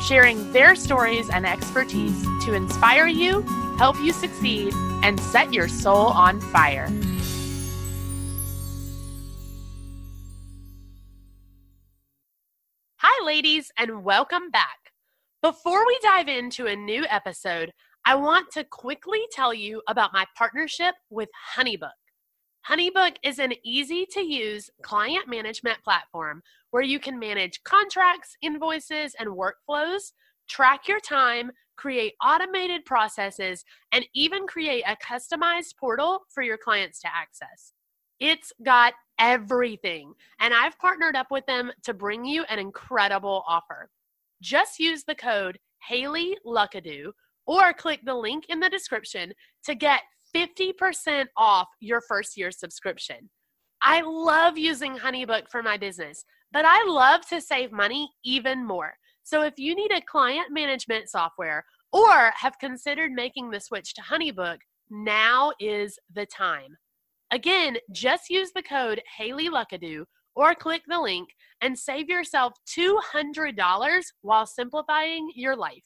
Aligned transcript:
sharing 0.00 0.52
their 0.52 0.74
stories 0.74 1.28
and 1.30 1.46
expertise 1.46 2.22
to 2.44 2.54
inspire 2.54 3.06
you, 3.06 3.42
help 3.76 3.96
you 4.00 4.12
succeed, 4.12 4.72
and 5.02 5.20
set 5.20 5.52
your 5.52 5.68
soul 5.68 6.06
on 6.06 6.40
fire. 6.40 6.88
Hi, 12.96 13.24
ladies, 13.24 13.70
and 13.76 14.04
welcome 14.04 14.50
back. 14.50 14.92
Before 15.42 15.86
we 15.86 15.98
dive 16.02 16.28
into 16.28 16.66
a 16.66 16.76
new 16.76 17.04
episode, 17.08 17.72
I 18.04 18.14
want 18.14 18.50
to 18.52 18.64
quickly 18.64 19.20
tell 19.30 19.52
you 19.52 19.82
about 19.88 20.12
my 20.12 20.24
partnership 20.36 20.94
with 21.10 21.28
Honeybook. 21.56 21.99
Honeybook 22.68 23.16
is 23.22 23.38
an 23.38 23.54
easy 23.64 24.06
to 24.12 24.20
use 24.20 24.70
client 24.82 25.28
management 25.28 25.82
platform 25.82 26.42
where 26.70 26.82
you 26.82 27.00
can 27.00 27.18
manage 27.18 27.62
contracts, 27.64 28.36
invoices, 28.42 29.14
and 29.18 29.30
workflows, 29.30 30.12
track 30.48 30.86
your 30.86 31.00
time, 31.00 31.50
create 31.76 32.12
automated 32.22 32.84
processes, 32.84 33.64
and 33.92 34.04
even 34.14 34.46
create 34.46 34.84
a 34.86 34.96
customized 34.96 35.76
portal 35.78 36.20
for 36.28 36.42
your 36.42 36.58
clients 36.58 37.00
to 37.00 37.08
access. 37.08 37.72
It's 38.20 38.52
got 38.62 38.92
everything, 39.18 40.12
and 40.38 40.52
I've 40.52 40.78
partnered 40.78 41.16
up 41.16 41.30
with 41.30 41.46
them 41.46 41.72
to 41.84 41.94
bring 41.94 42.26
you 42.26 42.44
an 42.50 42.58
incredible 42.58 43.42
offer. 43.48 43.88
Just 44.42 44.78
use 44.78 45.04
the 45.04 45.14
code 45.14 45.58
Haley 45.88 46.36
Luckadoo 46.46 47.12
or 47.46 47.72
click 47.72 48.00
the 48.04 48.14
link 48.14 48.44
in 48.50 48.60
the 48.60 48.68
description 48.68 49.32
to 49.64 49.74
get 49.74 50.02
50% 50.34 51.26
off 51.36 51.68
your 51.80 52.00
first 52.00 52.36
year 52.36 52.50
subscription. 52.50 53.30
I 53.82 54.02
love 54.02 54.58
using 54.58 54.96
Honeybook 54.96 55.48
for 55.48 55.62
my 55.62 55.76
business, 55.76 56.24
but 56.52 56.64
I 56.66 56.84
love 56.86 57.26
to 57.28 57.40
save 57.40 57.72
money 57.72 58.10
even 58.24 58.66
more. 58.66 58.94
So 59.22 59.42
if 59.42 59.54
you 59.58 59.74
need 59.74 59.92
a 59.92 60.02
client 60.02 60.48
management 60.50 61.08
software 61.08 61.64
or 61.92 62.32
have 62.36 62.58
considered 62.58 63.12
making 63.12 63.50
the 63.50 63.60
switch 63.60 63.94
to 63.94 64.02
Honeybook, 64.02 64.58
now 64.90 65.52
is 65.60 65.98
the 66.14 66.26
time. 66.26 66.76
Again, 67.30 67.78
just 67.92 68.28
use 68.28 68.50
the 68.52 68.62
code 68.62 69.00
Haley 69.16 69.48
Luckadoo 69.48 70.04
or 70.34 70.54
click 70.54 70.82
the 70.88 71.00
link 71.00 71.28
and 71.60 71.78
save 71.78 72.08
yourself 72.08 72.54
$200 72.76 74.02
while 74.22 74.46
simplifying 74.46 75.30
your 75.34 75.56
life. 75.56 75.84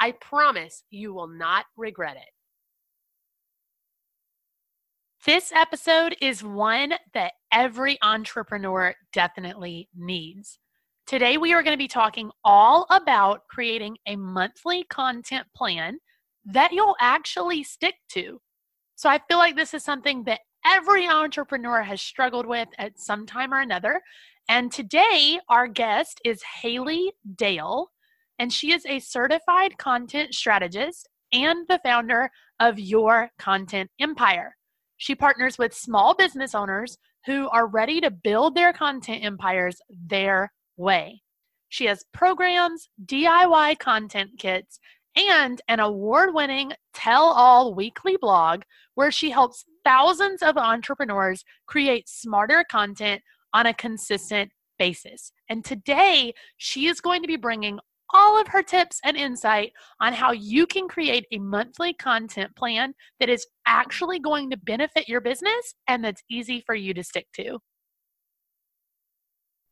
I 0.00 0.12
promise 0.12 0.82
you 0.90 1.12
will 1.12 1.28
not 1.28 1.66
regret 1.76 2.16
it. 2.16 2.30
This 5.26 5.50
episode 5.52 6.14
is 6.22 6.44
one 6.44 6.94
that 7.12 7.32
every 7.52 7.98
entrepreneur 8.02 8.94
definitely 9.12 9.88
needs. 9.96 10.60
Today, 11.08 11.36
we 11.36 11.52
are 11.52 11.62
going 11.64 11.74
to 11.74 11.78
be 11.78 11.88
talking 11.88 12.30
all 12.44 12.86
about 12.88 13.40
creating 13.50 13.96
a 14.06 14.14
monthly 14.14 14.84
content 14.84 15.44
plan 15.56 15.98
that 16.44 16.70
you'll 16.72 16.94
actually 17.00 17.64
stick 17.64 17.96
to. 18.10 18.40
So, 18.94 19.08
I 19.08 19.20
feel 19.28 19.38
like 19.38 19.56
this 19.56 19.74
is 19.74 19.82
something 19.82 20.22
that 20.24 20.40
every 20.64 21.08
entrepreneur 21.08 21.82
has 21.82 22.00
struggled 22.00 22.46
with 22.46 22.68
at 22.78 23.00
some 23.00 23.26
time 23.26 23.52
or 23.52 23.60
another. 23.60 24.00
And 24.48 24.70
today, 24.70 25.40
our 25.48 25.66
guest 25.66 26.20
is 26.24 26.42
Haley 26.62 27.12
Dale, 27.34 27.90
and 28.38 28.52
she 28.52 28.70
is 28.72 28.86
a 28.86 29.00
certified 29.00 29.78
content 29.78 30.32
strategist 30.32 31.08
and 31.32 31.66
the 31.68 31.80
founder 31.84 32.30
of 32.60 32.78
Your 32.78 33.30
Content 33.36 33.90
Empire. 33.98 34.54
She 34.98 35.14
partners 35.14 35.58
with 35.58 35.74
small 35.74 36.14
business 36.14 36.54
owners 36.54 36.98
who 37.24 37.48
are 37.48 37.66
ready 37.66 38.00
to 38.00 38.10
build 38.10 38.54
their 38.54 38.72
content 38.72 39.24
empires 39.24 39.80
their 39.88 40.52
way. 40.76 41.22
She 41.68 41.86
has 41.86 42.04
programs, 42.12 42.88
DIY 43.04 43.78
content 43.78 44.30
kits, 44.38 44.78
and 45.16 45.60
an 45.68 45.80
award 45.80 46.34
winning 46.34 46.72
tell 46.94 47.24
all 47.24 47.74
weekly 47.74 48.16
blog 48.20 48.62
where 48.94 49.10
she 49.10 49.30
helps 49.30 49.64
thousands 49.84 50.42
of 50.42 50.56
entrepreneurs 50.56 51.44
create 51.66 52.08
smarter 52.08 52.64
content 52.70 53.22
on 53.52 53.66
a 53.66 53.74
consistent 53.74 54.50
basis. 54.78 55.32
And 55.48 55.64
today, 55.64 56.34
she 56.56 56.86
is 56.86 57.00
going 57.00 57.22
to 57.22 57.28
be 57.28 57.36
bringing 57.36 57.78
all 58.12 58.40
of 58.40 58.48
her 58.48 58.62
tips 58.62 59.00
and 59.04 59.16
insight 59.16 59.72
on 60.00 60.12
how 60.12 60.32
you 60.32 60.66
can 60.66 60.88
create 60.88 61.26
a 61.30 61.38
monthly 61.38 61.92
content 61.92 62.54
plan 62.56 62.94
that 63.20 63.28
is 63.28 63.46
actually 63.66 64.18
going 64.18 64.50
to 64.50 64.56
benefit 64.56 65.08
your 65.08 65.20
business 65.20 65.74
and 65.86 66.04
that's 66.04 66.22
easy 66.30 66.62
for 66.64 66.74
you 66.74 66.94
to 66.94 67.04
stick 67.04 67.26
to. 67.34 67.58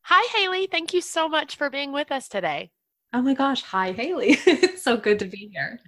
Hi, 0.03 0.37
Haley. 0.37 0.67
Thank 0.71 0.93
you 0.93 1.01
so 1.01 1.27
much 1.27 1.55
for 1.57 1.69
being 1.69 1.91
with 1.91 2.11
us 2.11 2.29
today. 2.29 2.71
Oh 3.13 3.21
my 3.21 3.33
gosh. 3.33 3.61
Hi, 3.63 3.91
Haley. 3.91 4.37
it's 4.45 4.83
so 4.83 4.97
good 4.97 5.19
to 5.19 5.25
be 5.25 5.49
here. 5.53 5.79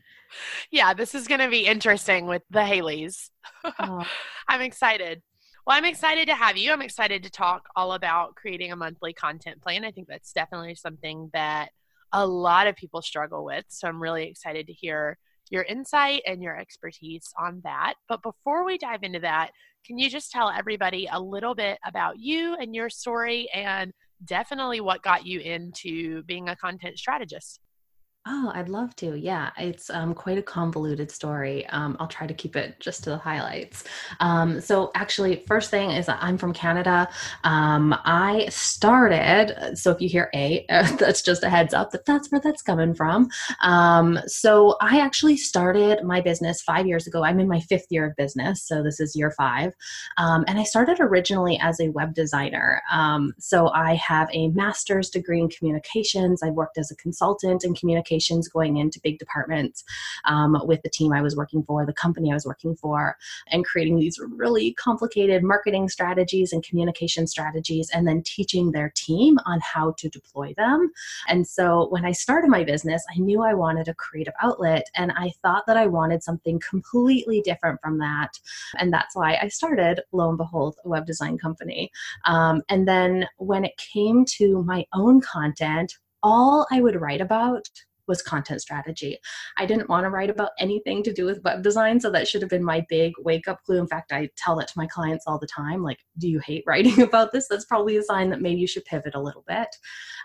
Yeah, 0.71 0.93
this 0.93 1.15
is 1.15 1.27
going 1.27 1.39
to 1.39 1.49
be 1.49 1.65
interesting 1.65 2.25
with 2.25 2.43
the 2.49 2.59
Haleys. 2.59 3.29
Oh. 3.63 4.05
I'm 4.47 4.61
excited. 4.61 5.21
Well, 5.65 5.77
I'm 5.77 5.85
excited 5.85 6.27
to 6.27 6.35
have 6.35 6.57
you. 6.57 6.71
I'm 6.71 6.81
excited 6.81 7.23
to 7.23 7.29
talk 7.29 7.63
all 7.75 7.93
about 7.93 8.35
creating 8.35 8.71
a 8.71 8.75
monthly 8.75 9.13
content 9.13 9.61
plan. 9.61 9.85
I 9.85 9.91
think 9.91 10.07
that's 10.07 10.33
definitely 10.33 10.75
something 10.75 11.29
that 11.33 11.69
a 12.13 12.25
lot 12.25 12.67
of 12.67 12.75
people 12.75 13.01
struggle 13.01 13.45
with. 13.45 13.65
So 13.69 13.87
I'm 13.87 14.01
really 14.01 14.27
excited 14.27 14.67
to 14.67 14.73
hear 14.73 15.17
your 15.49 15.63
insight 15.63 16.21
and 16.25 16.41
your 16.41 16.57
expertise 16.57 17.33
on 17.37 17.61
that. 17.63 17.95
But 18.07 18.21
before 18.21 18.65
we 18.65 18.77
dive 18.77 19.03
into 19.03 19.19
that, 19.21 19.51
can 19.85 19.97
you 19.97 20.09
just 20.09 20.31
tell 20.31 20.49
everybody 20.49 21.07
a 21.11 21.19
little 21.19 21.55
bit 21.55 21.79
about 21.85 22.19
you 22.19 22.55
and 22.55 22.75
your 22.75 22.89
story 22.89 23.49
and 23.53 23.91
definitely 24.25 24.81
what 24.81 25.01
got 25.01 25.25
you 25.25 25.39
into 25.39 26.23
being 26.23 26.49
a 26.49 26.55
content 26.55 26.97
strategist? 26.97 27.59
Oh, 28.27 28.51
I'd 28.53 28.67
love 28.67 28.95
to. 28.97 29.17
Yeah, 29.17 29.51
it's 29.57 29.89
um, 29.89 30.13
quite 30.13 30.37
a 30.37 30.41
convoluted 30.41 31.09
story. 31.09 31.65
Um, 31.67 31.95
I'll 31.99 32.07
try 32.07 32.27
to 32.27 32.33
keep 32.33 32.57
it 32.57 32.77
just 32.79 33.03
to 33.05 33.11
the 33.11 33.17
highlights. 33.17 33.85
Um, 34.19 34.59
so, 34.59 34.91
actually, 34.93 35.37
first 35.47 35.71
thing 35.71 35.91
is 35.91 36.09
I'm 36.09 36.37
from 36.37 36.53
Canada. 36.53 37.07
Um, 37.45 37.95
I 38.03 38.47
started, 38.49 39.77
so 39.77 39.91
if 39.91 40.01
you 40.01 40.09
hear 40.09 40.29
A, 40.35 40.65
that's 40.69 41.21
just 41.21 41.43
a 41.43 41.49
heads 41.49 41.73
up 41.73 41.91
that 41.91 42.05
that's 42.05 42.29
where 42.29 42.41
that's 42.41 42.61
coming 42.61 42.93
from. 42.93 43.29
Um, 43.63 44.19
so, 44.27 44.75
I 44.81 44.99
actually 44.99 45.37
started 45.37 46.03
my 46.03 46.19
business 46.19 46.61
five 46.61 46.85
years 46.85 47.07
ago. 47.07 47.23
I'm 47.23 47.39
in 47.39 47.47
my 47.47 47.61
fifth 47.61 47.87
year 47.89 48.05
of 48.05 48.17
business, 48.17 48.61
so 48.67 48.83
this 48.83 48.99
is 48.99 49.15
year 49.15 49.31
five. 49.31 49.73
Um, 50.17 50.43
and 50.47 50.59
I 50.59 50.63
started 50.63 50.97
originally 50.99 51.57
as 51.61 51.79
a 51.79 51.87
web 51.89 52.13
designer. 52.13 52.81
so, 53.39 53.69
I 53.69 53.95
have 53.95 54.27
a 54.33 54.49
master's 54.49 55.09
degree 55.09 55.39
in 55.39 55.47
communications. 55.47 56.43
I've 56.43 56.53
worked 56.53 56.77
as 56.77 56.91
a 56.91 56.97
consultant 56.97 57.63
in 57.63 57.73
communications 57.73 58.08
communications 58.09 58.47
going 58.47 58.77
into 58.77 58.99
big 59.03 59.19
departments 59.19 59.83
um, 60.25 60.57
with 60.65 60.81
the 60.81 60.89
team 60.89 61.13
I 61.13 61.21
was 61.21 61.35
working 61.35 61.63
for, 61.63 61.85
the 61.85 61.93
company 61.93 62.31
I 62.31 62.33
was 62.33 62.45
working 62.45 62.75
for, 62.75 63.15
and 63.51 63.65
creating 63.65 63.97
these 63.99 64.19
really 64.19 64.73
complicated 64.73 65.43
marketing 65.43 65.89
strategies 65.89 66.53
and 66.53 66.63
communication 66.63 67.27
strategies, 67.27 67.89
and 67.93 68.07
then 68.07 68.23
teaching 68.23 68.71
their 68.71 68.91
team 68.95 69.37
on 69.45 69.59
how 69.61 69.93
to 69.97 70.09
deploy 70.09 70.53
them. 70.57 70.91
And 71.27 71.47
so 71.47 71.87
when 71.89 72.05
I 72.05 72.11
started 72.11 72.49
my 72.49 72.63
business, 72.63 73.03
I 73.15 73.19
knew 73.19 73.43
I 73.43 73.53
wanted 73.53 73.87
a 73.87 73.93
creative 73.93 74.33
outlet, 74.41 74.87
and 74.95 75.11
I 75.11 75.31
thought 75.41 75.65
that 75.67 75.77
I 75.77 75.87
wanted 75.87 76.23
something 76.23 76.59
completely 76.67 77.41
different 77.41 77.79
from 77.81 77.99
that. 77.99 78.31
And 78.77 78.91
that's 78.91 79.15
why 79.15 79.37
I 79.41 79.47
started, 79.49 80.01
lo 80.11 80.29
and 80.29 80.37
behold, 80.37 80.75
a 80.85 80.89
web 80.89 81.05
design 81.05 81.37
company. 81.37 81.91
Um, 82.25 82.61
and 82.69 82.87
then 82.87 83.27
when 83.37 83.65
it 83.65 83.77
came 83.77 84.25
to 84.37 84.63
my 84.63 84.85
own 84.93 85.21
content, 85.21 85.93
all 86.21 86.67
I 86.71 86.81
would 86.81 86.99
write 86.99 87.21
about 87.21 87.69
was 88.09 88.21
content 88.21 88.61
strategy. 88.61 89.17
I 89.57 89.65
didn't 89.65 89.87
want 89.87 90.03
to 90.03 90.09
write 90.09 90.29
about 90.29 90.51
anything 90.59 91.03
to 91.03 91.13
do 91.13 91.25
with 91.25 91.43
web 91.43 91.63
design, 91.63 92.01
so 92.01 92.11
that 92.11 92.27
should 92.27 92.41
have 92.41 92.49
been 92.49 92.63
my 92.63 92.85
big 92.89 93.13
wake 93.19 93.47
up 93.47 93.63
clue. 93.63 93.79
In 93.79 93.87
fact, 93.87 94.11
I 94.11 94.29
tell 94.35 94.57
that 94.57 94.67
to 94.67 94.73
my 94.75 94.87
clients 94.87 95.23
all 95.27 95.39
the 95.39 95.47
time 95.47 95.83
like, 95.83 95.99
do 96.17 96.27
you 96.27 96.39
hate 96.39 96.63
writing 96.67 97.01
about 97.03 97.31
this? 97.31 97.47
That's 97.47 97.65
probably 97.65 97.95
a 97.95 98.03
sign 98.03 98.29
that 98.31 98.41
maybe 98.41 98.59
you 98.59 98.67
should 98.67 98.83
pivot 98.83 99.15
a 99.15 99.21
little 99.21 99.45
bit. 99.47 99.69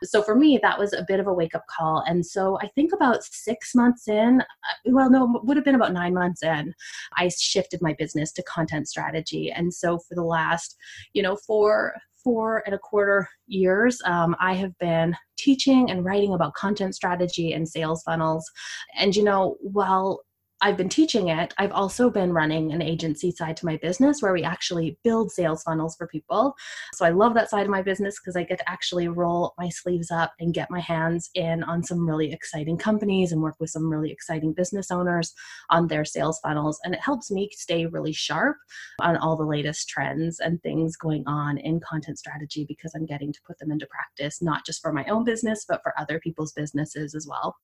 So 0.03 0.23
for 0.23 0.35
me, 0.35 0.59
that 0.63 0.79
was 0.79 0.93
a 0.93 1.05
bit 1.07 1.21
of 1.21 1.27
a 1.27 1.33
wake 1.33 1.55
up 1.55 1.65
call. 1.69 2.03
And 2.07 2.27
so 2.27 2.59
I 2.61 2.69
think 2.75 2.93
about 2.93 3.23
six 3.23 3.75
months 3.75 4.09
in, 4.09 4.41
uh, 4.41 4.75
well, 4.87 5.11
no, 5.11 5.41
would 5.45 5.57
have 5.57 5.65
been 5.65 5.75
about 5.75 5.93
nine 5.93 6.15
months 6.15 6.43
in, 6.43 6.75
I 7.17 7.29
shifted 7.29 7.81
my 7.83 7.95
business 7.99 8.33
to 8.33 8.43
content 8.43 8.89
strategy. 8.89 9.53
And 9.53 9.73
so 9.73 9.99
for 9.99 10.15
the 10.15 10.25
last, 10.25 10.77
you 11.13 11.23
know, 11.23 11.37
four, 11.37 11.95
four 12.25 12.63
and 12.67 12.75
a 12.75 12.79
quarter 12.79 13.29
years, 13.47 14.01
um, 14.07 14.35
I 14.41 14.55
have 14.55 14.77
been 14.79 15.15
teaching 15.37 15.91
and 15.91 16.05
writing 16.05 16.33
about 16.33 16.55
content 16.55 16.95
strategy 16.95 17.53
and 17.53 17.69
sales 17.69 18.03
funnels. 18.03 18.51
And, 18.97 19.15
you 19.15 19.23
know, 19.23 19.57
while 19.61 20.21
I've 20.65 20.79
been 20.79 20.89
teaching 20.89 21.29
it, 21.29 21.53
I've 21.59 21.73
also 21.73 22.09
been 22.09 22.33
running 22.33 22.73
an 22.73 22.81
agency 22.81 23.31
side 23.31 23.55
to 23.59 23.67
my 23.67 23.77
business 23.77 24.23
where 24.23 24.33
we 24.33 24.45
actually 24.45 24.99
build 25.05 25.31
sales 25.31 25.63
funnels 25.63 25.95
for 25.95 26.07
people. 26.07 26.55
So 26.95 27.05
I 27.05 27.11
love 27.11 27.35
that 27.35 27.51
side 27.51 27.67
of 27.67 27.71
my 27.71 27.83
business 27.83 28.19
because 28.19 28.35
I 28.35 28.45
get 28.45 28.61
to 28.61 28.71
actually 28.71 29.09
roll 29.09 29.53
my 29.59 29.69
sleeves 29.69 30.11
up 30.11 30.33
and 30.41 30.55
get 30.55 30.71
my 30.71 30.81
hands 30.81 31.29
in 31.35 31.63
on 31.65 31.83
some 31.83 32.09
really 32.09 32.33
exciting 32.33 32.79
companies 32.79 33.31
and 33.31 33.43
work 33.43 33.57
with 33.61 33.69
some 33.69 33.91
really 33.91 34.11
exciting 34.11 34.55
business 34.55 34.91
owners 34.91 35.35
on 35.69 35.87
their 35.87 36.07
sales 36.07 36.41
funnels. 36.43 36.81
And 36.83 36.95
it 36.95 37.01
helps 37.01 37.31
me 37.31 37.51
stay 37.53 37.85
really 37.85 38.15
sharp 38.15 38.57
on 39.03 39.19
all 39.19 39.37
the 39.37 39.45
latest 39.45 39.91
trends 39.91 40.41
and 40.41 40.63
things 40.63 40.97
going 40.97 41.25
on 41.27 41.59
in 41.59 41.79
content 41.81 42.19
strategy 42.19 42.65
because 42.67 42.95
I'm 42.95 43.05
getting 43.05 43.35
to 43.35 43.41
put 43.47 43.59
them 43.59 43.71
into 43.71 43.87
practice, 43.91 44.41
not 44.41 44.65
just 44.65 44.81
for 44.81 44.95
my 44.95 45.05
own 45.11 45.25
business, 45.25 45.67
but 45.69 45.83
for 45.83 45.93
other 46.01 46.19
people's 46.19 46.55
businesses 46.55 47.15
as 47.15 47.27
well. 47.29 47.55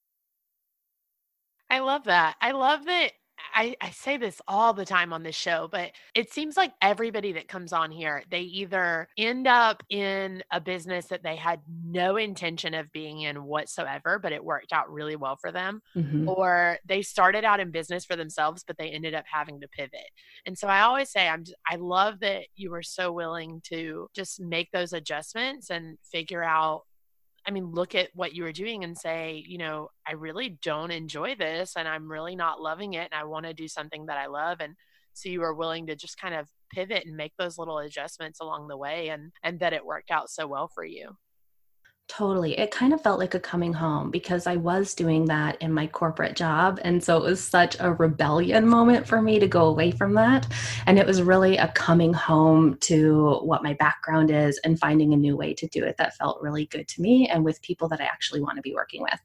I 1.70 1.78
love 1.78 2.04
that. 2.04 2.36
I 2.40 2.50
love 2.50 2.84
that. 2.86 3.12
I, 3.54 3.74
I 3.80 3.90
say 3.90 4.16
this 4.16 4.40
all 4.46 4.72
the 4.74 4.84
time 4.84 5.12
on 5.12 5.22
this 5.22 5.34
show, 5.34 5.68
but 5.70 5.92
it 6.14 6.32
seems 6.32 6.56
like 6.56 6.72
everybody 6.82 7.32
that 7.32 7.48
comes 7.48 7.72
on 7.72 7.90
here, 7.90 8.22
they 8.30 8.42
either 8.42 9.08
end 9.16 9.46
up 9.46 9.82
in 9.88 10.42
a 10.52 10.60
business 10.60 11.06
that 11.06 11.22
they 11.22 11.36
had 11.36 11.60
no 11.84 12.16
intention 12.16 12.74
of 12.74 12.92
being 12.92 13.22
in 13.22 13.44
whatsoever, 13.44 14.18
but 14.18 14.32
it 14.32 14.44
worked 14.44 14.72
out 14.72 14.92
really 14.92 15.16
well 15.16 15.36
for 15.36 15.50
them, 15.52 15.80
mm-hmm. 15.96 16.28
or 16.28 16.78
they 16.84 17.02
started 17.02 17.44
out 17.44 17.60
in 17.60 17.70
business 17.70 18.04
for 18.04 18.16
themselves, 18.16 18.64
but 18.66 18.76
they 18.78 18.90
ended 18.90 19.14
up 19.14 19.24
having 19.30 19.60
to 19.60 19.68
pivot. 19.68 20.10
And 20.46 20.56
so 20.56 20.68
I 20.68 20.82
always 20.82 21.10
say, 21.10 21.28
I'm 21.28 21.44
just, 21.44 21.56
I 21.68 21.76
love 21.76 22.20
that 22.20 22.44
you 22.56 22.70
were 22.70 22.82
so 22.82 23.12
willing 23.12 23.62
to 23.64 24.08
just 24.14 24.40
make 24.40 24.70
those 24.70 24.92
adjustments 24.92 25.70
and 25.70 25.98
figure 26.04 26.44
out 26.44 26.82
I 27.46 27.50
mean, 27.50 27.72
look 27.72 27.94
at 27.94 28.10
what 28.14 28.34
you 28.34 28.42
were 28.42 28.52
doing 28.52 28.84
and 28.84 28.96
say, 28.96 29.44
you 29.46 29.58
know, 29.58 29.88
I 30.06 30.12
really 30.12 30.58
don't 30.62 30.90
enjoy 30.90 31.34
this 31.36 31.74
and 31.76 31.88
I'm 31.88 32.10
really 32.10 32.36
not 32.36 32.60
loving 32.60 32.94
it 32.94 33.08
and 33.10 33.14
I 33.14 33.24
want 33.24 33.46
to 33.46 33.54
do 33.54 33.68
something 33.68 34.06
that 34.06 34.18
I 34.18 34.26
love. 34.26 34.58
And 34.60 34.74
so 35.14 35.28
you 35.28 35.40
were 35.40 35.54
willing 35.54 35.86
to 35.86 35.96
just 35.96 36.20
kind 36.20 36.34
of 36.34 36.48
pivot 36.70 37.06
and 37.06 37.16
make 37.16 37.32
those 37.38 37.58
little 37.58 37.78
adjustments 37.78 38.40
along 38.40 38.68
the 38.68 38.76
way 38.76 39.08
and 39.08 39.32
and 39.42 39.58
that 39.60 39.72
it 39.72 39.84
worked 39.84 40.10
out 40.10 40.30
so 40.30 40.46
well 40.46 40.68
for 40.68 40.84
you. 40.84 41.16
Totally. 42.10 42.58
It 42.58 42.72
kind 42.72 42.92
of 42.92 43.00
felt 43.00 43.20
like 43.20 43.36
a 43.36 43.40
coming 43.40 43.72
home 43.72 44.10
because 44.10 44.48
I 44.48 44.56
was 44.56 44.94
doing 44.96 45.26
that 45.26 45.56
in 45.62 45.72
my 45.72 45.86
corporate 45.86 46.34
job. 46.34 46.80
And 46.82 47.02
so 47.02 47.16
it 47.18 47.22
was 47.22 47.40
such 47.40 47.76
a 47.78 47.92
rebellion 47.92 48.66
moment 48.66 49.06
for 49.06 49.22
me 49.22 49.38
to 49.38 49.46
go 49.46 49.66
away 49.66 49.92
from 49.92 50.14
that. 50.14 50.44
And 50.86 50.98
it 50.98 51.06
was 51.06 51.22
really 51.22 51.56
a 51.56 51.68
coming 51.68 52.12
home 52.12 52.76
to 52.78 53.38
what 53.42 53.62
my 53.62 53.74
background 53.74 54.32
is 54.32 54.58
and 54.64 54.76
finding 54.76 55.14
a 55.14 55.16
new 55.16 55.36
way 55.36 55.54
to 55.54 55.68
do 55.68 55.84
it 55.84 55.98
that 55.98 56.16
felt 56.16 56.42
really 56.42 56.66
good 56.66 56.88
to 56.88 57.00
me 57.00 57.28
and 57.28 57.44
with 57.44 57.62
people 57.62 57.86
that 57.90 58.00
I 58.00 58.06
actually 58.06 58.40
want 58.40 58.56
to 58.56 58.62
be 58.62 58.74
working 58.74 59.02
with. 59.02 59.20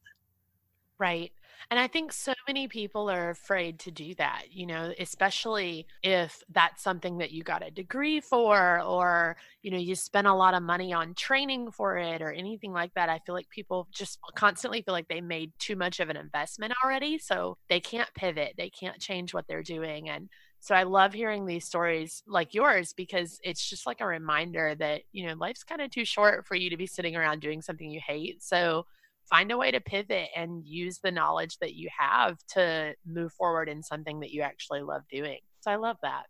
Right. 0.99 1.31
And 1.71 1.79
I 1.79 1.87
think 1.87 2.13
so 2.13 2.33
many 2.47 2.67
people 2.67 3.09
are 3.09 3.29
afraid 3.29 3.79
to 3.79 3.91
do 3.91 4.13
that, 4.15 4.45
you 4.51 4.65
know, 4.65 4.93
especially 4.99 5.87
if 6.03 6.43
that's 6.49 6.83
something 6.83 7.17
that 7.17 7.31
you 7.31 7.43
got 7.43 7.65
a 7.65 7.71
degree 7.71 8.19
for 8.19 8.81
or, 8.81 9.37
you 9.61 9.71
know, 9.71 9.77
you 9.77 9.95
spent 9.95 10.27
a 10.27 10.33
lot 10.33 10.53
of 10.53 10.63
money 10.63 10.93
on 10.93 11.13
training 11.15 11.71
for 11.71 11.97
it 11.97 12.21
or 12.21 12.31
anything 12.31 12.71
like 12.71 12.93
that. 12.93 13.09
I 13.09 13.19
feel 13.25 13.35
like 13.35 13.49
people 13.49 13.87
just 13.91 14.19
constantly 14.35 14.81
feel 14.81 14.93
like 14.93 15.07
they 15.07 15.21
made 15.21 15.51
too 15.59 15.75
much 15.75 15.99
of 15.99 16.09
an 16.09 16.17
investment 16.17 16.73
already. 16.83 17.17
So 17.17 17.57
they 17.69 17.79
can't 17.79 18.13
pivot, 18.13 18.53
they 18.57 18.69
can't 18.69 18.99
change 18.99 19.33
what 19.33 19.47
they're 19.47 19.63
doing. 19.63 20.09
And 20.09 20.29
so 20.59 20.73
I 20.73 20.83
love 20.83 21.13
hearing 21.13 21.45
these 21.45 21.65
stories 21.65 22.23
like 22.27 22.53
yours 22.55 22.93
because 22.93 23.39
it's 23.43 23.67
just 23.69 23.85
like 23.85 24.01
a 24.01 24.05
reminder 24.07 24.73
that, 24.75 25.01
you 25.11 25.27
know, 25.27 25.33
life's 25.35 25.63
kind 25.63 25.81
of 25.81 25.91
too 25.91 26.05
short 26.05 26.45
for 26.47 26.55
you 26.55 26.69
to 26.71 26.77
be 26.77 26.87
sitting 26.87 27.15
around 27.15 27.41
doing 27.41 27.61
something 27.61 27.89
you 27.89 28.01
hate. 28.05 28.41
So 28.41 28.85
find 29.29 29.51
a 29.51 29.57
way 29.57 29.71
to 29.71 29.79
pivot 29.79 30.29
and 30.35 30.65
use 30.65 30.99
the 31.03 31.11
knowledge 31.11 31.57
that 31.59 31.75
you 31.75 31.89
have 31.97 32.37
to 32.49 32.93
move 33.05 33.31
forward 33.33 33.69
in 33.69 33.83
something 33.83 34.19
that 34.21 34.31
you 34.31 34.41
actually 34.41 34.81
love 34.81 35.03
doing. 35.09 35.39
So 35.61 35.71
I 35.71 35.75
love 35.75 35.97
that. 36.03 36.25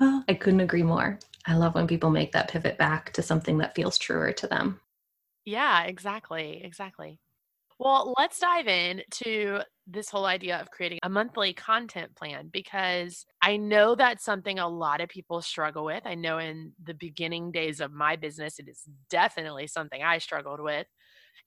Oh, 0.00 0.24
I 0.28 0.34
couldn't 0.34 0.60
agree 0.60 0.82
more. 0.82 1.18
I 1.46 1.54
love 1.54 1.74
when 1.74 1.86
people 1.86 2.10
make 2.10 2.32
that 2.32 2.48
pivot 2.48 2.76
back 2.78 3.12
to 3.12 3.22
something 3.22 3.58
that 3.58 3.74
feels 3.74 3.98
truer 3.98 4.32
to 4.32 4.46
them. 4.46 4.80
Yeah, 5.44 5.84
exactly. 5.84 6.62
Exactly. 6.64 7.20
Well, 7.78 8.14
let's 8.16 8.38
dive 8.38 8.68
in 8.68 9.02
to 9.24 9.60
this 9.88 10.08
whole 10.08 10.26
idea 10.26 10.60
of 10.60 10.70
creating 10.70 11.00
a 11.02 11.08
monthly 11.08 11.52
content 11.52 12.14
plan 12.14 12.48
because 12.52 13.26
I 13.40 13.56
know 13.56 13.96
that's 13.96 14.24
something 14.24 14.60
a 14.60 14.68
lot 14.68 15.00
of 15.00 15.08
people 15.08 15.42
struggle 15.42 15.84
with. 15.84 16.02
I 16.06 16.14
know 16.14 16.38
in 16.38 16.74
the 16.82 16.94
beginning 16.94 17.50
days 17.50 17.80
of 17.80 17.92
my 17.92 18.14
business, 18.14 18.60
it 18.60 18.68
is 18.68 18.82
definitely 19.10 19.66
something 19.66 20.00
I 20.00 20.18
struggled 20.18 20.60
with. 20.60 20.86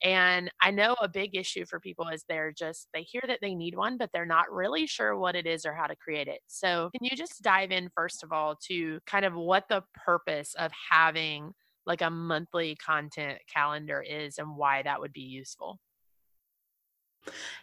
And 0.02 0.50
I 0.60 0.70
know 0.70 0.94
a 1.00 1.08
big 1.08 1.34
issue 1.34 1.64
for 1.66 1.80
people 1.80 2.08
is 2.08 2.24
they're 2.28 2.52
just, 2.52 2.88
they 2.92 3.02
hear 3.02 3.22
that 3.26 3.38
they 3.40 3.54
need 3.54 3.76
one, 3.76 3.96
but 3.96 4.10
they're 4.12 4.26
not 4.26 4.52
really 4.52 4.86
sure 4.86 5.16
what 5.16 5.36
it 5.36 5.46
is 5.46 5.64
or 5.64 5.74
how 5.74 5.86
to 5.86 5.96
create 5.96 6.28
it. 6.28 6.40
So, 6.46 6.90
can 6.96 7.04
you 7.04 7.16
just 7.16 7.42
dive 7.42 7.70
in, 7.70 7.90
first 7.94 8.22
of 8.22 8.32
all, 8.32 8.56
to 8.68 9.00
kind 9.06 9.24
of 9.24 9.34
what 9.34 9.64
the 9.68 9.82
purpose 9.94 10.54
of 10.58 10.70
having 10.90 11.52
like 11.86 12.02
a 12.02 12.10
monthly 12.10 12.76
content 12.76 13.38
calendar 13.52 14.02
is 14.02 14.38
and 14.38 14.56
why 14.56 14.82
that 14.82 15.00
would 15.00 15.12
be 15.12 15.20
useful? 15.22 15.78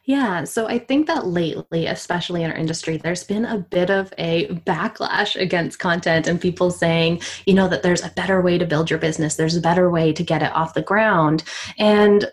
Yeah, 0.05 0.43
so 0.43 0.67
I 0.67 0.79
think 0.79 1.07
that 1.07 1.27
lately, 1.27 1.85
especially 1.85 2.43
in 2.43 2.51
our 2.51 2.57
industry, 2.57 2.97
there's 2.97 3.23
been 3.23 3.45
a 3.45 3.57
bit 3.57 3.89
of 3.89 4.13
a 4.17 4.47
backlash 4.47 5.39
against 5.39 5.79
content 5.79 6.27
and 6.27 6.41
people 6.41 6.71
saying, 6.71 7.21
you 7.45 7.53
know, 7.53 7.69
that 7.69 7.83
there's 7.83 8.03
a 8.03 8.09
better 8.09 8.41
way 8.41 8.57
to 8.57 8.65
build 8.65 8.89
your 8.89 8.99
business, 8.99 9.35
there's 9.35 9.55
a 9.55 9.61
better 9.61 9.89
way 9.89 10.11
to 10.11 10.23
get 10.23 10.43
it 10.43 10.51
off 10.51 10.73
the 10.73 10.81
ground. 10.81 11.43
And 11.77 12.29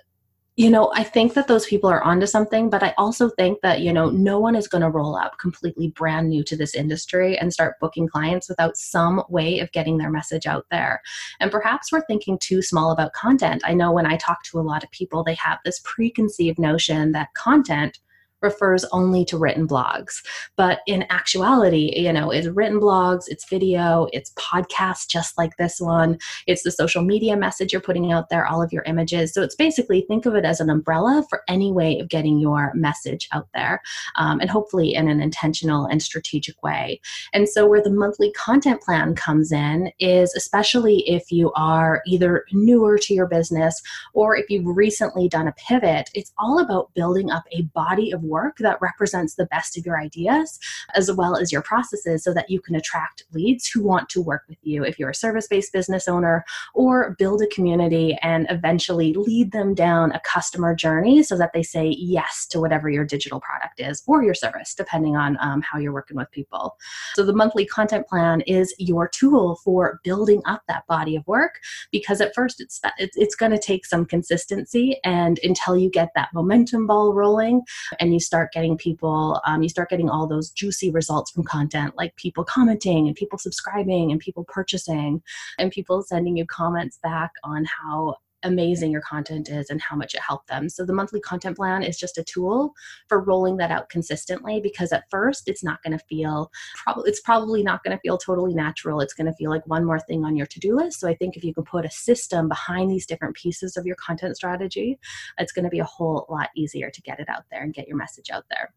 you 0.60 0.68
know, 0.68 0.92
I 0.94 1.04
think 1.04 1.32
that 1.32 1.48
those 1.48 1.64
people 1.64 1.88
are 1.88 2.02
onto 2.02 2.26
something, 2.26 2.68
but 2.68 2.82
I 2.82 2.92
also 2.98 3.30
think 3.30 3.62
that, 3.62 3.80
you 3.80 3.94
know, 3.94 4.10
no 4.10 4.38
one 4.38 4.54
is 4.54 4.68
going 4.68 4.82
to 4.82 4.90
roll 4.90 5.16
up 5.16 5.38
completely 5.38 5.88
brand 5.88 6.28
new 6.28 6.44
to 6.44 6.54
this 6.54 6.74
industry 6.74 7.38
and 7.38 7.50
start 7.50 7.80
booking 7.80 8.06
clients 8.06 8.46
without 8.46 8.76
some 8.76 9.22
way 9.30 9.60
of 9.60 9.72
getting 9.72 9.96
their 9.96 10.10
message 10.10 10.46
out 10.46 10.66
there. 10.70 11.00
And 11.40 11.50
perhaps 11.50 11.90
we're 11.90 12.04
thinking 12.04 12.36
too 12.36 12.60
small 12.60 12.90
about 12.90 13.14
content. 13.14 13.62
I 13.64 13.72
know 13.72 13.90
when 13.90 14.04
I 14.04 14.18
talk 14.18 14.42
to 14.50 14.60
a 14.60 14.68
lot 14.70 14.84
of 14.84 14.90
people, 14.90 15.24
they 15.24 15.36
have 15.36 15.60
this 15.64 15.80
preconceived 15.82 16.58
notion 16.58 17.12
that 17.12 17.32
content 17.32 17.98
refers 18.42 18.84
only 18.92 19.24
to 19.26 19.38
written 19.38 19.66
blogs. 19.66 20.22
But 20.56 20.80
in 20.86 21.04
actuality, 21.10 21.92
you 21.96 22.12
know, 22.12 22.30
it's 22.30 22.48
written 22.48 22.80
blogs, 22.80 23.24
it's 23.28 23.48
video, 23.48 24.08
it's 24.12 24.32
podcasts 24.34 25.08
just 25.08 25.36
like 25.38 25.56
this 25.56 25.80
one, 25.80 26.18
it's 26.46 26.62
the 26.62 26.70
social 26.70 27.02
media 27.02 27.36
message 27.36 27.72
you're 27.72 27.80
putting 27.80 28.12
out 28.12 28.28
there, 28.28 28.46
all 28.46 28.62
of 28.62 28.72
your 28.72 28.82
images. 28.84 29.32
So 29.32 29.42
it's 29.42 29.56
basically 29.56 30.02
think 30.02 30.26
of 30.26 30.34
it 30.34 30.44
as 30.44 30.60
an 30.60 30.70
umbrella 30.70 31.24
for 31.28 31.42
any 31.48 31.72
way 31.72 31.98
of 31.98 32.08
getting 32.08 32.38
your 32.38 32.72
message 32.74 33.28
out 33.32 33.48
there, 33.54 33.82
um, 34.16 34.40
and 34.40 34.50
hopefully 34.50 34.94
in 34.94 35.08
an 35.08 35.20
intentional 35.20 35.86
and 35.86 36.02
strategic 36.02 36.62
way. 36.62 37.00
And 37.32 37.48
so 37.48 37.66
where 37.66 37.82
the 37.82 37.90
monthly 37.90 38.32
content 38.32 38.82
plan 38.82 39.14
comes 39.14 39.52
in 39.52 39.92
is 39.98 40.34
especially 40.34 41.08
if 41.08 41.30
you 41.30 41.52
are 41.54 42.02
either 42.06 42.44
newer 42.52 42.98
to 42.98 43.14
your 43.14 43.26
business 43.26 43.80
or 44.14 44.36
if 44.36 44.48
you've 44.48 44.66
recently 44.66 45.28
done 45.28 45.48
a 45.48 45.52
pivot, 45.52 46.10
it's 46.14 46.32
all 46.38 46.58
about 46.58 46.92
building 46.94 47.30
up 47.30 47.44
a 47.52 47.62
body 47.62 48.10
of 48.10 48.22
work 48.30 48.58
that 48.58 48.80
represents 48.80 49.34
the 49.34 49.46
best 49.46 49.76
of 49.76 49.84
your 49.84 50.00
ideas 50.00 50.58
as 50.94 51.12
well 51.12 51.36
as 51.36 51.52
your 51.52 51.62
processes 51.62 52.24
so 52.24 52.32
that 52.32 52.48
you 52.48 52.60
can 52.60 52.74
attract 52.74 53.24
leads 53.32 53.68
who 53.68 53.82
want 53.82 54.08
to 54.08 54.22
work 54.22 54.44
with 54.48 54.58
you 54.62 54.84
if 54.84 54.98
you're 54.98 55.10
a 55.10 55.14
service 55.14 55.48
based 55.48 55.72
business 55.72 56.08
owner 56.08 56.44
or 56.74 57.14
build 57.18 57.42
a 57.42 57.46
community 57.48 58.16
and 58.22 58.46
eventually 58.50 59.12
lead 59.14 59.52
them 59.52 59.74
down 59.74 60.12
a 60.12 60.20
customer 60.20 60.74
journey 60.74 61.22
so 61.22 61.36
that 61.36 61.52
they 61.52 61.62
say 61.62 61.88
yes 61.98 62.46
to 62.46 62.60
whatever 62.60 62.88
your 62.88 63.04
digital 63.04 63.40
product 63.40 63.80
is 63.80 64.02
or 64.06 64.22
your 64.22 64.34
service, 64.34 64.74
depending 64.74 65.16
on 65.16 65.36
um, 65.40 65.62
how 65.62 65.78
you're 65.78 65.92
working 65.92 66.16
with 66.16 66.30
people. 66.30 66.76
So 67.14 67.24
the 67.24 67.32
monthly 67.32 67.66
content 67.66 68.06
plan 68.06 68.42
is 68.42 68.74
your 68.78 69.08
tool 69.08 69.60
for 69.64 70.00
building 70.04 70.42
up 70.46 70.62
that 70.68 70.86
body 70.86 71.16
of 71.16 71.26
work 71.26 71.60
because 71.90 72.20
at 72.20 72.34
first 72.34 72.60
it's, 72.60 72.80
it's, 72.98 73.16
it's 73.16 73.34
going 73.34 73.52
to 73.52 73.58
take 73.58 73.84
some 73.84 74.04
consistency 74.04 74.98
and 75.04 75.40
until 75.42 75.76
you 75.76 75.90
get 75.90 76.10
that 76.14 76.28
momentum 76.32 76.86
ball 76.86 77.12
rolling 77.12 77.62
and 77.98 78.12
you 78.12 78.19
you 78.20 78.22
start 78.22 78.52
getting 78.52 78.76
people, 78.76 79.40
um, 79.46 79.62
you 79.62 79.68
start 79.70 79.88
getting 79.88 80.10
all 80.10 80.26
those 80.26 80.50
juicy 80.50 80.90
results 80.90 81.30
from 81.30 81.42
content, 81.42 81.94
like 81.96 82.14
people 82.16 82.44
commenting 82.44 83.06
and 83.06 83.16
people 83.16 83.38
subscribing 83.38 84.10
and 84.10 84.20
people 84.20 84.44
purchasing 84.44 85.22
and 85.58 85.70
people 85.70 86.02
sending 86.02 86.36
you 86.36 86.44
comments 86.44 86.98
back 87.02 87.30
on 87.44 87.64
how 87.64 88.14
amazing 88.42 88.90
your 88.90 89.00
content 89.00 89.48
is 89.48 89.70
and 89.70 89.80
how 89.80 89.96
much 89.96 90.14
it 90.14 90.20
helped 90.20 90.48
them. 90.48 90.68
So 90.68 90.84
the 90.84 90.92
monthly 90.92 91.20
content 91.20 91.56
plan 91.56 91.82
is 91.82 91.98
just 91.98 92.18
a 92.18 92.24
tool 92.24 92.72
for 93.08 93.20
rolling 93.20 93.56
that 93.58 93.70
out 93.70 93.88
consistently 93.88 94.60
because 94.60 94.92
at 94.92 95.04
first 95.10 95.48
it's 95.48 95.64
not 95.64 95.82
going 95.82 95.96
to 95.96 96.04
feel 96.06 96.50
probably 96.82 97.10
it's 97.10 97.20
probably 97.20 97.62
not 97.62 97.82
going 97.84 97.96
to 97.96 98.00
feel 98.00 98.18
totally 98.18 98.54
natural. 98.54 99.00
It's 99.00 99.14
going 99.14 99.26
to 99.26 99.34
feel 99.34 99.50
like 99.50 99.66
one 99.66 99.84
more 99.84 100.00
thing 100.00 100.24
on 100.24 100.36
your 100.36 100.46
to-do 100.46 100.76
list. 100.76 101.00
So 101.00 101.08
I 101.08 101.14
think 101.14 101.36
if 101.36 101.44
you 101.44 101.54
can 101.54 101.64
put 101.64 101.84
a 101.84 101.90
system 101.90 102.48
behind 102.48 102.90
these 102.90 103.06
different 103.06 103.36
pieces 103.36 103.76
of 103.76 103.86
your 103.86 103.96
content 103.96 104.36
strategy, 104.36 104.98
it's 105.38 105.52
going 105.52 105.64
to 105.64 105.70
be 105.70 105.80
a 105.80 105.84
whole 105.84 106.26
lot 106.28 106.48
easier 106.56 106.90
to 106.90 107.02
get 107.02 107.20
it 107.20 107.28
out 107.28 107.44
there 107.50 107.62
and 107.62 107.74
get 107.74 107.88
your 107.88 107.96
message 107.96 108.30
out 108.30 108.44
there. 108.50 108.72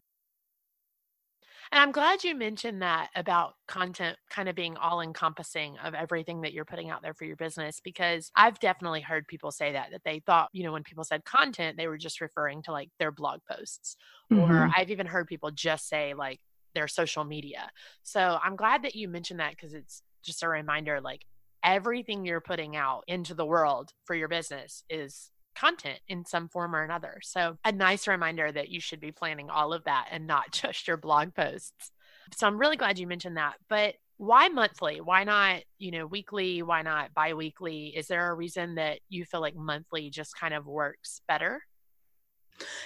And 1.72 1.82
I'm 1.82 1.91
glad 1.91 2.24
you 2.24 2.36
mentioned 2.36 2.82
that 2.82 3.10
about 3.15 3.53
content 3.67 4.17
kind 4.29 4.50
of 4.50 4.55
being 4.55 4.77
all 4.77 5.01
encompassing 5.01 5.77
of 5.84 5.93
everything 5.93 6.41
that 6.41 6.53
you're 6.53 6.65
putting 6.65 6.89
out 6.89 7.01
there 7.01 7.13
for 7.13 7.25
your 7.25 7.36
business 7.36 7.79
because 7.84 8.32
I've 8.36 8.60
definitely 8.60 9.01
heard 9.01 9.27
people 9.27 9.51
say 9.51 9.72
that 9.74 9.91
that 9.91 10.03
they 10.03 10.20
thought, 10.20 10.50
you 10.53 10.63
know, 10.63 10.72
when 10.72 10.84
people 10.84 11.03
said 11.03 11.25
content, 11.25 11.77
they 11.77 11.88
were 11.88 11.98
just 11.98 12.22
referring 12.22 12.62
to 12.63 12.72
like 12.72 12.89
their 13.00 13.12
blog 13.12 13.39
posts. 13.50 13.96
Mm-hmm. 14.32 14.51
Or 14.51 14.72
I've 14.75 14.91
even 14.91 15.08
heard 15.08 15.27
people 15.27 15.51
just 15.51 15.88
say 15.88 16.13
like 16.13 16.39
their 16.75 16.88
social 16.88 17.24
media. 17.24 17.70
So 18.03 18.39
I'm 18.43 18.55
glad 18.55 18.84
that 18.84 18.96
you 18.96 19.08
mentioned 19.08 19.39
that 19.39 19.51
because 19.51 19.74
it's 19.74 20.01
just 20.24 20.43
a 20.43 20.48
reminder 20.48 21.01
like 21.01 21.25
everything 21.63 22.25
you're 22.25 22.41
putting 22.41 22.75
out 22.75 23.03
into 23.08 23.34
the 23.34 23.46
world 23.46 23.91
for 24.05 24.15
your 24.15 24.27
business 24.27 24.84
is 24.89 25.32
content 25.55 26.00
in 26.07 26.25
some 26.25 26.50
form 26.50 26.75
or 26.75 26.83
another. 26.83 27.19
So, 27.22 27.57
a 27.65 27.72
nice 27.72 28.07
reminder 28.07 28.51
that 28.51 28.69
you 28.69 28.79
should 28.79 29.00
be 29.00 29.12
planning 29.12 29.50
all 29.50 29.74
of 29.74 29.83
that 29.86 30.07
and 30.12 30.27
not 30.27 30.51
just 30.51 30.88
your 30.88 30.98
blog 30.98 31.33
posts. 31.33 31.91
So, 32.36 32.48
I'm 32.48 32.57
really 32.57 32.77
glad 32.77 33.00
you 33.00 33.07
mentioned 33.07 33.38
that. 33.38 33.55
But 33.69 33.95
why 34.17 34.48
monthly? 34.48 35.01
Why 35.01 35.24
not, 35.24 35.63
you 35.79 35.91
know, 35.91 36.05
weekly? 36.05 36.62
Why 36.62 36.81
not 36.81 37.13
bi 37.13 37.33
weekly? 37.33 37.88
Is 37.88 38.07
there 38.07 38.29
a 38.29 38.36
reason 38.36 38.75
that 38.75 39.00
you 39.10 39.25
feel 39.25 39.41
like 39.41 39.55
monthly 39.55 40.10
just 40.10 40.38
kind 40.38 40.53
of 40.53 40.65
works 40.65 41.22
better? 41.27 41.62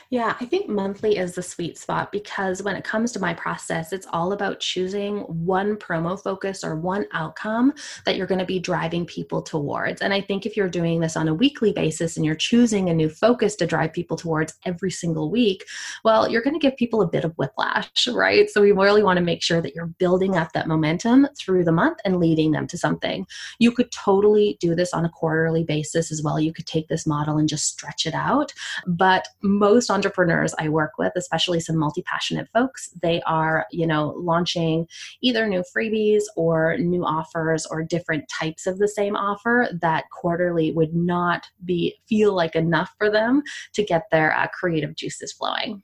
Yeah, 0.09 0.35
I 0.39 0.45
think 0.45 0.69
monthly 0.69 1.17
is 1.17 1.35
the 1.35 1.41
sweet 1.41 1.77
spot 1.77 2.11
because 2.11 2.63
when 2.63 2.75
it 2.75 2.85
comes 2.85 3.11
to 3.11 3.19
my 3.19 3.33
process, 3.33 3.91
it's 3.91 4.07
all 4.13 4.31
about 4.31 4.61
choosing 4.61 5.19
one 5.19 5.75
promo 5.75 6.21
focus 6.21 6.63
or 6.63 6.75
one 6.75 7.05
outcome 7.11 7.73
that 8.05 8.15
you're 8.15 8.27
going 8.27 8.39
to 8.39 8.45
be 8.45 8.59
driving 8.59 9.05
people 9.05 9.41
towards. 9.41 10.01
And 10.01 10.13
I 10.13 10.21
think 10.21 10.45
if 10.45 10.55
you're 10.55 10.69
doing 10.69 11.01
this 11.01 11.17
on 11.17 11.27
a 11.27 11.33
weekly 11.33 11.73
basis 11.73 12.15
and 12.15 12.25
you're 12.25 12.35
choosing 12.35 12.89
a 12.89 12.93
new 12.93 13.09
focus 13.09 13.55
to 13.57 13.67
drive 13.67 13.91
people 13.91 14.15
towards 14.15 14.53
every 14.65 14.91
single 14.91 15.29
week, 15.29 15.65
well, 16.05 16.29
you're 16.29 16.41
going 16.41 16.57
to 16.57 16.65
give 16.65 16.77
people 16.77 17.01
a 17.01 17.07
bit 17.07 17.25
of 17.25 17.33
whiplash, 17.37 18.07
right? 18.13 18.49
So 18.49 18.61
we 18.61 18.71
really 18.71 19.03
want 19.03 19.17
to 19.17 19.23
make 19.23 19.43
sure 19.43 19.61
that 19.61 19.75
you're 19.75 19.87
building 19.87 20.37
up 20.37 20.53
that 20.53 20.67
momentum 20.67 21.27
through 21.37 21.65
the 21.65 21.71
month 21.73 21.97
and 22.05 22.19
leading 22.19 22.51
them 22.51 22.67
to 22.67 22.77
something. 22.77 23.27
You 23.59 23.71
could 23.73 23.91
totally 23.91 24.57
do 24.61 24.73
this 24.73 24.93
on 24.93 25.03
a 25.03 25.09
quarterly 25.09 25.63
basis 25.63 26.11
as 26.11 26.23
well. 26.23 26.39
You 26.39 26.53
could 26.53 26.65
take 26.65 26.87
this 26.87 27.05
model 27.05 27.37
and 27.37 27.49
just 27.49 27.67
stretch 27.67 28.05
it 28.05 28.13
out. 28.13 28.53
But 28.85 29.27
most 29.57 29.89
entrepreneurs 29.89 30.53
I 30.59 30.69
work 30.69 30.97
with, 30.97 31.13
especially 31.15 31.59
some 31.59 31.77
multi 31.77 32.01
passionate 32.03 32.47
folks, 32.53 32.89
they 33.01 33.21
are, 33.21 33.65
you 33.71 33.87
know, 33.87 34.15
launching 34.17 34.87
either 35.21 35.47
new 35.47 35.63
freebies 35.75 36.23
or 36.35 36.77
new 36.77 37.05
offers 37.05 37.65
or 37.65 37.83
different 37.83 38.25
types 38.29 38.67
of 38.67 38.77
the 38.77 38.87
same 38.87 39.15
offer 39.15 39.69
that 39.81 40.05
quarterly 40.11 40.71
would 40.71 40.93
not 40.93 41.47
be 41.65 41.95
feel 42.07 42.33
like 42.33 42.55
enough 42.55 42.93
for 42.97 43.09
them 43.09 43.41
to 43.73 43.83
get 43.83 44.03
their 44.11 44.35
uh, 44.35 44.47
creative 44.47 44.95
juices 44.95 45.33
flowing. 45.33 45.83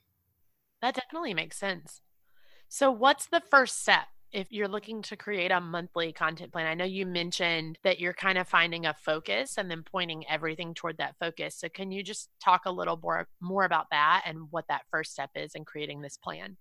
That 0.80 0.94
definitely 0.94 1.34
makes 1.34 1.56
sense. 1.56 2.00
So, 2.68 2.90
what's 2.90 3.26
the 3.26 3.40
first 3.40 3.80
step 3.80 4.06
if 4.34 4.48
you're 4.50 4.68
looking 4.68 5.00
to 5.02 5.16
create 5.16 5.52
a 5.52 5.60
monthly 5.60 6.12
content 6.12 6.52
plan, 6.52 6.66
I 6.66 6.74
know 6.74 6.84
you 6.84 7.06
mentioned 7.06 7.78
that 7.84 8.00
you're 8.00 8.12
kind 8.12 8.36
of 8.36 8.48
finding 8.48 8.84
a 8.84 8.92
focus 8.92 9.56
and 9.56 9.70
then 9.70 9.84
pointing 9.84 10.28
everything 10.28 10.74
toward 10.74 10.98
that 10.98 11.14
focus. 11.20 11.54
So 11.54 11.68
can 11.68 11.92
you 11.92 12.02
just 12.02 12.28
talk 12.42 12.62
a 12.66 12.72
little 12.72 12.98
more 13.00 13.28
more 13.40 13.64
about 13.64 13.86
that 13.90 14.24
and 14.26 14.48
what 14.50 14.66
that 14.68 14.82
first 14.90 15.12
step 15.12 15.30
is 15.36 15.54
in 15.54 15.64
creating 15.64 16.00
this 16.02 16.16
plan? 16.16 16.56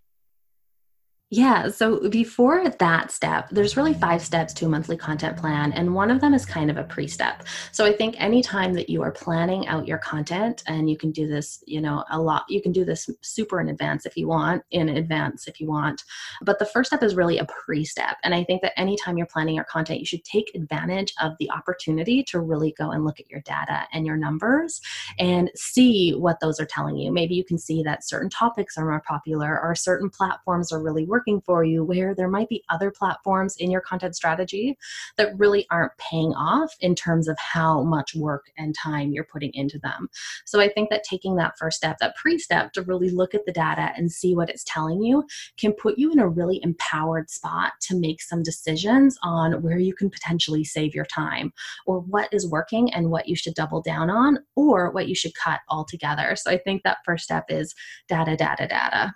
Yeah, 1.30 1.70
so 1.70 2.10
before 2.10 2.70
that 2.70 3.10
step, 3.12 3.50
there's 3.50 3.76
really 3.76 3.96
five 3.96 4.22
steps 4.22 4.54
to 4.54 4.68
a 4.68 4.70
monthly 4.70 4.96
content 4.96 5.36
plan, 5.36 5.72
and 5.74 5.96
one 5.96 6.12
of 6.12 6.22
them 6.22 6.36
is 6.36 6.46
kind 6.46 6.70
of 6.70 6.78
a 6.78 6.84
pre 6.84 7.08
step. 7.08 7.44
So 7.72 7.86
I 7.86 7.94
think 7.94 8.16
anytime 8.20 8.74
that 8.74 8.88
you 8.88 9.02
are 9.02 9.12
planning 9.12 9.66
out 9.68 9.88
your 9.88 9.98
content, 9.98 10.62
and 10.68 10.92
you 10.92 10.96
can 10.96 11.12
do 11.12 11.28
this, 11.28 11.64
you 11.66 11.82
know, 11.82 12.04
a 12.12 12.22
lot, 12.22 12.44
you 12.50 12.62
can 12.62 12.72
do 12.72 12.86
this 12.86 13.10
super 13.22 13.60
in 13.60 13.70
advance 13.70 14.06
if 14.06 14.16
you 14.16 14.28
want, 14.28 14.62
in 14.70 14.90
advance 14.90 15.48
if 15.48 15.60
you 15.60 15.68
want. 15.68 16.04
But 16.44 16.60
the 16.60 16.68
first 16.68 16.90
step 16.92 17.02
is 17.02 17.16
really 17.16 17.40
a 17.40 17.46
pre 17.46 17.84
step. 17.84 18.18
And 18.24 18.36
I 18.36 18.44
think 18.44 18.62
that 18.62 18.80
anytime 18.80 19.18
you're 19.18 19.26
planning 19.26 19.56
your 19.56 19.64
content, 19.64 20.02
you 20.02 20.06
should 20.06 20.24
take 20.26 20.52
advantage 20.54 21.16
of 21.20 21.32
the 21.40 21.50
opportunity 21.50 22.22
to 22.26 22.42
really 22.42 22.76
go 22.78 22.92
and 22.92 23.06
look 23.06 23.20
at 23.20 23.30
your 23.32 23.42
data 23.42 23.88
and 23.92 24.06
your 24.06 24.18
numbers 24.18 24.82
and 25.18 25.50
see 25.56 26.12
what 26.12 26.40
those 26.42 26.60
are 26.60 26.66
telling 26.66 26.96
you. 26.98 27.12
Maybe 27.12 27.34
you 27.34 27.44
can 27.44 27.58
see 27.58 27.82
that 27.82 28.06
certain 28.06 28.30
topics 28.30 28.78
are 28.78 28.86
more 28.86 29.02
popular 29.08 29.60
or 29.60 29.74
certain 29.74 30.12
platforms 30.12 30.72
are 30.72 30.84
really 30.84 31.08
working 31.14 31.40
for 31.46 31.64
you 31.64 31.84
where 31.84 32.16
there 32.16 32.28
might 32.28 32.50
be 32.50 32.64
other 32.72 32.90
platforms 32.90 33.56
in 33.58 33.70
your 33.70 33.82
content 33.82 34.16
strategy 34.16 34.76
that 35.16 35.38
really 35.38 35.68
aren't 35.70 35.96
paying 36.00 36.34
off 36.34 36.74
in 36.80 36.96
terms 36.96 37.28
of 37.28 37.38
how 37.38 37.84
much 37.84 38.16
work 38.16 38.46
and 38.58 38.74
time 38.74 39.12
you're 39.12 39.28
putting 39.32 39.52
into 39.54 39.78
them. 39.78 40.10
So 40.46 40.60
I 40.60 40.70
think 40.70 40.90
that 40.90 41.04
taking 41.04 41.36
that 41.36 41.54
first 41.60 41.78
step, 41.78 41.98
that 42.00 42.16
pre 42.16 42.40
step 42.40 42.74
to 42.74 42.82
really 42.82 43.12
look 43.12 43.36
at 43.36 43.46
the 43.46 43.52
data 43.52 43.92
and 43.96 44.12
see 44.12 44.34
what 44.34 44.50
it's 44.50 44.64
telling 44.66 45.04
you 45.04 45.24
can 45.56 45.72
put 45.74 46.00
you 46.00 46.12
in 46.12 46.18
a 46.18 46.28
really 46.28 46.60
empowered 46.64 47.30
spot 47.30 47.74
to 47.82 47.96
make 47.96 48.20
some 48.20 48.42
decisions 48.42 49.16
on 49.22 49.62
where 49.62 49.78
you 49.78 49.94
can 49.94 50.10
potentially 50.10 50.64
save 50.64 50.96
your 50.96 51.06
time 51.06 51.54
or 51.86 52.00
what 52.00 52.28
is 52.34 52.50
working 52.50 52.92
and 52.92 53.12
what 53.12 53.28
you 53.28 53.36
should 53.36 53.54
double 53.54 53.84
down 53.84 54.10
on 54.10 54.40
or 54.56 54.90
what 54.90 55.08
you 55.08 55.14
should 55.14 55.36
cut 55.36 55.60
altogether. 55.70 56.36
So 56.36 56.50
I 56.50 56.58
think 56.58 56.82
that 56.82 56.98
first 57.06 57.26
step 57.26 57.46
is 57.50 57.76
data, 58.08 58.36
data, 58.36 58.68
data. 58.68 59.14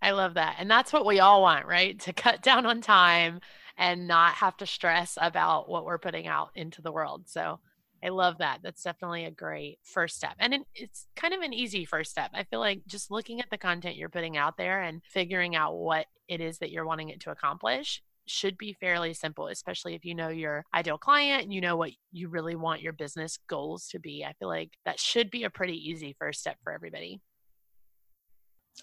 I 0.00 0.12
love 0.12 0.34
that. 0.34 0.56
And 0.58 0.70
that's 0.70 0.92
what 0.92 1.06
we 1.06 1.20
all 1.20 1.42
want, 1.42 1.66
right? 1.66 1.98
To 2.00 2.12
cut 2.12 2.42
down 2.42 2.66
on 2.66 2.80
time 2.80 3.40
and 3.76 4.06
not 4.06 4.34
have 4.34 4.56
to 4.58 4.66
stress 4.66 5.18
about 5.20 5.68
what 5.68 5.84
we're 5.84 5.98
putting 5.98 6.26
out 6.26 6.50
into 6.54 6.82
the 6.82 6.92
world. 6.92 7.28
So 7.28 7.60
I 8.02 8.10
love 8.10 8.38
that. 8.38 8.60
That's 8.62 8.82
definitely 8.82 9.24
a 9.24 9.30
great 9.30 9.78
first 9.82 10.16
step. 10.16 10.34
And 10.38 10.64
it's 10.74 11.06
kind 11.16 11.34
of 11.34 11.40
an 11.40 11.52
easy 11.52 11.84
first 11.84 12.10
step. 12.10 12.30
I 12.32 12.44
feel 12.44 12.60
like 12.60 12.86
just 12.86 13.10
looking 13.10 13.40
at 13.40 13.50
the 13.50 13.58
content 13.58 13.96
you're 13.96 14.08
putting 14.08 14.36
out 14.36 14.56
there 14.56 14.82
and 14.82 15.02
figuring 15.04 15.56
out 15.56 15.76
what 15.76 16.06
it 16.28 16.40
is 16.40 16.58
that 16.58 16.70
you're 16.70 16.86
wanting 16.86 17.08
it 17.08 17.20
to 17.20 17.30
accomplish 17.30 18.02
should 18.26 18.58
be 18.58 18.74
fairly 18.74 19.14
simple, 19.14 19.48
especially 19.48 19.94
if 19.94 20.04
you 20.04 20.14
know 20.14 20.28
your 20.28 20.64
ideal 20.74 20.98
client 20.98 21.44
and 21.44 21.52
you 21.52 21.60
know 21.60 21.76
what 21.76 21.92
you 22.12 22.28
really 22.28 22.54
want 22.54 22.82
your 22.82 22.92
business 22.92 23.38
goals 23.48 23.88
to 23.88 23.98
be. 23.98 24.24
I 24.24 24.34
feel 24.34 24.48
like 24.48 24.72
that 24.84 25.00
should 25.00 25.30
be 25.30 25.44
a 25.44 25.50
pretty 25.50 25.76
easy 25.76 26.14
first 26.18 26.40
step 26.40 26.58
for 26.62 26.72
everybody. 26.72 27.20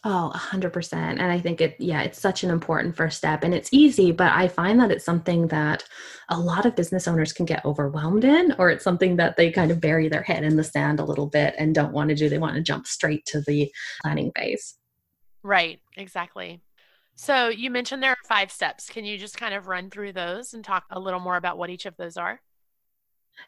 Oh, 0.04 0.32
100%. 0.36 0.94
And 0.94 1.22
I 1.22 1.40
think 1.40 1.62
it, 1.62 1.75
yeah, 1.80 2.02
it's 2.02 2.20
such 2.20 2.44
an 2.44 2.52
important 2.52 2.96
first 2.96 3.18
step 3.18 3.44
and 3.44 3.54
it's 3.54 3.70
easy, 3.72 4.12
but 4.12 4.32
I 4.32 4.48
find 4.48 4.80
that 4.80 4.92
it's 4.92 5.06
something 5.06 5.48
that 5.48 5.84
a 6.30 6.40
lot 6.40 6.66
of 6.66 6.75
business 6.75 7.08
owners 7.08 7.34
can 7.34 7.46
get 7.46 7.66
overwhelmed 7.66 8.24
in, 8.24 8.54
or 8.60 8.70
it's 8.70 8.84
something 8.84 9.16
that 9.16 9.36
they 9.36 9.52
kind 9.52 9.72
of 9.72 9.82
bury 9.82 10.08
their 10.08 10.22
head 10.22 10.44
in 10.44 10.58
the 10.58 10.64
sand 10.64 11.00
a 11.00 11.06
little 11.06 11.28
bit 11.28 11.56
and 11.58 11.74
don't 11.74 11.94
want 11.94 12.10
to 12.10 12.16
do. 12.16 12.30
They 12.30 12.38
want 12.38 12.56
to 12.56 12.62
jump 12.62 12.86
straight 12.86 13.25
to 13.28 13.42
the 13.42 13.72
planning 14.02 14.32
phase. 14.36 14.75
Right, 15.42 15.80
exactly. 15.98 16.62
So 17.16 17.48
you 17.48 17.72
mentioned 17.72 18.04
there 18.04 18.12
are 18.12 18.28
five 18.28 18.52
steps. 18.52 18.90
Can 18.90 19.06
you 19.06 19.18
just 19.18 19.38
kind 19.38 19.54
of 19.54 19.68
run 19.68 19.90
through 19.90 20.14
those 20.14 20.54
and 20.54 20.64
talk 20.64 20.84
a 20.92 21.00
little 21.00 21.20
more 21.20 21.38
about 21.38 21.58
what 21.58 21.70
each 21.70 21.86
of 21.86 21.96
those 21.98 22.18
are? 22.18 22.42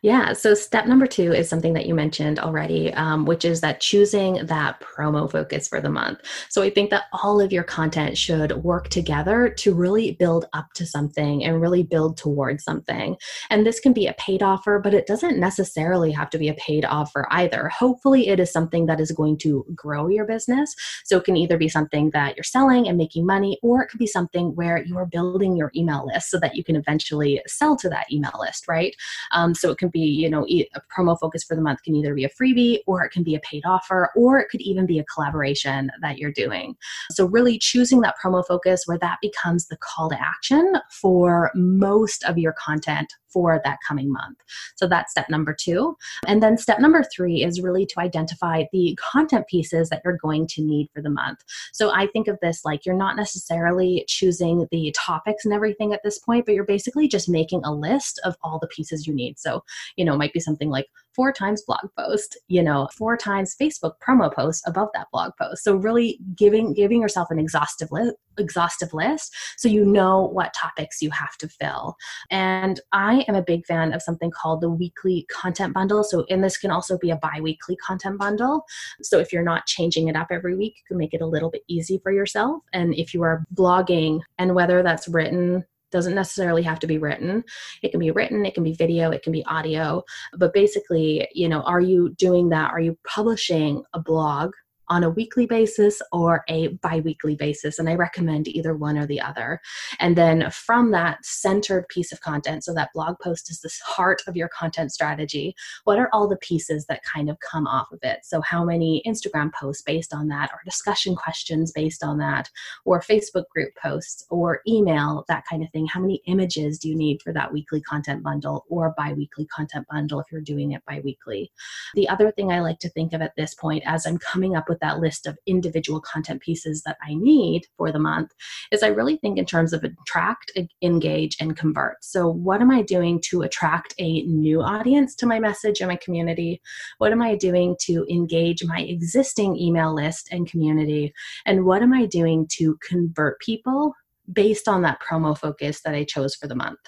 Yeah. 0.04 0.34
So, 0.34 0.54
step 0.54 0.86
number 0.86 1.08
two 1.08 1.34
is 1.34 1.50
something 1.50 1.74
that 1.74 1.88
you 1.88 1.96
mentioned 1.96 2.40
already, 2.40 2.94
um, 2.94 3.26
which 3.26 3.44
is 3.44 3.62
that 3.62 3.82
choosing 3.82 4.46
that 4.46 4.80
promo 4.80 5.30
focus 5.30 5.68
for 5.68 5.82
the 5.82 5.90
month. 5.90 6.20
So, 6.50 6.62
I 6.62 6.70
think 6.70 6.92
that 6.92 7.06
all 7.14 7.42
of 7.42 7.52
your 7.52 7.64
content 7.64 8.16
should 8.18 8.64
work 8.64 8.90
together 8.90 9.50
to 9.50 9.74
really 9.74 10.12
build 10.12 10.46
up 10.54 10.74
to 10.74 10.86
something 10.86 11.44
and 11.44 11.60
really 11.60 11.82
build 11.82 12.16
towards 12.16 12.64
something. 12.64 13.18
And 13.50 13.66
this 13.66 13.80
can 13.80 13.92
be 13.92 14.06
a 14.06 14.14
paid 14.14 14.44
offer, 14.44 14.80
but 14.80 14.94
it 14.94 15.08
doesn't 15.08 15.40
necessarily 15.40 16.12
have 16.12 16.30
to 16.30 16.38
be 16.38 16.50
a 16.50 16.54
paid 16.54 16.86
offer 16.86 17.28
either. 17.32 17.70
Hopefully, 17.70 18.28
it 18.28 18.40
is 18.40 18.52
something 18.52 18.86
that 18.86 19.00
is 19.00 19.12
going 19.12 19.38
to 19.40 19.66
grow 19.74 20.10
your 20.10 20.26
business. 20.26 20.76
So, 21.06 21.18
it 21.18 21.24
can 21.24 21.38
either 21.38 21.58
be 21.58 21.70
something 21.70 22.12
that 22.12 22.36
you're 22.38 22.44
selling 22.44 22.88
and 22.88 23.00
making 23.00 23.26
money, 23.26 23.58
or 23.64 23.82
it 23.82 23.88
could 23.88 24.00
be 24.00 24.08
something 24.08 24.54
where 24.56 24.84
you 24.84 24.96
are 24.98 25.08
building 25.08 25.58
your 25.58 25.72
email 25.76 26.06
list 26.06 26.30
so 26.30 26.40
that 26.40 26.56
you 26.56 26.64
can 26.64 26.76
eventually 26.76 27.42
sell 27.48 27.76
to 27.78 27.90
that 27.90 28.12
email 28.12 28.34
list, 28.40 28.68
right? 28.68 28.96
Um, 29.32 29.56
so, 29.56 29.72
it 29.78 29.80
can 29.80 29.90
be, 29.90 30.00
you 30.00 30.30
know, 30.30 30.46
a 30.48 30.68
promo 30.96 31.18
focus 31.20 31.44
for 31.44 31.56
the 31.56 31.62
month 31.62 31.84
can 31.84 31.96
either 31.96 32.14
be 32.14 32.26
a 32.26 32.30
freebie 32.30 32.80
or 32.88 33.04
it 33.04 33.12
can 33.12 33.24
be 33.24 33.36
a 33.36 33.40
paid 33.40 33.64
offer 33.66 34.10
or 34.16 34.40
it 34.40 34.50
could 34.50 34.62
even 34.62 34.86
be 34.86 35.00
a 35.00 35.04
collaboration 35.04 35.92
that 36.02 36.18
you're 36.18 36.32
doing. 36.32 36.76
So, 37.12 37.26
really 37.26 37.60
choosing 37.60 38.02
that 38.02 38.16
promo 38.24 38.46
focus 38.46 38.84
where 38.86 38.98
that 39.00 39.18
becomes 39.22 39.68
the 39.68 39.78
call 39.78 40.10
to 40.10 40.20
action 40.20 40.76
for 40.92 41.52
most 41.56 42.24
of 42.24 42.38
your 42.38 42.54
content 42.54 43.14
for 43.32 43.62
that 43.64 43.80
coming 43.88 44.12
month. 44.12 44.38
So 44.76 44.88
that's 44.88 45.12
step 45.12 45.30
number 45.30 45.56
two. 45.58 45.96
And 46.28 46.42
then 46.42 46.58
step 46.58 46.80
number 46.80 47.04
three 47.16 47.44
is 47.44 47.62
really 47.62 47.86
to 47.88 48.00
identify 48.00 48.64
the 48.72 48.98
content 49.02 49.48
pieces 49.48 49.90
that 49.90 50.02
you're 50.04 50.18
going 50.18 50.48
to 50.48 50.62
need 50.62 50.90
for 50.94 51.02
the 51.02 51.10
month. 51.10 51.40
So 51.74 51.92
I 51.94 52.08
think 52.08 52.28
of 52.28 52.38
this 52.42 52.64
like 52.66 52.86
you're 52.86 52.96
not 52.96 53.16
necessarily 53.16 54.04
choosing 54.08 54.68
the 54.72 54.94
topics 54.98 55.46
and 55.46 55.54
everything 55.54 55.94
at 55.94 56.02
this 56.04 56.20
point, 56.20 56.46
but 56.46 56.56
you're 56.56 56.64
basically 56.64 57.08
just 57.08 57.30
making 57.30 57.62
a 57.64 57.74
list 57.74 58.20
of 58.24 58.36
all 58.44 58.60
the 58.60 58.68
pieces 58.68 59.08
you 59.08 59.14
need. 59.14 59.40
So, 59.40 59.64
you 59.96 60.06
know, 60.06 60.14
it 60.14 60.18
might 60.18 60.34
be 60.34 60.40
something 60.40 60.70
like 60.70 60.88
four 61.18 61.34
times 61.34 61.64
blog 61.64 61.90
post, 61.98 62.38
you 62.48 62.64
know, 62.64 62.88
four 62.96 63.18
times 63.18 63.56
Facebook 63.60 63.94
promo 64.08 64.34
post 64.34 64.64
above 64.68 64.90
that 64.94 65.08
blog 65.12 65.32
post. 65.42 65.64
So 65.64 65.76
really 65.76 66.20
giving 66.36 66.74
giving 66.74 67.02
yourself 67.02 67.30
an 67.32 67.40
exhaustive 67.40 67.92
list 67.92 68.16
exhaustive 68.40 68.94
list 68.94 69.36
so 69.58 69.68
you 69.68 69.84
know 69.84 70.22
what 70.22 70.54
topics 70.54 71.02
you 71.02 71.10
have 71.10 71.36
to 71.38 71.48
fill. 71.48 71.96
And 72.30 72.80
I 72.92 73.26
am 73.28 73.34
a 73.34 73.42
big 73.42 73.66
fan 73.66 73.94
of 73.94 74.04
something 74.04 74.30
called 74.30 74.62
the 74.62 74.70
weekly 74.70 75.26
content 75.30 75.74
bundle. 75.74 76.04
So, 76.04 76.24
and 76.30 76.44
this 76.44 76.58
can 76.58 76.70
also 76.70 77.00
be 77.00 77.10
a 77.10 77.16
bi 77.16 77.40
weekly 77.42 77.76
content 77.78 78.20
bundle. 78.20 78.64
So, 79.02 79.20
if 79.20 79.34
you're 79.34 79.44
not 79.44 79.66
changing 79.66 80.08
it 80.08 80.16
up 80.16 80.28
every 80.30 80.56
week, 80.56 80.76
you 80.78 80.84
can 80.88 80.98
make 80.98 81.16
it 81.16 81.22
a 81.22 81.26
little 81.26 81.50
bit 81.50 81.64
easy 81.68 82.00
for 82.04 82.12
yourself. 82.12 82.62
And 82.74 82.94
if 82.94 83.14
you 83.16 83.24
are 83.24 83.44
blogging, 83.56 84.22
and 84.38 84.54
whether 84.54 84.84
that's 84.84 85.08
written, 85.08 85.66
doesn't 85.92 86.16
necessarily 86.16 86.64
have 86.64 86.80
to 86.80 86.88
be 86.88 86.98
written. 86.98 87.44
It 87.84 87.92
can 87.92 88.00
be 88.00 88.12
written 88.12 88.46
it 88.46 88.54
can 88.54 88.64
be 88.64 88.74
video 88.74 89.12
it 89.12 89.24
can 89.24 89.32
be 89.32 89.46
audio 89.46 90.04
but 90.38 90.54
basically 90.54 91.28
you 91.34 91.50
know 91.50 91.62
are 91.62 91.82
you 91.82 92.10
doing 92.18 92.50
that? 92.50 92.72
Are 92.72 92.80
you 92.80 92.98
publishing 93.08 93.84
a 93.94 94.00
blog 94.00 94.52
on 94.90 95.04
a 95.04 95.10
weekly 95.10 95.46
basis 95.46 96.02
or 96.12 96.44
a 96.48 96.68
bi 96.68 97.00
weekly 97.00 97.36
basis. 97.36 97.80
And 97.80 97.90
I 97.90 97.96
recommend 97.96 98.48
either 98.48 98.76
one 98.76 98.98
or 98.98 99.06
the 99.06 99.22
other. 99.22 99.62
And 100.00 100.16
then 100.16 100.50
from 100.52 100.92
that 100.92 101.26
centered 101.26 101.88
piece 101.90 102.12
of 102.12 102.22
content, 102.22 102.64
so 102.64 102.74
that 102.74 102.94
blog 102.94 103.20
post 103.20 103.50
is 103.50 103.62
the 103.62 103.72
heart 103.86 104.22
of 104.28 104.36
your 104.36 104.50
content 104.50 104.92
strategy, 104.92 105.56
what 105.84 106.00
are 106.00 106.10
all 106.14 106.28
the 106.28 106.38
pieces 106.38 106.86
that 106.86 107.04
kind 107.04 107.30
of 107.30 107.40
come 107.40 107.68
off 107.68 107.92
of 107.92 108.00
it? 108.04 108.20
So, 108.24 108.42
how 108.42 108.64
many 108.64 109.02
Instagram 109.06 109.54
posts 109.54 109.84
based 109.84 110.14
on 110.14 110.28
that, 110.30 110.52
or 110.52 110.60
discussion 110.66 111.16
questions 111.16 111.72
based 111.72 112.04
on 112.04 112.18
that, 112.20 112.50
or 112.86 113.02
Facebook 113.02 113.48
group 113.50 113.74
posts, 113.82 114.26
or 114.30 114.62
email, 114.68 115.26
that 115.28 115.44
kind 115.50 115.64
of 115.64 115.70
thing? 115.72 115.88
How 115.88 116.00
many 116.00 116.22
images 116.28 116.80
do 116.80 116.90
you 116.90 116.96
need 116.96 117.22
for 117.22 117.34
that 117.34 117.52
weekly 117.52 117.82
content 117.82 118.24
bundle 118.24 118.66
or 118.70 118.94
bi 118.98 119.14
weekly 119.14 119.46
content 119.46 119.86
bundle 119.90 120.20
if 120.20 120.28
you're 120.32 120.42
doing 120.42 120.72
it 120.72 120.84
bi 120.88 121.02
weekly? 121.04 121.52
The 121.96 122.10
other 122.10 122.32
thing 122.32 122.52
I 122.52 122.62
like 122.62 122.80
to 122.80 122.90
think 122.90 123.14
of 123.14 123.22
at 123.22 123.36
this 123.36 123.54
point 123.54 123.84
as 123.86 124.06
I'm 124.06 124.18
coming 124.18 124.56
up 124.56 124.70
with 124.70 124.77
with 124.78 124.88
that 124.88 125.00
list 125.00 125.26
of 125.26 125.38
individual 125.46 126.00
content 126.00 126.42
pieces 126.42 126.84
that 126.84 126.98
I 127.02 127.16
need 127.16 127.64
for 127.78 127.92
the 127.92 128.00
month 128.00 128.32
is 128.72 128.84
I 128.84 128.88
really 128.88 129.18
think 129.18 129.38
in 129.38 129.46
terms 129.46 129.74
of 129.74 129.84
attract, 129.84 130.52
engage, 130.82 131.36
and 131.40 131.58
convert. 131.58 132.04
So, 132.04 132.30
what 132.30 132.62
am 132.62 132.72
I 132.72 132.82
doing 132.84 133.20
to 133.30 133.42
attract 133.42 133.96
a 133.98 134.22
new 134.24 134.62
audience 134.62 135.16
to 135.16 135.26
my 135.26 135.40
message 135.40 135.82
and 135.82 135.90
my 135.90 135.96
community? 135.96 136.62
What 137.00 137.12
am 137.12 137.22
I 137.22 137.36
doing 137.36 137.76
to 137.82 138.06
engage 138.10 138.64
my 138.64 138.82
existing 138.82 139.58
email 139.58 139.94
list 139.94 140.30
and 140.32 140.50
community? 140.50 141.14
And 141.46 141.66
what 141.66 141.82
am 141.82 141.94
I 141.94 142.06
doing 142.06 142.48
to 142.58 142.78
convert 142.88 143.40
people 143.40 143.94
based 144.32 144.68
on 144.68 144.82
that 144.84 145.00
promo 145.02 145.38
focus 145.38 145.82
that 145.82 145.96
I 145.96 146.04
chose 146.04 146.36
for 146.36 146.48
the 146.48 146.56
month? 146.56 146.80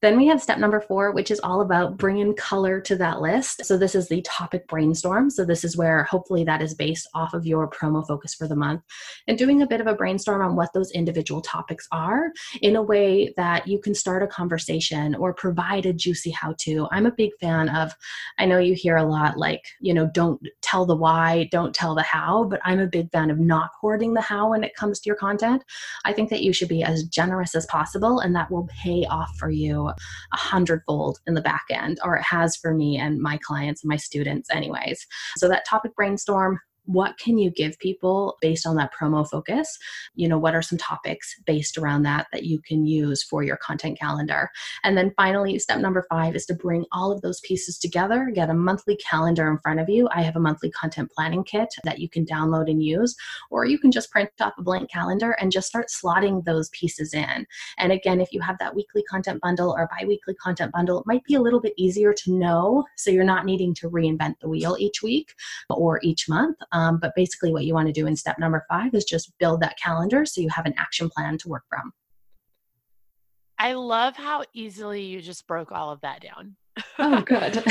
Then 0.00 0.16
we 0.16 0.26
have 0.28 0.40
step 0.40 0.58
number 0.58 0.80
four, 0.80 1.10
which 1.10 1.30
is 1.30 1.40
all 1.40 1.60
about 1.60 1.96
bringing 1.96 2.34
color 2.36 2.80
to 2.82 2.94
that 2.96 3.20
list. 3.20 3.64
So, 3.64 3.76
this 3.76 3.96
is 3.96 4.08
the 4.08 4.22
topic 4.22 4.68
brainstorm. 4.68 5.28
So, 5.28 5.44
this 5.44 5.64
is 5.64 5.76
where 5.76 6.04
hopefully 6.04 6.44
that 6.44 6.62
is 6.62 6.72
based 6.72 7.08
off 7.14 7.34
of 7.34 7.46
your 7.46 7.68
promo 7.68 8.06
focus 8.06 8.32
for 8.32 8.46
the 8.46 8.54
month 8.54 8.82
and 9.26 9.36
doing 9.36 9.60
a 9.60 9.66
bit 9.66 9.80
of 9.80 9.88
a 9.88 9.94
brainstorm 9.94 10.40
on 10.40 10.54
what 10.54 10.72
those 10.72 10.92
individual 10.92 11.40
topics 11.40 11.88
are 11.90 12.30
in 12.62 12.76
a 12.76 12.82
way 12.82 13.34
that 13.36 13.66
you 13.66 13.80
can 13.80 13.92
start 13.92 14.22
a 14.22 14.28
conversation 14.28 15.16
or 15.16 15.34
provide 15.34 15.84
a 15.84 15.92
juicy 15.92 16.30
how 16.30 16.54
to. 16.58 16.86
I'm 16.92 17.06
a 17.06 17.10
big 17.10 17.32
fan 17.40 17.68
of, 17.68 17.92
I 18.38 18.46
know 18.46 18.58
you 18.58 18.74
hear 18.74 18.96
a 18.96 19.04
lot 19.04 19.36
like, 19.36 19.64
you 19.80 19.94
know, 19.94 20.08
don't 20.14 20.40
tell 20.62 20.86
the 20.86 20.96
why, 20.96 21.48
don't 21.50 21.74
tell 21.74 21.96
the 21.96 22.02
how, 22.02 22.44
but 22.44 22.60
I'm 22.64 22.78
a 22.78 22.86
big 22.86 23.10
fan 23.10 23.30
of 23.30 23.40
not 23.40 23.70
hoarding 23.80 24.14
the 24.14 24.20
how 24.20 24.50
when 24.50 24.62
it 24.62 24.76
comes 24.76 25.00
to 25.00 25.08
your 25.08 25.16
content. 25.16 25.64
I 26.04 26.12
think 26.12 26.30
that 26.30 26.42
you 26.42 26.52
should 26.52 26.68
be 26.68 26.84
as 26.84 27.02
generous 27.02 27.56
as 27.56 27.66
possible 27.66 28.20
and 28.20 28.34
that 28.36 28.50
will 28.50 28.68
pay 28.68 29.04
off 29.06 29.36
for 29.36 29.50
you 29.50 29.87
a 30.32 30.36
hundredfold 30.36 31.18
in 31.26 31.34
the 31.34 31.40
back 31.40 31.64
end, 31.70 31.98
or 32.04 32.16
it 32.16 32.22
has 32.22 32.56
for 32.56 32.74
me 32.74 32.96
and 32.98 33.20
my 33.20 33.38
clients 33.38 33.82
and 33.82 33.88
my 33.88 33.96
students, 33.96 34.48
anyways. 34.50 35.06
So 35.36 35.48
that 35.48 35.66
topic 35.66 35.94
brainstorm, 35.94 36.60
what 36.88 37.18
can 37.18 37.36
you 37.36 37.50
give 37.50 37.78
people 37.78 38.38
based 38.40 38.66
on 38.66 38.76
that 38.76 38.90
promo 38.98 39.28
focus? 39.28 39.78
You 40.14 40.26
know 40.26 40.38
what 40.38 40.54
are 40.54 40.62
some 40.62 40.78
topics 40.78 41.38
based 41.44 41.76
around 41.76 42.02
that 42.04 42.28
that 42.32 42.44
you 42.44 42.60
can 42.60 42.86
use 42.86 43.22
for 43.22 43.42
your 43.42 43.58
content 43.58 43.98
calendar? 43.98 44.50
And 44.84 44.96
then 44.96 45.12
finally 45.14 45.58
step 45.58 45.80
number 45.80 46.06
five 46.08 46.34
is 46.34 46.46
to 46.46 46.54
bring 46.54 46.86
all 46.90 47.12
of 47.12 47.20
those 47.20 47.40
pieces 47.40 47.78
together 47.78 48.30
get 48.34 48.48
a 48.48 48.54
monthly 48.54 48.96
calendar 48.96 49.50
in 49.50 49.58
front 49.58 49.80
of 49.80 49.88
you. 49.90 50.08
I 50.12 50.22
have 50.22 50.36
a 50.36 50.40
monthly 50.40 50.70
content 50.70 51.10
planning 51.14 51.44
kit 51.44 51.68
that 51.84 51.98
you 51.98 52.08
can 52.08 52.24
download 52.24 52.70
and 52.70 52.82
use 52.82 53.14
or 53.50 53.66
you 53.66 53.78
can 53.78 53.92
just 53.92 54.10
print 54.10 54.30
off 54.40 54.54
a 54.58 54.62
blank 54.62 54.90
calendar 54.90 55.32
and 55.32 55.52
just 55.52 55.68
start 55.68 55.88
slotting 55.88 56.44
those 56.44 56.70
pieces 56.70 57.12
in. 57.12 57.46
And 57.76 57.92
again 57.92 58.20
if 58.22 58.32
you 58.32 58.40
have 58.40 58.58
that 58.60 58.74
weekly 58.74 59.02
content 59.10 59.42
bundle 59.42 59.74
or 59.76 59.90
bi-weekly 59.98 60.34
content 60.36 60.72
bundle 60.72 61.00
it 61.00 61.06
might 61.06 61.24
be 61.24 61.34
a 61.34 61.40
little 61.40 61.60
bit 61.60 61.74
easier 61.76 62.14
to 62.14 62.32
know 62.32 62.84
so 62.96 63.10
you're 63.10 63.24
not 63.24 63.44
needing 63.44 63.74
to 63.74 63.90
reinvent 63.90 64.40
the 64.40 64.48
wheel 64.48 64.76
each 64.78 65.02
week 65.02 65.34
or 65.68 66.00
each 66.02 66.30
month 66.30 66.56
Um, 66.78 66.98
but 67.00 67.12
basically, 67.16 67.52
what 67.52 67.64
you 67.64 67.74
want 67.74 67.88
to 67.88 67.92
do 67.92 68.06
in 68.06 68.14
step 68.14 68.38
number 68.38 68.64
five 68.68 68.94
is 68.94 69.04
just 69.04 69.32
build 69.40 69.60
that 69.62 69.76
calendar 69.82 70.24
so 70.24 70.40
you 70.40 70.48
have 70.50 70.64
an 70.64 70.74
action 70.78 71.10
plan 71.10 71.36
to 71.38 71.48
work 71.48 71.64
from. 71.68 71.92
I 73.58 73.72
love 73.72 74.14
how 74.16 74.44
easily 74.54 75.02
you 75.02 75.20
just 75.20 75.46
broke 75.48 75.72
all 75.72 75.90
of 75.90 76.00
that 76.02 76.22
down. 76.22 76.54
Oh, 77.00 77.20
good. 77.26 77.64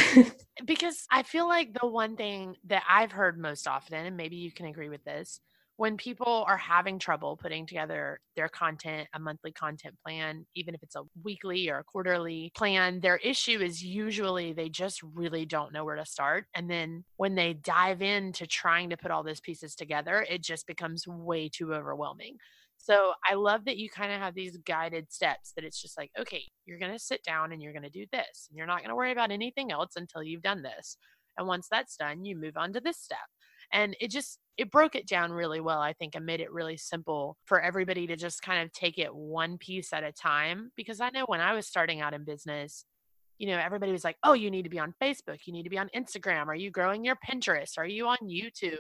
because 0.65 1.05
I 1.09 1.23
feel 1.23 1.47
like 1.47 1.73
the 1.79 1.87
one 1.87 2.17
thing 2.17 2.57
that 2.65 2.83
I've 2.89 3.13
heard 3.13 3.39
most 3.39 3.65
often, 3.65 4.05
and 4.05 4.17
maybe 4.17 4.35
you 4.35 4.51
can 4.51 4.65
agree 4.65 4.89
with 4.89 5.05
this, 5.05 5.39
when 5.77 5.95
people 5.95 6.43
are 6.47 6.57
having 6.57 6.97
trouble 6.97 7.37
putting 7.37 7.65
together 7.65 8.19
their 8.35 8.49
content, 8.49 9.07
a 9.13 9.19
monthly 9.19 9.51
content 9.51 9.95
plan, 10.03 10.45
even 10.55 10.73
if 10.73 10.81
it's 10.81 10.95
a 10.95 11.03
weekly 11.23 11.69
or 11.69 11.79
a 11.79 11.83
quarterly 11.83 12.51
plan, 12.55 12.99
their 12.99 13.17
issue 13.17 13.59
is 13.61 13.83
usually 13.83 14.53
they 14.53 14.69
just 14.69 15.01
really 15.03 15.45
don't 15.45 15.71
know 15.71 15.85
where 15.85 15.95
to 15.95 16.05
start. 16.05 16.45
And 16.55 16.69
then 16.69 17.03
when 17.17 17.35
they 17.35 17.53
dive 17.53 18.01
into 18.01 18.47
trying 18.47 18.89
to 18.89 18.97
put 18.97 19.11
all 19.11 19.23
those 19.23 19.39
pieces 19.39 19.75
together, 19.75 20.25
it 20.27 20.41
just 20.41 20.65
becomes 20.65 21.07
way 21.07 21.47
too 21.47 21.73
overwhelming. 21.73 22.37
So 22.79 23.13
I 23.29 23.35
love 23.35 23.65
that 23.65 23.77
you 23.77 23.89
kind 23.89 24.11
of 24.11 24.19
have 24.19 24.33
these 24.33 24.57
guided 24.57 25.11
steps 25.11 25.53
that 25.55 25.63
it's 25.63 25.81
just 25.81 25.97
like, 25.97 26.09
okay, 26.19 26.43
you're 26.65 26.79
going 26.79 26.93
to 26.93 26.99
sit 26.99 27.23
down 27.23 27.51
and 27.51 27.61
you're 27.61 27.73
going 27.73 27.83
to 27.83 27.89
do 27.89 28.05
this. 28.11 28.47
And 28.49 28.57
you're 28.57 28.67
not 28.67 28.79
going 28.79 28.89
to 28.89 28.95
worry 28.95 29.11
about 29.11 29.31
anything 29.31 29.71
else 29.71 29.91
until 29.95 30.23
you've 30.23 30.41
done 30.41 30.63
this. 30.63 30.97
And 31.37 31.47
once 31.47 31.67
that's 31.69 31.97
done, 31.97 32.25
you 32.25 32.35
move 32.35 32.57
on 32.57 32.73
to 32.73 32.79
this 32.79 32.97
step 32.97 33.19
and 33.71 33.95
it 33.99 34.11
just 34.11 34.39
it 34.57 34.71
broke 34.71 34.95
it 34.95 35.07
down 35.07 35.31
really 35.31 35.59
well 35.59 35.79
i 35.79 35.93
think 35.93 36.15
and 36.15 36.25
made 36.25 36.41
it 36.41 36.51
really 36.51 36.77
simple 36.77 37.37
for 37.45 37.61
everybody 37.61 38.07
to 38.07 38.15
just 38.15 38.41
kind 38.41 38.63
of 38.63 38.71
take 38.73 38.97
it 38.97 39.13
one 39.13 39.57
piece 39.57 39.93
at 39.93 40.03
a 40.03 40.11
time. 40.11 40.71
Because 40.75 40.99
i 40.99 41.09
know 41.09 41.25
when 41.25 41.41
i 41.41 41.53
was 41.53 41.67
starting 41.67 42.01
out 42.01 42.13
in 42.13 42.23
business 42.23 42.85
you 43.37 43.47
know 43.47 43.57
everybody 43.57 43.91
was 43.91 44.03
like 44.03 44.17
oh 44.23 44.33
you 44.33 44.49
need 44.49 44.63
to 44.63 44.69
be 44.69 44.79
on 44.79 44.93
facebook. 45.01 45.39
You 45.45 45.53
need 45.53 45.63
to 45.63 45.69
be 45.69 45.77
on 45.77 45.89
instagram. 45.95 46.47
Are 46.47 46.55
you 46.55 46.71
growing 46.71 47.03
your 47.05 47.15
pinterest? 47.15 47.77
Are 47.77 47.87
you 47.87 48.07
on 48.07 48.17
youtube? 48.23 48.77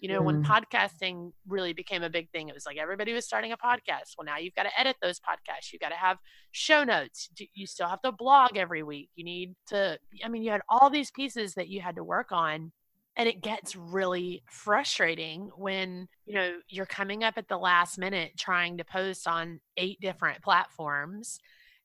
You 0.00 0.08
know 0.08 0.22
when 0.22 0.42
mm-hmm. 0.42 0.52
podcasting 0.52 1.32
really 1.46 1.72
became 1.72 2.02
a 2.02 2.10
big 2.10 2.30
thing 2.30 2.48
it 2.48 2.54
was 2.54 2.66
like 2.66 2.78
everybody 2.78 3.12
was 3.12 3.24
starting 3.24 3.52
a 3.52 3.56
podcast. 3.56 4.14
Well 4.16 4.24
now 4.24 4.38
you've 4.38 4.54
got 4.54 4.64
to 4.64 4.80
edit 4.80 4.96
those 5.00 5.20
podcasts. 5.20 5.72
You 5.72 5.78
got 5.78 5.90
to 5.90 5.94
have 5.94 6.18
show 6.52 6.84
notes. 6.84 7.28
You 7.54 7.66
still 7.66 7.88
have 7.88 8.02
to 8.02 8.12
blog 8.12 8.56
every 8.56 8.82
week. 8.82 9.10
You 9.14 9.24
need 9.24 9.54
to 9.68 9.98
i 10.24 10.28
mean 10.28 10.42
you 10.42 10.50
had 10.50 10.62
all 10.68 10.90
these 10.90 11.10
pieces 11.10 11.54
that 11.54 11.68
you 11.68 11.80
had 11.80 11.96
to 11.96 12.04
work 12.04 12.32
on 12.32 12.72
and 13.18 13.28
it 13.28 13.42
gets 13.42 13.76
really 13.76 14.42
frustrating 14.48 15.50
when 15.56 16.08
you 16.24 16.34
know 16.34 16.52
you're 16.68 16.86
coming 16.86 17.24
up 17.24 17.34
at 17.36 17.48
the 17.48 17.58
last 17.58 17.98
minute 17.98 18.32
trying 18.38 18.78
to 18.78 18.84
post 18.84 19.26
on 19.26 19.60
eight 19.76 20.00
different 20.00 20.40
platforms 20.42 21.38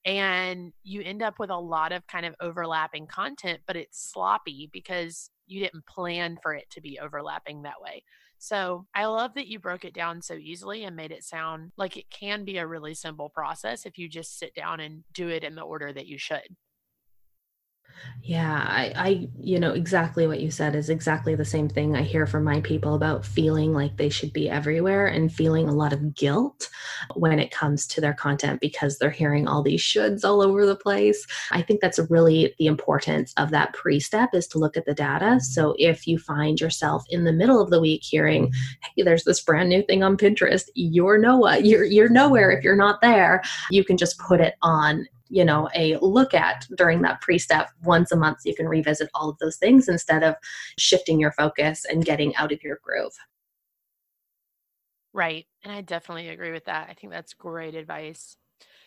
and 0.05 0.73
you 0.83 1.01
end 1.01 1.23
up 1.23 1.39
with 1.39 1.49
a 1.49 1.57
lot 1.57 1.91
of 1.91 2.05
kind 2.07 2.25
of 2.25 2.35
overlapping 2.39 3.07
content 3.07 3.59
but 3.65 3.75
it's 3.75 4.11
sloppy 4.11 4.69
because 4.71 5.29
you 5.47 5.59
didn't 5.59 5.85
plan 5.85 6.37
for 6.41 6.53
it 6.53 6.69
to 6.69 6.79
be 6.79 6.99
overlapping 6.99 7.63
that 7.63 7.81
way 7.81 8.03
so 8.43 8.85
I 8.93 9.05
love 9.05 9.35
that 9.35 9.47
you 9.47 9.57
broke 9.57 9.85
it 9.85 9.93
down 9.93 10.21
so 10.21 10.33
easily 10.33 10.83
and 10.83 10.97
made 10.97 11.13
it 11.13 11.23
sound 11.23 11.71
like 11.77 11.95
it 11.95 12.09
can 12.09 12.43
be 12.43 12.57
a 12.57 12.67
really 12.67 12.93
simple 12.93 13.29
process 13.29 13.85
if 13.85 13.97
you 13.97 14.09
just 14.09 14.37
sit 14.37 14.53
down 14.53 14.81
and 14.81 15.05
do 15.13 15.29
it 15.29 15.45
in 15.45 15.55
the 15.55 15.61
order 15.61 15.93
that 15.93 16.07
you 16.07 16.17
should. 16.17 16.57
Yeah, 18.25 18.65
I, 18.65 18.93
I, 18.95 19.29
you 19.37 19.59
know, 19.59 19.73
exactly 19.73 20.27
what 20.27 20.39
you 20.39 20.49
said 20.49 20.75
is 20.75 20.89
exactly 20.89 21.35
the 21.35 21.43
same 21.43 21.67
thing 21.67 21.93
I 21.93 22.03
hear 22.03 22.25
from 22.25 22.45
my 22.45 22.61
people 22.61 22.95
about 22.95 23.25
feeling 23.25 23.73
like 23.73 23.97
they 23.97 24.07
should 24.07 24.31
be 24.31 24.49
everywhere 24.49 25.07
and 25.07 25.33
feeling 25.33 25.67
a 25.67 25.73
lot 25.73 25.91
of 25.91 26.15
guilt 26.15 26.69
when 27.15 27.37
it 27.37 27.51
comes 27.51 27.85
to 27.87 27.99
their 27.99 28.13
content 28.13 28.61
because 28.61 28.97
they're 28.97 29.09
hearing 29.09 29.45
all 29.45 29.61
these 29.61 29.81
shoulds 29.81 30.23
all 30.23 30.41
over 30.41 30.65
the 30.65 30.75
place. 30.75 31.27
I 31.51 31.61
think 31.61 31.81
that's 31.81 31.99
really 32.09 32.55
the 32.59 32.67
importance 32.67 33.33
of 33.35 33.51
that 33.51 33.73
pre 33.73 33.99
step 33.99 34.29
is 34.33 34.47
to 34.47 34.57
look 34.57 34.77
at 34.77 34.85
the 34.85 34.93
data. 34.93 35.41
So 35.41 35.75
if 35.77 36.07
you 36.07 36.17
find 36.17 36.61
yourself 36.61 37.03
in 37.09 37.25
the 37.25 37.33
middle 37.33 37.61
of 37.61 37.71
the 37.71 37.81
week 37.81 38.03
hearing, 38.03 38.53
hey, 38.95 39.03
there's 39.03 39.25
this 39.25 39.41
brand 39.41 39.67
new 39.67 39.83
thing 39.83 40.01
on 40.01 40.15
Pinterest, 40.15 40.69
you're 40.75 41.17
Noah, 41.17 41.59
you're, 41.59 41.83
you're 41.83 42.07
nowhere 42.07 42.51
if 42.51 42.63
you're 42.63 42.77
not 42.77 43.01
there, 43.01 43.41
you 43.69 43.83
can 43.83 43.97
just 43.97 44.17
put 44.17 44.39
it 44.39 44.55
on 44.61 45.07
you 45.33 45.43
know 45.43 45.67
a 45.75 45.97
look 45.97 46.33
at 46.33 46.67
during 46.77 47.01
that 47.01 47.19
pre-step 47.21 47.69
once 47.83 48.11
a 48.11 48.15
month 48.15 48.37
you 48.45 48.55
can 48.55 48.67
revisit 48.67 49.09
all 49.15 49.29
of 49.29 49.37
those 49.39 49.57
things 49.57 49.89
instead 49.89 50.23
of 50.23 50.35
shifting 50.77 51.19
your 51.19 51.31
focus 51.31 51.85
and 51.89 52.05
getting 52.05 52.35
out 52.35 52.51
of 52.51 52.61
your 52.63 52.79
groove 52.83 53.13
right 55.11 55.45
and 55.63 55.73
i 55.73 55.81
definitely 55.81 56.29
agree 56.29 56.51
with 56.51 56.65
that 56.65 56.87
i 56.89 56.93
think 56.93 57.11
that's 57.11 57.33
great 57.33 57.75
advice 57.75 58.37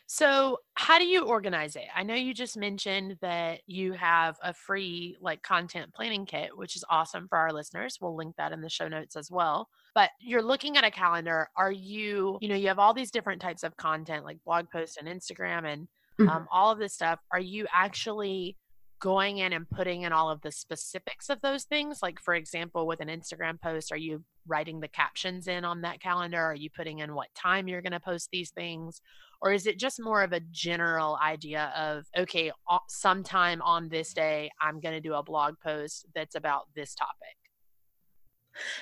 So, 0.09 0.59
how 0.75 0.99
do 1.01 1.05
you 1.05 1.25
organize 1.25 1.75
it? 1.75 1.87
I 1.95 2.05
know 2.05 2.15
you 2.15 2.33
just 2.33 2.57
mentioned 2.57 3.17
that 3.23 3.63
you 3.67 3.93
have 3.95 4.37
a 4.41 4.55
free 4.55 5.17
like 5.21 5.43
content 5.43 5.93
planning 5.95 6.27
kit, 6.27 6.57
which 6.57 6.77
is 6.77 6.85
awesome 6.89 7.27
for 7.29 7.39
our 7.39 7.53
listeners. 7.53 7.99
We'll 8.01 8.15
link 8.17 8.37
that 8.37 8.53
in 8.53 8.61
the 8.61 8.69
show 8.71 8.87
notes 8.87 9.17
as 9.17 9.33
well. 9.33 9.69
But 9.97 10.11
you're 10.21 10.43
looking 10.45 10.77
at 10.77 10.85
a 10.85 10.93
calendar. 10.93 11.49
Are 11.57 11.73
you, 11.73 12.39
you 12.41 12.49
know, 12.49 12.55
you 12.55 12.69
have 12.69 12.79
all 12.79 12.95
these 12.95 13.11
different 13.11 13.43
types 13.43 13.65
of 13.65 13.77
content 13.77 14.25
like 14.25 14.39
blog 14.45 14.71
posts 14.71 14.97
and 14.97 15.09
Instagram 15.09 15.65
and 15.65 15.89
mm-hmm. 16.21 16.29
um, 16.29 16.47
all 16.53 16.71
of 16.71 16.79
this 16.79 16.95
stuff. 16.95 17.19
Are 17.33 17.41
you 17.41 17.67
actually 17.75 18.57
going 19.01 19.39
in 19.39 19.53
and 19.53 19.69
putting 19.69 20.03
in 20.03 20.13
all 20.13 20.31
of 20.31 20.41
the 20.41 20.51
specifics 20.51 21.29
of 21.29 21.41
those 21.43 21.65
things? 21.65 21.99
Like, 22.03 22.21
for 22.21 22.35
example, 22.35 22.87
with 22.87 23.01
an 23.01 23.09
Instagram 23.09 23.61
post, 23.61 23.93
are 23.93 23.99
you 23.99 24.25
writing 24.47 24.81
the 24.81 24.89
captions 24.89 25.49
in 25.49 25.65
on 25.65 25.83
that 25.83 26.01
calendar? 26.01 26.41
Are 26.41 26.55
you 26.55 26.71
putting 26.71 27.01
in 27.01 27.15
what 27.15 27.35
time 27.35 27.69
you're 27.69 27.83
going 27.83 27.93
to 27.93 28.01
post 28.01 28.31
these 28.33 28.51
things? 28.51 29.01
Or 29.43 29.53
is 29.53 29.67
it 29.67 29.79
just 29.79 30.01
more 30.03 30.23
of 30.23 30.33
a 30.33 30.41
general 30.51 31.19
idea 31.23 31.73
of, 31.77 32.07
okay, 32.17 32.51
sometime 32.89 33.61
on 33.61 33.89
this 33.89 34.15
day, 34.15 34.51
I'm 34.63 34.81
going 34.81 34.95
to 34.95 35.01
do 35.01 35.15
a 35.15 35.23
blog 35.23 35.55
post 35.63 36.07
that's 36.15 36.35
about 36.35 36.69
this 36.75 36.95
topic? 36.95 37.36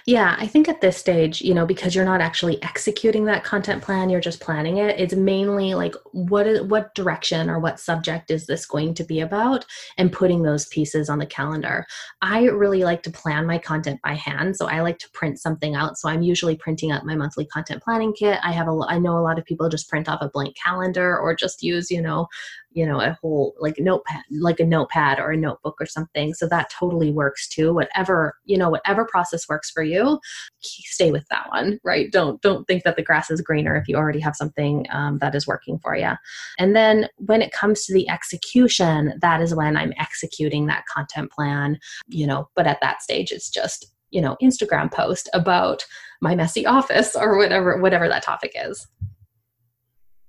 Yeah, 0.06 0.37
I 0.38 0.46
think 0.46 0.68
at 0.68 0.80
this 0.80 0.96
stage, 0.96 1.40
you 1.40 1.54
know, 1.54 1.66
because 1.66 1.94
you're 1.94 2.04
not 2.04 2.20
actually 2.20 2.62
executing 2.62 3.24
that 3.24 3.44
content 3.44 3.82
plan, 3.82 4.10
you're 4.10 4.20
just 4.20 4.40
planning 4.40 4.78
it. 4.78 4.98
It's 4.98 5.14
mainly 5.14 5.74
like 5.74 5.94
what 6.12 6.46
is 6.46 6.62
what 6.62 6.94
direction 6.94 7.48
or 7.48 7.58
what 7.58 7.80
subject 7.80 8.30
is 8.30 8.46
this 8.46 8.66
going 8.66 8.94
to 8.94 9.04
be 9.04 9.20
about 9.20 9.64
and 9.98 10.12
putting 10.12 10.42
those 10.42 10.66
pieces 10.66 11.08
on 11.08 11.18
the 11.18 11.26
calendar. 11.26 11.87
I 12.22 12.44
really 12.44 12.84
like 12.84 13.02
to 13.04 13.10
plan 13.10 13.46
my 13.46 13.58
content 13.58 14.00
by 14.02 14.14
hand, 14.14 14.56
so 14.56 14.66
I 14.66 14.80
like 14.80 14.98
to 14.98 15.10
print 15.10 15.40
something 15.40 15.74
out. 15.74 15.98
So 15.98 16.08
I'm 16.08 16.22
usually 16.22 16.56
printing 16.56 16.90
out 16.90 17.06
my 17.06 17.16
monthly 17.16 17.46
content 17.46 17.82
planning 17.82 18.12
kit. 18.12 18.38
I 18.42 18.52
have 18.52 18.68
a 18.68 18.78
I 18.88 18.98
know 18.98 19.18
a 19.18 19.20
lot 19.20 19.38
of 19.38 19.44
people 19.44 19.68
just 19.68 19.88
print 19.88 20.08
off 20.08 20.22
a 20.22 20.28
blank 20.28 20.56
calendar 20.56 21.18
or 21.18 21.34
just 21.34 21.62
use, 21.62 21.90
you 21.90 22.02
know, 22.02 22.28
you 22.74 22.87
know 22.87 23.00
a 23.00 23.16
whole 23.20 23.54
like 23.58 23.78
notepad 23.78 24.22
like 24.30 24.60
a 24.60 24.64
notepad 24.64 25.18
or 25.18 25.30
a 25.30 25.37
notebook 25.37 25.76
or 25.80 25.87
something. 25.87 26.34
So 26.34 26.46
that 26.48 26.70
totally 26.70 27.10
works 27.10 27.48
too. 27.48 27.72
Whatever 27.72 28.38
you 28.44 28.58
know 28.58 28.70
whatever 28.70 29.04
process 29.04 29.48
works 29.48 29.70
for 29.70 29.82
you 29.82 30.18
stay 30.60 31.10
with 31.10 31.26
that 31.30 31.48
one 31.50 31.80
right? 31.84 32.10
Don't 32.12 32.40
don't 32.42 32.66
think 32.66 32.84
that 32.84 32.96
the 32.96 33.02
grass 33.02 33.30
is 33.30 33.40
greener 33.40 33.76
if 33.76 33.88
you 33.88 33.96
already 33.96 34.20
have 34.20 34.37
something 34.37 34.87
um, 34.90 35.18
that 35.18 35.34
is 35.34 35.46
working 35.46 35.78
for 35.78 35.96
you 35.96 36.10
and 36.58 36.74
then 36.74 37.08
when 37.16 37.42
it 37.42 37.52
comes 37.52 37.84
to 37.84 37.92
the 37.92 38.08
execution 38.08 39.14
that 39.20 39.40
is 39.40 39.54
when 39.54 39.76
i'm 39.76 39.92
executing 39.98 40.66
that 40.66 40.84
content 40.87 41.30
plan 41.30 41.78
you 42.08 42.26
know 42.26 42.48
but 42.54 42.66
at 42.66 42.80
that 42.80 43.02
stage 43.02 43.30
it's 43.30 43.50
just 43.50 43.87
you 44.10 44.20
know 44.20 44.37
instagram 44.42 44.90
post 44.90 45.28
about 45.34 45.84
my 46.20 46.34
messy 46.34 46.66
office 46.66 47.14
or 47.16 47.37
whatever 47.37 47.80
whatever 47.80 48.08
that 48.08 48.22
topic 48.22 48.52
is 48.54 48.87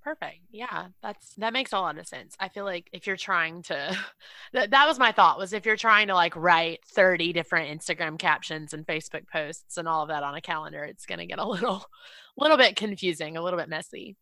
Perfect. 0.05 0.41
Yeah, 0.51 0.89
that's 1.01 1.33
that 1.37 1.51
makes 1.51 1.73
a 1.73 1.79
lot 1.79 1.97
of 1.97 2.05
sense. 2.05 2.35
I 2.39 2.47
feel 2.47 2.63
like 2.63 2.91
if 2.93 3.07
you're 3.07 3.17
trying 3.17 3.63
to 3.63 3.97
that, 4.53 4.69
that 4.69 4.87
was 4.87 4.99
my 4.99 5.11
thought 5.11 5.39
was 5.39 5.51
if 5.51 5.65
you're 5.65 5.75
trying 5.75 6.09
to 6.09 6.13
like 6.13 6.35
write 6.35 6.85
30 6.85 7.33
different 7.33 7.75
Instagram 7.75 8.19
captions 8.19 8.71
and 8.71 8.85
Facebook 8.85 9.27
posts 9.27 9.77
and 9.77 9.87
all 9.87 10.03
of 10.03 10.09
that 10.09 10.21
on 10.21 10.35
a 10.35 10.41
calendar, 10.41 10.83
it's 10.83 11.07
going 11.07 11.17
to 11.17 11.25
get 11.25 11.39
a 11.39 11.47
little 11.47 11.83
little 12.37 12.55
bit 12.55 12.75
confusing, 12.75 13.35
a 13.35 13.41
little 13.41 13.57
bit 13.57 13.67
messy. 13.67 14.15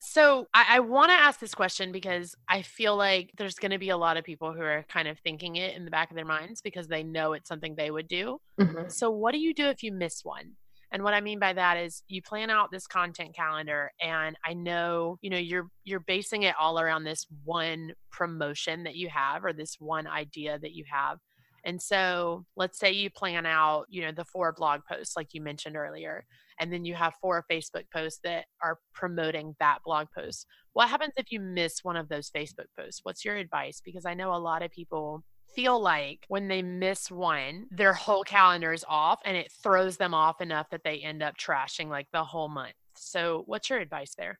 So 0.00 0.48
I, 0.52 0.76
I 0.76 0.80
want 0.80 1.08
to 1.08 1.14
ask 1.16 1.40
this 1.40 1.54
question 1.54 1.92
because 1.92 2.34
I 2.46 2.60
feel 2.60 2.94
like 2.94 3.30
there's 3.38 3.54
going 3.54 3.70
to 3.70 3.78
be 3.78 3.88
a 3.88 3.96
lot 3.96 4.18
of 4.18 4.24
people 4.24 4.52
who 4.52 4.60
are 4.60 4.84
kind 4.90 5.08
of 5.08 5.18
thinking 5.20 5.56
it 5.56 5.76
in 5.76 5.86
the 5.86 5.90
back 5.90 6.10
of 6.10 6.16
their 6.16 6.26
minds 6.26 6.60
because 6.60 6.88
they 6.88 7.04
know 7.04 7.32
it's 7.32 7.48
something 7.48 7.74
they 7.74 7.90
would 7.90 8.06
do. 8.06 8.38
Mm-hmm. 8.60 8.88
So 8.88 9.10
what 9.10 9.32
do 9.32 9.38
you 9.38 9.54
do 9.54 9.68
if 9.68 9.82
you 9.82 9.92
miss 9.92 10.26
one? 10.26 10.56
And 10.92 11.04
what 11.04 11.14
I 11.14 11.20
mean 11.20 11.38
by 11.38 11.52
that 11.52 11.76
is 11.76 12.02
you 12.08 12.20
plan 12.20 12.50
out 12.50 12.70
this 12.72 12.86
content 12.86 13.34
calendar 13.34 13.92
and 14.00 14.36
I 14.44 14.54
know, 14.54 15.18
you 15.22 15.30
know, 15.30 15.38
you're 15.38 15.68
you're 15.84 16.00
basing 16.00 16.42
it 16.42 16.54
all 16.58 16.80
around 16.80 17.04
this 17.04 17.26
one 17.44 17.92
promotion 18.10 18.82
that 18.84 18.96
you 18.96 19.08
have 19.08 19.44
or 19.44 19.52
this 19.52 19.76
one 19.78 20.06
idea 20.06 20.58
that 20.58 20.72
you 20.72 20.84
have. 20.90 21.18
And 21.64 21.80
so, 21.80 22.46
let's 22.56 22.78
say 22.78 22.90
you 22.90 23.10
plan 23.10 23.44
out, 23.46 23.86
you 23.88 24.02
know, 24.02 24.12
the 24.12 24.24
four 24.24 24.52
blog 24.52 24.80
posts 24.90 25.16
like 25.16 25.34
you 25.34 25.42
mentioned 25.42 25.76
earlier, 25.76 26.24
and 26.58 26.72
then 26.72 26.84
you 26.84 26.94
have 26.94 27.14
four 27.20 27.44
Facebook 27.50 27.84
posts 27.92 28.20
that 28.24 28.46
are 28.62 28.78
promoting 28.94 29.56
that 29.60 29.80
blog 29.84 30.08
post. 30.16 30.46
What 30.72 30.88
happens 30.88 31.12
if 31.16 31.30
you 31.30 31.40
miss 31.40 31.84
one 31.84 31.96
of 31.96 32.08
those 32.08 32.30
Facebook 32.30 32.66
posts? 32.78 33.00
What's 33.02 33.24
your 33.24 33.36
advice? 33.36 33.82
Because 33.84 34.06
I 34.06 34.14
know 34.14 34.34
a 34.34 34.36
lot 34.36 34.62
of 34.62 34.70
people 34.70 35.22
feel 35.54 35.80
like 35.80 36.24
when 36.28 36.48
they 36.48 36.62
miss 36.62 37.10
one, 37.10 37.66
their 37.70 37.92
whole 37.92 38.24
calendar 38.24 38.72
is 38.72 38.84
off 38.88 39.20
and 39.24 39.36
it 39.36 39.52
throws 39.62 39.96
them 39.96 40.14
off 40.14 40.40
enough 40.40 40.70
that 40.70 40.84
they 40.84 40.98
end 40.98 41.22
up 41.22 41.36
trashing 41.36 41.88
like 41.88 42.08
the 42.12 42.24
whole 42.24 42.48
month. 42.48 42.74
So, 42.96 43.44
what's 43.46 43.70
your 43.70 43.78
advice 43.78 44.14
there? 44.16 44.38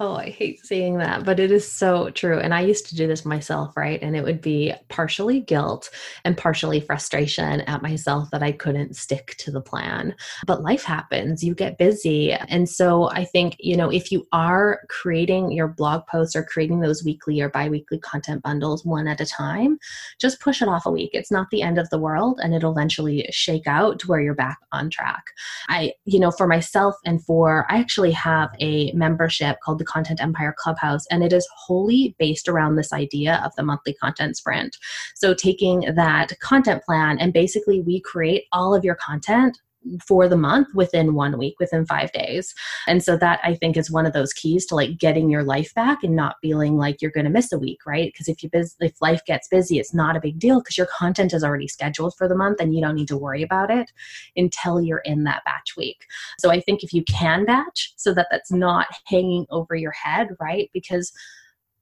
Oh, 0.00 0.14
I 0.14 0.30
hate 0.30 0.64
seeing 0.64 0.98
that, 0.98 1.24
but 1.24 1.40
it 1.40 1.50
is 1.50 1.68
so 1.68 2.10
true. 2.10 2.38
And 2.38 2.54
I 2.54 2.60
used 2.60 2.86
to 2.86 2.94
do 2.94 3.08
this 3.08 3.24
myself, 3.24 3.76
right? 3.76 4.00
And 4.00 4.14
it 4.14 4.22
would 4.22 4.40
be 4.40 4.72
partially 4.88 5.40
guilt 5.40 5.90
and 6.24 6.36
partially 6.36 6.78
frustration 6.78 7.62
at 7.62 7.82
myself 7.82 8.30
that 8.30 8.40
I 8.40 8.52
couldn't 8.52 8.94
stick 8.94 9.34
to 9.38 9.50
the 9.50 9.60
plan. 9.60 10.14
But 10.46 10.62
life 10.62 10.84
happens, 10.84 11.42
you 11.42 11.52
get 11.52 11.78
busy. 11.78 12.30
And 12.32 12.68
so 12.68 13.10
I 13.10 13.24
think, 13.24 13.56
you 13.58 13.76
know, 13.76 13.90
if 13.90 14.12
you 14.12 14.24
are 14.30 14.82
creating 14.88 15.50
your 15.50 15.66
blog 15.66 16.06
posts 16.06 16.36
or 16.36 16.44
creating 16.44 16.78
those 16.78 17.02
weekly 17.02 17.40
or 17.40 17.48
bi 17.48 17.68
weekly 17.68 17.98
content 17.98 18.44
bundles 18.44 18.84
one 18.84 19.08
at 19.08 19.20
a 19.20 19.26
time, 19.26 19.80
just 20.20 20.38
push 20.38 20.62
it 20.62 20.68
off 20.68 20.86
a 20.86 20.92
week. 20.92 21.10
It's 21.12 21.32
not 21.32 21.50
the 21.50 21.62
end 21.62 21.76
of 21.76 21.90
the 21.90 21.98
world 21.98 22.38
and 22.40 22.54
it'll 22.54 22.70
eventually 22.70 23.26
shake 23.32 23.66
out 23.66 23.98
to 23.98 24.06
where 24.06 24.20
you're 24.20 24.32
back 24.32 24.58
on 24.70 24.90
track. 24.90 25.24
I, 25.68 25.94
you 26.04 26.20
know, 26.20 26.30
for 26.30 26.46
myself 26.46 26.94
and 27.04 27.20
for, 27.24 27.66
I 27.68 27.78
actually 27.78 28.12
have 28.12 28.50
a 28.60 28.92
membership 28.92 29.56
called 29.60 29.80
the 29.80 29.87
Content 29.88 30.20
Empire 30.22 30.54
Clubhouse, 30.56 31.06
and 31.10 31.24
it 31.24 31.32
is 31.32 31.48
wholly 31.56 32.14
based 32.18 32.48
around 32.48 32.76
this 32.76 32.92
idea 32.92 33.42
of 33.44 33.52
the 33.56 33.62
monthly 33.62 33.94
content 33.94 34.36
sprint. 34.36 34.76
So, 35.16 35.34
taking 35.34 35.80
that 35.96 36.38
content 36.40 36.84
plan, 36.84 37.18
and 37.18 37.32
basically, 37.32 37.80
we 37.80 38.00
create 38.00 38.44
all 38.52 38.74
of 38.74 38.84
your 38.84 38.96
content 38.96 39.58
for 40.06 40.28
the 40.28 40.36
month 40.36 40.68
within 40.74 41.14
one 41.14 41.38
week 41.38 41.54
within 41.58 41.86
five 41.86 42.10
days. 42.12 42.54
And 42.86 43.02
so 43.02 43.16
that 43.16 43.40
i 43.42 43.54
think 43.54 43.76
is 43.76 43.90
one 43.90 44.06
of 44.06 44.12
those 44.12 44.32
keys 44.32 44.66
to 44.66 44.74
like 44.74 44.98
getting 44.98 45.30
your 45.30 45.44
life 45.44 45.72
back 45.74 46.02
and 46.02 46.16
not 46.16 46.36
feeling 46.42 46.76
like 46.76 47.00
you're 47.00 47.10
going 47.10 47.24
to 47.24 47.30
miss 47.30 47.52
a 47.52 47.58
week 47.58 47.80
right? 47.86 48.12
Because 48.12 48.28
if 48.28 48.42
you 48.42 48.50
biz- 48.50 48.76
if 48.80 49.00
life 49.00 49.24
gets 49.26 49.48
busy 49.48 49.78
it's 49.78 49.94
not 49.94 50.16
a 50.16 50.20
big 50.20 50.38
deal 50.38 50.60
because 50.60 50.76
your 50.76 50.86
content 50.86 51.32
is 51.32 51.44
already 51.44 51.68
scheduled 51.68 52.14
for 52.16 52.28
the 52.28 52.36
month 52.36 52.60
and 52.60 52.74
you 52.74 52.80
don't 52.80 52.96
need 52.96 53.08
to 53.08 53.16
worry 53.16 53.42
about 53.42 53.70
it 53.70 53.90
until 54.36 54.80
you're 54.80 54.98
in 54.98 55.24
that 55.24 55.44
batch 55.44 55.76
week. 55.76 56.06
So 56.38 56.50
i 56.50 56.60
think 56.60 56.82
if 56.82 56.92
you 56.92 57.04
can 57.04 57.44
batch 57.44 57.92
so 57.96 58.12
that 58.14 58.28
that's 58.30 58.52
not 58.52 58.86
hanging 59.06 59.46
over 59.50 59.74
your 59.74 59.92
head 59.92 60.28
right? 60.40 60.70
Because 60.72 61.12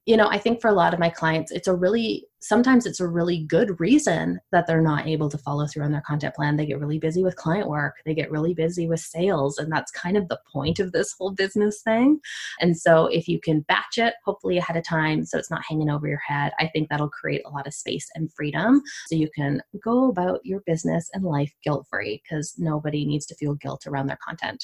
you 0.07 0.15
know, 0.15 0.29
I 0.29 0.37
think 0.37 0.61
for 0.61 0.69
a 0.69 0.73
lot 0.73 0.93
of 0.93 1.01
my 1.01 1.09
clients, 1.09 1.51
it's 1.51 1.67
a 1.67 1.75
really, 1.75 2.25
sometimes 2.39 2.85
it's 2.85 3.01
a 3.01 3.07
really 3.07 3.43
good 3.43 3.77
reason 3.77 4.39
that 4.53 4.65
they're 4.65 4.81
not 4.81 5.05
able 5.05 5.29
to 5.29 5.37
follow 5.37 5.67
through 5.67 5.83
on 5.83 5.91
their 5.91 6.03
content 6.07 6.33
plan. 6.33 6.55
They 6.55 6.65
get 6.65 6.79
really 6.79 6.97
busy 6.97 7.23
with 7.23 7.35
client 7.35 7.67
work, 7.67 7.95
they 8.05 8.13
get 8.13 8.31
really 8.31 8.53
busy 8.53 8.87
with 8.87 9.01
sales, 9.01 9.57
and 9.57 9.69
that's 9.69 9.91
kind 9.91 10.15
of 10.15 10.29
the 10.29 10.39
point 10.49 10.79
of 10.79 10.93
this 10.93 11.13
whole 11.17 11.31
business 11.31 11.81
thing. 11.81 12.21
And 12.61 12.77
so, 12.77 13.07
if 13.07 13.27
you 13.27 13.41
can 13.41 13.65
batch 13.67 13.97
it, 13.97 14.13
hopefully 14.23 14.57
ahead 14.57 14.77
of 14.77 14.85
time, 14.85 15.25
so 15.25 15.37
it's 15.37 15.51
not 15.51 15.65
hanging 15.67 15.89
over 15.89 16.07
your 16.07 16.21
head, 16.25 16.53
I 16.57 16.67
think 16.67 16.87
that'll 16.87 17.09
create 17.09 17.41
a 17.45 17.49
lot 17.49 17.67
of 17.67 17.73
space 17.73 18.07
and 18.15 18.31
freedom 18.33 18.81
so 19.07 19.15
you 19.15 19.29
can 19.35 19.61
go 19.83 20.07
about 20.07 20.39
your 20.45 20.61
business 20.65 21.09
and 21.13 21.25
life 21.25 21.51
guilt 21.65 21.85
free 21.89 22.21
because 22.23 22.55
nobody 22.57 23.05
needs 23.05 23.25
to 23.25 23.35
feel 23.35 23.55
guilt 23.55 23.85
around 23.85 24.07
their 24.07 24.19
content. 24.25 24.63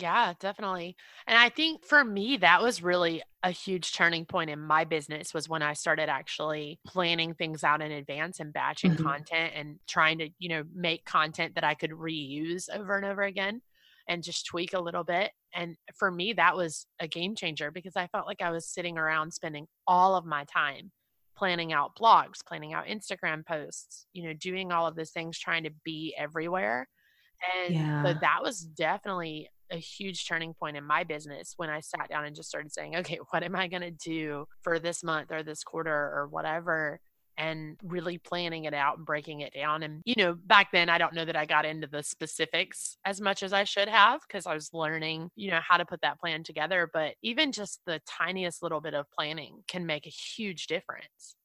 Yeah, 0.00 0.34
definitely. 0.40 0.96
And 1.26 1.38
I 1.38 1.48
think 1.48 1.84
for 1.84 2.04
me, 2.04 2.38
that 2.38 2.62
was 2.62 2.82
really 2.82 3.22
a 3.42 3.50
huge 3.50 3.92
turning 3.92 4.24
point 4.24 4.50
in 4.50 4.60
my 4.60 4.84
business 4.84 5.34
was 5.34 5.48
when 5.48 5.62
I 5.62 5.72
started 5.72 6.08
actually 6.08 6.78
planning 6.86 7.34
things 7.34 7.64
out 7.64 7.82
in 7.82 7.92
advance 7.92 8.40
and 8.40 8.52
batching 8.52 8.92
mm-hmm. 8.92 9.06
content 9.06 9.52
and 9.54 9.78
trying 9.86 10.18
to, 10.18 10.28
you 10.38 10.48
know, 10.48 10.64
make 10.74 11.04
content 11.04 11.54
that 11.54 11.64
I 11.64 11.74
could 11.74 11.90
reuse 11.90 12.68
over 12.72 12.96
and 12.96 13.06
over 13.06 13.22
again 13.22 13.62
and 14.08 14.22
just 14.22 14.46
tweak 14.46 14.72
a 14.72 14.80
little 14.80 15.04
bit. 15.04 15.30
And 15.54 15.76
for 15.94 16.10
me, 16.10 16.32
that 16.34 16.56
was 16.56 16.86
a 17.00 17.08
game 17.08 17.34
changer 17.34 17.70
because 17.70 17.96
I 17.96 18.06
felt 18.08 18.26
like 18.26 18.42
I 18.42 18.50
was 18.50 18.66
sitting 18.66 18.98
around 18.98 19.32
spending 19.32 19.66
all 19.86 20.16
of 20.16 20.24
my 20.24 20.44
time 20.44 20.92
planning 21.36 21.72
out 21.72 21.96
blogs, 21.96 22.44
planning 22.46 22.74
out 22.74 22.86
Instagram 22.86 23.46
posts, 23.46 24.06
you 24.12 24.24
know, 24.24 24.34
doing 24.34 24.72
all 24.72 24.86
of 24.86 24.94
those 24.94 25.10
things, 25.10 25.38
trying 25.38 25.64
to 25.64 25.70
be 25.84 26.14
everywhere. 26.18 26.88
And 27.64 27.74
yeah. 27.74 28.04
so 28.04 28.14
that 28.20 28.40
was 28.42 28.60
definitely 28.60 29.48
a 29.70 29.76
huge 29.76 30.26
turning 30.26 30.54
point 30.54 30.76
in 30.76 30.84
my 30.84 31.04
business 31.04 31.54
when 31.56 31.70
I 31.70 31.80
sat 31.80 32.08
down 32.08 32.24
and 32.24 32.36
just 32.36 32.48
started 32.48 32.72
saying, 32.72 32.96
okay, 32.96 33.18
what 33.30 33.42
am 33.42 33.56
I 33.56 33.68
going 33.68 33.82
to 33.82 33.90
do 33.90 34.46
for 34.62 34.78
this 34.78 35.02
month 35.02 35.30
or 35.30 35.42
this 35.42 35.62
quarter 35.62 35.92
or 35.92 36.28
whatever? 36.30 37.00
And 37.38 37.78
really 37.82 38.18
planning 38.18 38.64
it 38.64 38.74
out 38.74 38.98
and 38.98 39.06
breaking 39.06 39.40
it 39.40 39.54
down. 39.54 39.82
And, 39.82 40.02
you 40.04 40.14
know, 40.18 40.34
back 40.34 40.72
then, 40.72 40.90
I 40.90 40.98
don't 40.98 41.14
know 41.14 41.24
that 41.24 41.36
I 41.36 41.46
got 41.46 41.64
into 41.64 41.86
the 41.86 42.02
specifics 42.02 42.98
as 43.06 43.18
much 43.18 43.42
as 43.42 43.54
I 43.54 43.64
should 43.64 43.88
have 43.88 44.20
because 44.28 44.46
I 44.46 44.52
was 44.52 44.74
learning, 44.74 45.30
you 45.36 45.50
know, 45.50 45.60
how 45.66 45.78
to 45.78 45.86
put 45.86 46.02
that 46.02 46.20
plan 46.20 46.42
together. 46.42 46.90
But 46.92 47.14
even 47.22 47.50
just 47.50 47.80
the 47.86 48.00
tiniest 48.06 48.62
little 48.62 48.82
bit 48.82 48.92
of 48.92 49.06
planning 49.10 49.62
can 49.68 49.86
make 49.86 50.06
a 50.06 50.10
huge 50.10 50.66
difference. 50.66 51.36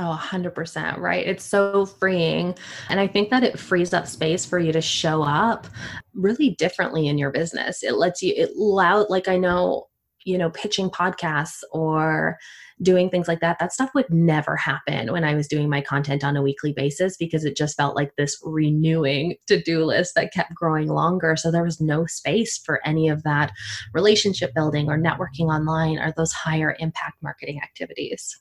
Oh, 0.00 0.16
100%, 0.22 0.98
right? 0.98 1.26
It's 1.26 1.44
so 1.44 1.84
freeing. 1.84 2.54
And 2.88 3.00
I 3.00 3.08
think 3.08 3.30
that 3.30 3.42
it 3.42 3.58
frees 3.58 3.92
up 3.92 4.06
space 4.06 4.46
for 4.46 4.60
you 4.60 4.70
to 4.70 4.80
show 4.80 5.24
up 5.24 5.66
really 6.14 6.50
differently 6.50 7.08
in 7.08 7.18
your 7.18 7.32
business. 7.32 7.82
It 7.82 7.94
lets 7.94 8.22
you, 8.22 8.32
it 8.36 8.54
loud, 8.54 9.06
like 9.10 9.26
I 9.26 9.38
know, 9.38 9.88
you 10.24 10.38
know, 10.38 10.50
pitching 10.50 10.88
podcasts 10.88 11.64
or 11.72 12.38
doing 12.80 13.10
things 13.10 13.26
like 13.26 13.40
that, 13.40 13.58
that 13.58 13.72
stuff 13.72 13.90
would 13.92 14.08
never 14.08 14.54
happen 14.54 15.10
when 15.10 15.24
I 15.24 15.34
was 15.34 15.48
doing 15.48 15.68
my 15.68 15.80
content 15.80 16.22
on 16.22 16.36
a 16.36 16.42
weekly 16.42 16.72
basis 16.72 17.16
because 17.16 17.44
it 17.44 17.56
just 17.56 17.76
felt 17.76 17.96
like 17.96 18.14
this 18.14 18.40
renewing 18.44 19.34
to 19.48 19.60
do 19.60 19.84
list 19.84 20.14
that 20.14 20.32
kept 20.32 20.54
growing 20.54 20.86
longer. 20.86 21.34
So 21.34 21.50
there 21.50 21.64
was 21.64 21.80
no 21.80 22.06
space 22.06 22.56
for 22.56 22.80
any 22.86 23.08
of 23.08 23.24
that 23.24 23.50
relationship 23.92 24.54
building 24.54 24.88
or 24.88 24.96
networking 24.96 25.52
online 25.52 25.98
or 25.98 26.12
those 26.16 26.30
higher 26.30 26.76
impact 26.78 27.16
marketing 27.20 27.58
activities. 27.60 28.40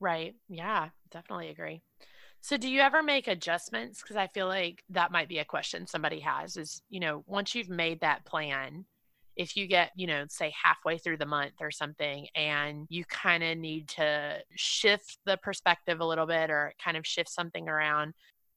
Right. 0.00 0.34
Yeah, 0.48 0.90
definitely 1.10 1.48
agree. 1.48 1.82
So 2.40 2.56
do 2.56 2.68
you 2.68 2.80
ever 2.80 3.02
make 3.02 3.28
adjustments 3.28 4.02
because 4.02 4.16
I 4.16 4.28
feel 4.28 4.48
like 4.48 4.84
that 4.90 5.12
might 5.12 5.28
be 5.28 5.38
a 5.38 5.44
question 5.46 5.86
somebody 5.86 6.20
has 6.20 6.56
is, 6.56 6.82
you 6.90 7.00
know, 7.00 7.24
once 7.26 7.54
you've 7.54 7.70
made 7.70 8.00
that 8.00 8.24
plan, 8.26 8.86
if 9.36 9.56
you 9.56 9.66
get, 9.68 9.92
you 9.96 10.06
know, 10.06 10.26
say 10.28 10.52
halfway 10.62 10.98
through 10.98 11.18
the 11.18 11.26
month 11.26 11.54
or 11.60 11.70
something 11.70 12.28
and 12.36 12.86
you 12.90 13.04
kind 13.06 13.44
of 13.44 13.58
need 13.58 13.88
to 13.90 14.38
shift 14.56 15.18
the 15.26 15.38
perspective 15.38 16.00
a 16.00 16.06
little 16.06 16.26
bit 16.26 16.50
or 16.50 16.74
kind 16.84 16.96
of 16.96 17.06
shift 17.06 17.30
something 17.30 17.68
around, 17.68 18.14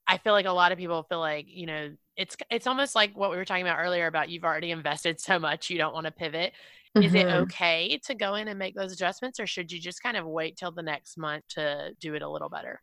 I 0.08 0.18
feel 0.18 0.34
like 0.34 0.46
a 0.46 0.52
lot 0.52 0.72
of 0.72 0.78
people 0.78 1.04
feel 1.04 1.20
like, 1.20 1.46
you 1.50 1.66
know, 1.66 1.92
it's 2.16 2.36
it's 2.50 2.68
almost 2.68 2.96
like 2.96 3.16
what 3.18 3.30
we 3.32 3.38
were 3.38 3.46
talking 3.46 3.64
about 3.68 3.80
earlier 3.80 4.08
about 4.08 4.30
you've 4.30 4.46
already 4.46 4.72
invested 4.72 5.20
so 5.20 5.38
much 5.40 5.70
you 5.70 5.78
don't 5.78 5.94
want 5.94 6.06
to 6.06 6.12
pivot. 6.12 6.54
Mm-hmm. 6.96 7.06
Is 7.06 7.14
it 7.14 7.28
mm-hmm. 7.28 7.44
okay 7.44 8.00
to 8.06 8.16
go 8.16 8.36
in 8.36 8.48
and 8.48 8.60
make 8.60 8.76
those 8.76 8.94
adjustments, 8.94 9.40
or 9.40 9.48
should 9.48 9.72
you 9.72 9.80
just 9.80 10.02
kind 10.02 10.18
of 10.18 10.26
wait 10.26 10.58
till 10.58 10.72
the 10.72 10.84
next 10.84 11.18
month 11.18 11.44
to 11.50 11.92
do 12.00 12.16
it 12.16 12.22
a 12.22 12.30
little 12.30 12.50
better? 12.50 12.82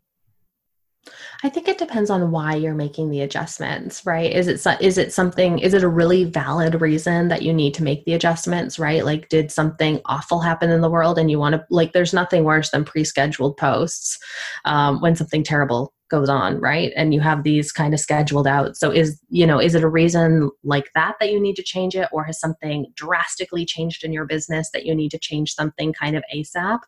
I 1.43 1.49
think 1.49 1.69
it 1.69 1.79
depends 1.79 2.11
on 2.11 2.31
why 2.31 2.55
you're 2.55 2.75
making 2.75 3.11
the 3.11 3.21
adjustments, 3.21 4.07
right? 4.07 4.33
Is 4.33 4.49
it 4.49 4.67
is 4.81 4.99
it 4.99 5.13
something 5.13 5.59
is 5.59 5.75
it 5.75 5.83
a 5.83 5.89
really 5.89 6.25
valid 6.25 6.81
reason 6.81 7.29
that 7.29 7.43
you 7.43 7.53
need 7.53 7.75
to 7.75 7.83
make 7.83 8.05
the 8.05 8.15
adjustments, 8.15 8.79
right? 8.79 9.05
Like 9.05 9.29
did 9.29 9.53
something 9.53 10.01
awful 10.07 10.41
happen 10.41 10.71
in 10.71 10.81
the 10.81 10.91
world 10.91 11.19
and 11.19 11.31
you 11.31 11.39
want 11.39 11.55
to 11.55 11.65
like 11.71 11.93
there's 11.93 12.15
nothing 12.15 12.45
worse 12.45 12.71
than 12.71 12.85
pre-scheduled 12.85 13.57
posts 13.57 14.19
um, 14.65 15.01
when 15.01 15.17
something 15.17 15.43
terrible 15.43 15.93
goes 16.11 16.29
on 16.29 16.61
right? 16.61 16.93
And 16.97 17.15
you 17.15 17.21
have 17.21 17.43
these 17.43 17.73
kind 17.73 17.95
of 17.95 18.01
scheduled 18.01 18.47
out. 18.47 18.77
So 18.77 18.91
is 18.91 19.21
you 19.31 19.47
know 19.47 19.59
is 19.61 19.75
it 19.75 19.83
a 19.83 19.89
reason 19.89 20.51
like 20.63 20.91
that 20.95 21.15
that 21.21 21.33
you 21.33 21.41
need 21.41 21.57
to 21.57 21.63
change 21.63 21.95
it? 21.95 22.09
Or 22.13 22.25
has 22.25 22.39
something 22.39 22.87
drastically 22.95 23.65
changed 23.65 24.05
in 24.05 24.13
your 24.13 24.27
business 24.27 24.71
that 24.73 24.85
you 24.85 24.95
need 24.95 25.11
to 25.13 25.19
change 25.19 25.55
something 25.55 25.93
kind 25.93 26.17
of 26.17 26.25
asap 26.35 26.81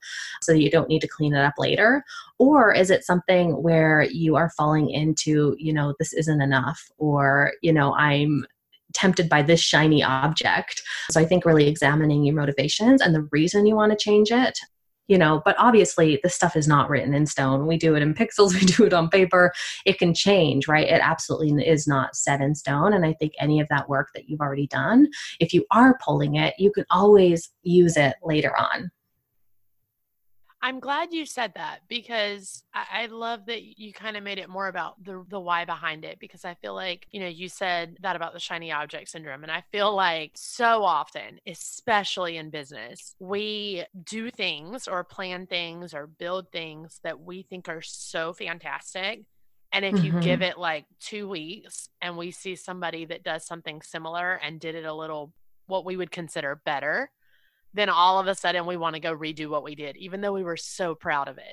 so 0.43 0.53
that 0.53 0.61
you 0.61 0.71
don't 0.71 0.89
need 0.89 1.01
to 1.01 1.09
clean 1.09 1.35
it 1.35 1.43
up 1.43 1.55
later? 1.59 2.05
Or 2.39 2.73
is 2.73 2.91
it 2.91 3.05
something 3.05 3.63
where 3.63 4.03
you 4.03 4.37
are 4.37 4.51
falling 4.51 4.91
into 4.91 5.57
you 5.59 5.73
know 5.73 5.95
this 5.99 6.13
isn't 6.13 6.43
enough? 6.43 6.91
Or 6.99 7.53
you 7.63 7.73
know 7.73 7.95
i'm 7.95 8.47
tempted 8.93 9.29
by 9.29 9.43
this 9.43 9.61
shiny 9.61 10.03
object. 10.03 10.81
So 11.11 11.21
I 11.21 11.27
think 11.27 11.45
really 11.45 11.69
examining 11.69 12.25
your 12.25 12.35
motivations 12.35 13.03
and 13.03 13.15
the 13.15 13.29
reason 13.31 13.67
you 13.67 13.75
want 13.75 13.93
to 13.93 13.97
change 13.97 14.31
it 14.31 14.59
you 15.09 15.19
know 15.19 15.43
but 15.45 15.57
obviously 15.59 16.21
this 16.23 16.35
stuff 16.35 16.57
is 16.57 16.69
not 16.69 16.89
written 16.89 17.15
in 17.15 17.27
stone. 17.27 17.67
We 17.67 17.77
do 17.77 17.95
it 17.95 18.03
in 18.03 18.15
pixels 18.21 18.55
we 18.55 18.61
do 18.61 18.85
it 18.85 18.93
on 18.93 19.09
paper. 19.09 19.53
It 19.85 19.99
can 19.99 20.15
change 20.15 20.69
right? 20.69 20.89
It 20.89 21.01
absolutely 21.03 21.67
is 21.67 21.87
not 21.87 22.17
set 22.17 22.41
in 22.41 22.55
stone. 22.55 22.93
And 22.93 23.05
i 23.05 23.13
think 23.15 23.33
any 23.39 23.61
of 23.61 23.69
that 23.69 23.89
work 23.89 24.09
that 24.15 24.29
you've 24.29 24.41
already 24.41 24.67
done 24.67 25.09
if 25.41 25.53
you 25.53 25.65
are 25.71 25.99
pulling 26.05 26.37
it 26.37 26.55
you 26.59 26.71
can 26.73 26.85
always 26.91 27.51
use 27.63 27.97
it 27.97 28.15
later 28.23 28.57
on 28.57 28.91
I'm 30.63 30.81
glad 30.81 31.13
you 31.13 31.27
said 31.27 31.53
that 31.55 31.81
because 31.87 32.65
I, 32.75 33.03
I 33.03 33.07
love 33.07 33.47
that 33.47 33.79
you 33.79 33.93
kind 33.93 34.17
of 34.17 34.25
made 34.25 34.39
it 34.39 34.49
more 34.49 34.69
about 34.69 35.03
the 35.05 35.25
the 35.29 35.39
why 35.39 35.65
behind 35.65 36.05
it 36.05 36.19
because 36.19 36.45
I 36.45 36.55
feel 36.55 36.75
like, 36.75 37.07
you 37.13 37.21
know, 37.21 37.29
you 37.29 37.49
said 37.49 37.99
that 38.01 38.17
about 38.17 38.33
the 38.33 38.41
shiny 38.41 38.73
object 38.73 39.11
syndrome. 39.11 39.43
And 39.43 39.53
I 39.53 39.63
feel 39.71 39.95
like 39.95 40.33
so 40.35 40.83
often, 40.83 41.41
especially 41.47 42.39
in 42.39 42.51
business, 42.51 43.15
we 43.19 43.85
do 44.05 44.31
things 44.31 44.89
or 44.89 45.05
plan 45.05 45.47
things 45.47 45.93
or 45.93 46.07
build 46.07 46.51
things 46.51 47.01
that 47.05 47.21
we 47.21 47.43
think 47.43 47.69
are 47.69 47.83
so 47.83 48.33
fantastic. 48.33 49.23
And 49.73 49.85
if 49.85 50.03
you 50.03 50.13
mm-hmm. 50.13 50.21
give 50.21 50.43
it 50.43 50.59
like 50.59 50.87
two 51.01 51.29
weeks 51.29 51.91
and 52.01 52.17
we 52.17 52.31
see 52.31 52.57
somebody 52.57 53.05
that 53.05 53.23
does 53.23 53.45
something 53.45 53.83
similar 53.83 54.35
and 54.35 54.59
did 54.59 54.75
it 54.75 54.87
a 54.87 54.95
little 54.95 55.35
what 55.67 55.85
we 55.85 55.97
would 55.97 56.11
consider 56.11 56.61
better, 56.65 57.11
then 57.75 57.89
all 57.89 58.19
of 58.19 58.27
a 58.27 58.35
sudden 58.35 58.67
we 58.67 58.77
want 58.77 58.95
to 58.95 59.01
go 59.01 59.17
redo 59.17 59.49
what 59.49 59.63
we 59.63 59.75
did, 59.75 59.97
even 59.97 60.21
though 60.21 60.33
we 60.33 60.43
were 60.43 60.57
so 60.57 60.95
proud 60.95 61.29
of 61.29 61.39
it. 61.39 61.45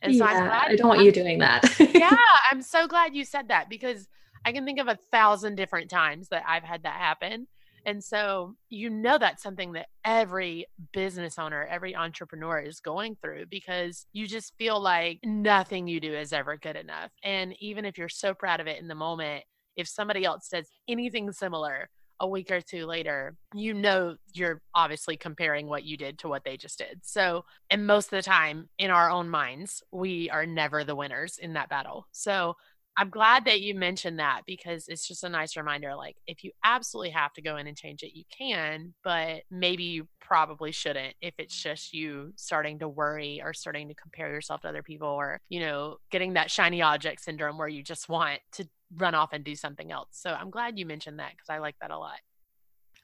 And 0.00 0.16
so 0.16 0.24
yeah, 0.24 0.60
i 0.66 0.76
don't 0.76 0.88
want 0.88 1.02
you 1.02 1.12
doing 1.12 1.38
that. 1.38 1.64
yeah, 1.94 2.16
I'm 2.50 2.62
so 2.62 2.86
glad 2.86 3.14
you 3.14 3.24
said 3.24 3.48
that 3.48 3.68
because 3.68 4.08
I 4.44 4.52
can 4.52 4.64
think 4.64 4.78
of 4.78 4.88
a 4.88 4.98
thousand 5.10 5.56
different 5.56 5.90
times 5.90 6.28
that 6.28 6.44
I've 6.46 6.64
had 6.64 6.82
that 6.84 6.94
happen. 6.94 7.46
And 7.84 8.02
so 8.02 8.54
you 8.68 8.90
know 8.90 9.18
that's 9.18 9.42
something 9.42 9.72
that 9.72 9.88
every 10.04 10.66
business 10.92 11.38
owner, 11.38 11.66
every 11.68 11.96
entrepreneur 11.96 12.60
is 12.60 12.80
going 12.80 13.16
through 13.20 13.46
because 13.46 14.06
you 14.12 14.28
just 14.28 14.54
feel 14.56 14.80
like 14.80 15.18
nothing 15.24 15.88
you 15.88 15.98
do 16.00 16.14
is 16.14 16.32
ever 16.32 16.56
good 16.56 16.76
enough. 16.76 17.10
And 17.24 17.54
even 17.60 17.84
if 17.84 17.98
you're 17.98 18.08
so 18.08 18.34
proud 18.34 18.60
of 18.60 18.68
it 18.68 18.80
in 18.80 18.86
the 18.86 18.94
moment, 18.94 19.44
if 19.76 19.88
somebody 19.88 20.24
else 20.24 20.48
says 20.48 20.68
anything 20.86 21.32
similar, 21.32 21.88
a 22.20 22.28
week 22.28 22.50
or 22.50 22.60
two 22.60 22.86
later, 22.86 23.34
you 23.54 23.74
know 23.74 24.16
you're 24.32 24.60
obviously 24.74 25.16
comparing 25.16 25.66
what 25.66 25.84
you 25.84 25.96
did 25.96 26.18
to 26.20 26.28
what 26.28 26.44
they 26.44 26.56
just 26.56 26.78
did. 26.78 27.00
So, 27.02 27.44
and 27.70 27.86
most 27.86 28.06
of 28.06 28.10
the 28.18 28.22
time 28.22 28.68
in 28.78 28.90
our 28.90 29.10
own 29.10 29.28
minds, 29.28 29.82
we 29.90 30.30
are 30.30 30.46
never 30.46 30.84
the 30.84 30.96
winners 30.96 31.38
in 31.38 31.54
that 31.54 31.68
battle. 31.68 32.06
So, 32.12 32.56
I'm 32.98 33.08
glad 33.08 33.46
that 33.46 33.62
you 33.62 33.74
mentioned 33.74 34.18
that 34.18 34.42
because 34.46 34.86
it's 34.86 35.08
just 35.08 35.24
a 35.24 35.28
nice 35.28 35.56
reminder. 35.56 35.94
Like, 35.94 36.16
if 36.26 36.44
you 36.44 36.50
absolutely 36.62 37.10
have 37.10 37.32
to 37.34 37.42
go 37.42 37.56
in 37.56 37.66
and 37.66 37.76
change 37.76 38.02
it, 38.02 38.14
you 38.14 38.24
can, 38.36 38.92
but 39.02 39.42
maybe 39.50 39.84
you 39.84 40.08
probably 40.20 40.72
shouldn't 40.72 41.14
if 41.22 41.34
it's 41.38 41.54
just 41.54 41.94
you 41.94 42.32
starting 42.36 42.78
to 42.80 42.88
worry 42.88 43.40
or 43.42 43.54
starting 43.54 43.88
to 43.88 43.94
compare 43.94 44.30
yourself 44.30 44.60
to 44.62 44.68
other 44.68 44.82
people 44.82 45.08
or, 45.08 45.40
you 45.48 45.60
know, 45.60 45.96
getting 46.10 46.34
that 46.34 46.50
shiny 46.50 46.82
object 46.82 47.22
syndrome 47.22 47.56
where 47.56 47.68
you 47.68 47.82
just 47.82 48.08
want 48.10 48.40
to 48.52 48.68
run 48.96 49.14
off 49.14 49.32
and 49.32 49.44
do 49.44 49.54
something 49.54 49.90
else. 49.90 50.08
So 50.12 50.30
I'm 50.30 50.50
glad 50.50 50.78
you 50.78 50.86
mentioned 50.86 51.18
that 51.18 51.32
because 51.32 51.48
I 51.48 51.58
like 51.58 51.76
that 51.80 51.90
a 51.90 51.98
lot. 51.98 52.18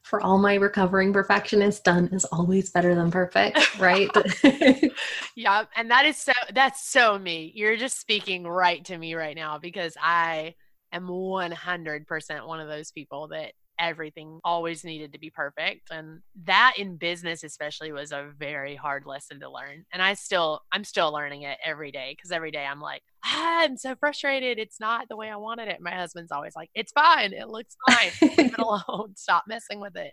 For 0.03 0.23
all 0.23 0.39
my 0.39 0.55
recovering 0.55 1.13
perfectionists, 1.13 1.81
done 1.81 2.09
is 2.13 2.25
always 2.27 2.71
better 2.71 2.95
than 2.95 3.11
perfect, 3.11 3.79
right? 3.79 4.09
yeah, 5.37 5.65
and 5.77 5.91
that 5.91 6.07
is 6.07 6.17
so 6.17 6.33
that's 6.55 6.89
so 6.89 7.19
me. 7.19 7.53
You're 7.55 7.77
just 7.77 8.01
speaking 8.01 8.45
right 8.45 8.85
to 8.87 8.97
me 8.97 9.15
right 9.15 9.37
now 9.37 9.59
because 9.59 9.97
I 10.01 10.55
am 10.93 11.09
100% 11.09 12.47
one 12.47 12.61
of 12.61 12.69
those 12.69 12.91
people 12.93 13.29
that 13.29 13.53
everything 13.79 14.41
always 14.45 14.85
needed 14.85 15.13
to 15.13 15.19
be 15.19 15.31
perfect 15.31 15.91
and 15.91 16.21
that 16.45 16.75
in 16.79 16.97
business 16.97 17.45
especially 17.45 17.93
was 17.93 18.13
a 18.13 18.31
very 18.39 18.75
hard 18.75 19.07
lesson 19.07 19.41
to 19.41 19.51
learn 19.51 19.85
and 19.93 20.03
i 20.03 20.15
still 20.15 20.61
i'm 20.73 20.85
still 20.85 21.13
learning 21.13 21.43
it 21.43 21.59
every 21.65 21.91
day 21.91 22.15
because 22.17 22.31
every 22.31 22.51
day 22.51 22.65
i'm 22.65 22.81
like 22.81 23.03
ah, 23.25 23.61
i'm 23.61 23.77
so 23.77 23.95
frustrated 23.97 24.59
it's 24.59 24.81
not 24.81 25.09
the 25.09 25.17
way 25.17 25.31
i 25.31 25.37
wanted 25.37 25.69
it 25.69 25.81
my 25.81 25.93
husband's 25.93 26.33
always 26.33 26.55
like 26.57 26.71
it's 26.75 26.93
fine 26.93 27.33
it 27.33 27.49
looks 27.49 27.77
fine 27.89 28.11
leave 28.23 28.53
it 28.53 28.59
alone 28.59 29.15
stop 29.17 29.45
messing 29.47 29.81
with 29.81 29.97
it 29.97 30.13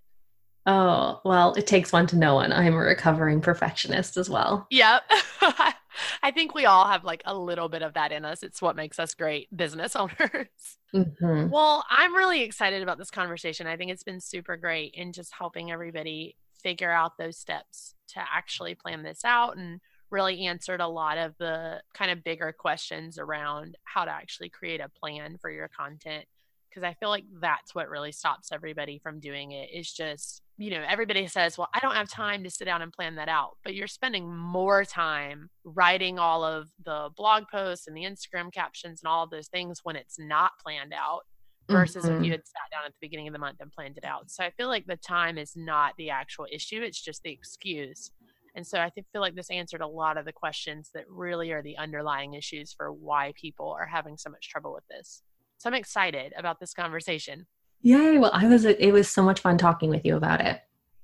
Oh, 0.68 1.22
well, 1.24 1.54
it 1.54 1.68
takes 1.68 1.94
one 1.94 2.08
to 2.08 2.18
know 2.18 2.36
one. 2.36 2.52
I'm 2.52 2.74
a 2.74 2.78
recovering 2.78 3.40
perfectionist 3.40 4.18
as 4.18 4.32
well. 4.32 4.66
Yep. 4.72 5.04
I 5.42 5.75
think 6.32 6.54
we 6.54 6.66
all 6.66 6.88
have 6.88 7.04
like 7.04 7.22
a 7.26 7.38
little 7.38 7.70
bit 7.70 7.82
of 7.82 7.94
that 7.94 8.12
in 8.12 8.26
us. 8.26 8.44
It's 8.44 8.62
what 8.62 8.76
makes 8.76 9.00
us 9.00 9.14
great 9.14 9.56
business 9.56 9.96
owners. 9.96 10.48
Mm-hmm. 10.94 11.50
Well, 11.50 11.86
I'm 11.90 12.16
really 12.16 12.42
excited 12.42 12.82
about 12.84 12.98
this 12.98 13.12
conversation. 13.12 13.68
I 13.68 13.78
think 13.78 13.92
it's 13.92 14.04
been 14.04 14.22
super 14.22 14.58
great 14.58 14.94
in 14.94 15.14
just 15.14 15.34
helping 15.34 15.72
everybody 15.72 16.36
figure 16.62 16.92
out 16.92 17.18
those 17.18 17.38
steps 17.38 17.96
to 18.10 18.20
actually 18.20 18.76
plan 18.76 19.04
this 19.04 19.24
out 19.24 19.58
and 19.58 19.80
really 20.10 20.46
answered 20.46 20.82
a 20.82 20.88
lot 20.88 21.18
of 21.18 21.36
the 21.38 21.82
kind 21.94 22.12
of 22.12 22.24
bigger 22.24 22.54
questions 22.58 23.18
around 23.18 23.78
how 23.84 24.06
to 24.06 24.12
actually 24.12 24.50
create 24.50 24.80
a 24.80 24.90
plan 24.90 25.38
for 25.40 25.50
your 25.50 25.68
content 25.68 26.26
because 26.76 26.86
I 26.86 26.94
feel 26.94 27.10
like 27.10 27.24
that's 27.40 27.74
what 27.74 27.90
really 27.90 28.12
stops 28.12 28.52
everybody 28.52 29.00
from 29.00 29.22
doing 29.22 29.52
it 29.52 29.70
is 29.74 29.92
just, 29.92 30.42
you 30.58 30.72
know, 30.72 30.84
everybody 30.88 31.28
says, 31.28 31.58
well, 31.58 31.70
I 31.74 31.80
don't 31.80 31.96
have 31.96 32.10
time 32.10 32.44
to 32.44 32.50
sit 32.50 32.66
down 32.66 32.82
and 32.82 32.92
plan 32.92 33.16
that 33.16 33.28
out. 33.28 33.58
But 33.64 33.76
you're 33.76 33.88
spending 33.88 34.34
more 34.34 34.86
time 34.86 35.50
writing 35.64 36.18
all 36.18 36.44
of 36.44 36.70
the 36.84 37.10
blog 37.16 37.44
posts 37.52 37.88
and 37.88 37.96
the 37.96 38.04
Instagram 38.04 38.54
captions 38.54 39.02
and 39.04 39.10
all 39.10 39.24
of 39.24 39.30
those 39.30 39.48
things 39.48 39.82
when 39.84 39.96
it's 39.96 40.18
not 40.18 40.52
planned 40.64 40.94
out 40.94 41.22
versus 41.70 42.06
mm-hmm. 42.06 42.16
if 42.16 42.20
you 42.20 42.26
mm-hmm. 42.26 42.32
had 42.32 42.48
sat 42.48 42.72
down 42.72 42.86
at 42.86 42.92
the 42.92 42.98
beginning 43.02 43.28
of 43.28 43.34
the 43.34 43.40
month 43.40 43.58
and 43.60 43.72
planned 43.72 43.98
it 43.98 44.06
out. 44.06 44.32
So 44.32 44.44
I 44.44 44.52
feel 44.52 44.68
like 44.68 44.86
the 44.86 44.98
time 44.98 45.38
is 45.38 45.54
not 45.56 45.94
the 45.98 46.10
actual 46.10 46.48
issue, 46.52 46.82
it's 46.82 47.02
just 47.02 47.24
the 47.24 47.32
excuse. 47.32 48.12
And 48.56 48.66
so 48.66 48.80
I 48.80 48.90
feel 48.90 49.22
like 49.22 49.36
this 49.36 49.52
answered 49.52 49.82
a 49.82 49.88
lot 49.88 50.18
of 50.18 50.24
the 50.24 50.32
questions 50.32 50.90
that 50.94 51.04
really 51.10 51.52
are 51.52 51.62
the 51.62 51.78
underlying 51.78 52.36
issues 52.36 52.72
for 52.72 52.94
why 52.94 53.34
people 53.36 53.76
are 53.78 53.88
having 53.88 54.16
so 54.16 54.30
much 54.30 54.50
trouble 54.50 54.74
with 54.74 54.86
this. 54.90 55.24
So 55.58 55.70
I'm 55.70 55.74
excited 55.74 56.34
about 56.38 56.62
this 56.62 56.74
conversation. 56.74 57.48
Yay. 57.86 58.18
Well, 58.18 58.32
I 58.34 58.48
was, 58.48 58.66
it 58.66 58.92
was 58.92 59.08
so 59.08 59.22
much 59.22 59.42
fun 59.42 59.60
talking 59.60 59.92
with 59.92 60.04
you 60.06 60.18
about 60.18 60.42
it. 60.42 60.60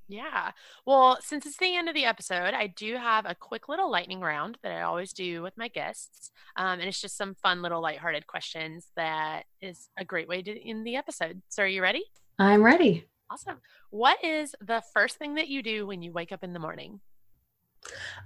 Yeah. 0.08 0.50
Well, 0.84 1.20
since 1.22 1.46
it's 1.46 1.58
the 1.58 1.76
end 1.76 1.88
of 1.88 1.94
the 1.94 2.06
episode, 2.06 2.56
I 2.56 2.66
do 2.66 2.98
have 2.98 3.28
a 3.28 3.36
quick 3.36 3.70
little 3.70 3.92
lightning 3.92 4.20
round 4.20 4.58
that 4.64 4.72
I 4.72 4.82
always 4.82 5.14
do 5.14 5.44
with 5.44 5.56
my 5.56 5.68
guests. 5.68 6.32
Um, 6.56 6.80
and 6.80 6.90
it's 6.90 7.00
just 7.00 7.16
some 7.16 7.36
fun 7.36 7.62
little 7.62 7.84
lighthearted 7.84 8.26
questions 8.26 8.88
that 8.96 9.44
is 9.62 9.90
a 9.96 10.04
great 10.04 10.28
way 10.28 10.42
to 10.42 10.68
end 10.68 10.88
the 10.88 10.96
episode. 10.96 11.44
So, 11.50 11.62
are 11.62 11.68
you 11.68 11.84
ready? 11.84 12.04
I'm 12.40 12.64
ready. 12.64 13.06
Awesome. 13.30 13.62
What 13.92 14.18
is 14.26 14.56
the 14.60 14.82
first 14.92 15.18
thing 15.18 15.36
that 15.36 15.50
you 15.50 15.62
do 15.62 15.86
when 15.86 16.02
you 16.02 16.12
wake 16.12 16.32
up 16.32 16.44
in 16.44 16.52
the 16.52 16.60
morning? 16.60 17.00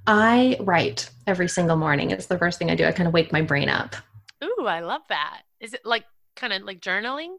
I 0.08 0.56
write 0.62 1.10
every 1.28 1.50
single 1.50 1.76
morning. 1.76 2.10
It's 2.10 2.28
the 2.28 2.38
first 2.38 2.58
thing 2.58 2.72
I 2.72 2.76
do. 2.76 2.86
I 2.86 2.94
kind 2.94 3.08
of 3.08 3.13
wake 3.13 3.34
my 3.34 3.41
brain 3.41 3.68
up. 3.68 3.98
Ooh, 4.41 4.65
I 4.65 4.80
love 4.80 5.02
that. 5.10 5.41
Is 5.60 5.74
it 5.74 5.82
like 5.86 6.06
kind 6.38 6.54
of 6.54 6.62
like 6.62 6.80
journaling? 6.80 7.36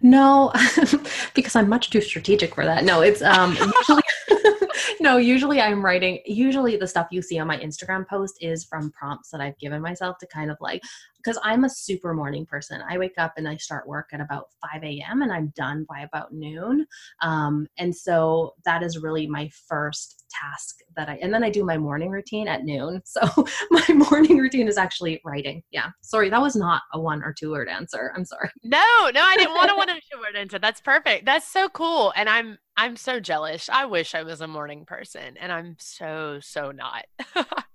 No, 0.00 0.52
because 1.34 1.54
I'm 1.54 1.68
much 1.68 1.90
too 1.90 2.00
strategic 2.00 2.54
for 2.54 2.64
that. 2.64 2.84
No, 2.84 3.02
it's 3.02 3.22
um 3.22 3.56
usually 3.56 4.02
no, 5.00 5.16
usually 5.16 5.60
I'm 5.60 5.84
writing 5.84 6.20
usually 6.26 6.76
the 6.76 6.88
stuff 6.88 7.08
you 7.10 7.22
see 7.22 7.38
on 7.38 7.46
my 7.46 7.58
Instagram 7.58 8.06
post 8.06 8.38
is 8.40 8.64
from 8.64 8.90
prompts 8.90 9.30
that 9.30 9.40
I've 9.40 9.58
given 9.58 9.80
myself 9.80 10.18
to 10.18 10.26
kind 10.26 10.50
of 10.50 10.56
like 10.60 10.82
because 11.22 11.38
I'm 11.42 11.64
a 11.64 11.70
super 11.70 12.14
morning 12.14 12.46
person. 12.46 12.82
I 12.88 12.98
wake 12.98 13.14
up 13.18 13.34
and 13.36 13.48
I 13.48 13.56
start 13.56 13.86
work 13.86 14.10
at 14.12 14.20
about 14.20 14.48
5 14.72 14.82
a.m. 14.82 15.22
and 15.22 15.32
I'm 15.32 15.52
done 15.56 15.86
by 15.88 16.00
about 16.00 16.32
noon. 16.32 16.86
Um, 17.20 17.66
and 17.78 17.94
so 17.94 18.54
that 18.64 18.82
is 18.82 18.98
really 18.98 19.26
my 19.26 19.50
first 19.68 20.24
task 20.30 20.78
that 20.96 21.08
I, 21.08 21.18
and 21.22 21.32
then 21.32 21.44
I 21.44 21.50
do 21.50 21.64
my 21.64 21.76
morning 21.78 22.10
routine 22.10 22.48
at 22.48 22.64
noon. 22.64 23.02
So 23.12 23.44
my 23.70 23.86
morning 23.92 24.38
routine 24.38 24.68
is 24.68 24.78
actually 24.78 25.20
writing. 25.22 25.62
Yeah. 25.70 25.90
Sorry, 26.00 26.30
that 26.30 26.40
was 26.40 26.56
not 26.56 26.80
a 26.94 27.00
one 27.00 27.22
or 27.22 27.34
two 27.38 27.50
word 27.50 27.68
answer. 27.68 28.10
I'm 28.16 28.24
sorry. 28.24 28.48
No, 28.64 29.10
no, 29.12 29.20
I 29.22 29.36
didn't 29.36 29.54
want 29.54 29.70
a 29.70 29.74
one 29.74 29.90
or 29.90 29.94
two 29.94 30.18
word 30.18 30.34
answer. 30.34 30.58
That's 30.58 30.80
perfect. 30.80 31.26
That's 31.26 31.46
so 31.46 31.68
cool. 31.68 32.12
And 32.16 32.26
I'm, 32.28 32.58
I'm 32.76 32.96
so 32.96 33.20
jealous. 33.20 33.68
I 33.68 33.84
wish 33.84 34.14
I 34.14 34.22
was 34.22 34.40
a 34.40 34.46
morning 34.46 34.86
person 34.86 35.36
and 35.38 35.52
I'm 35.52 35.76
so, 35.78 36.38
so 36.40 36.70
not. 36.70 37.04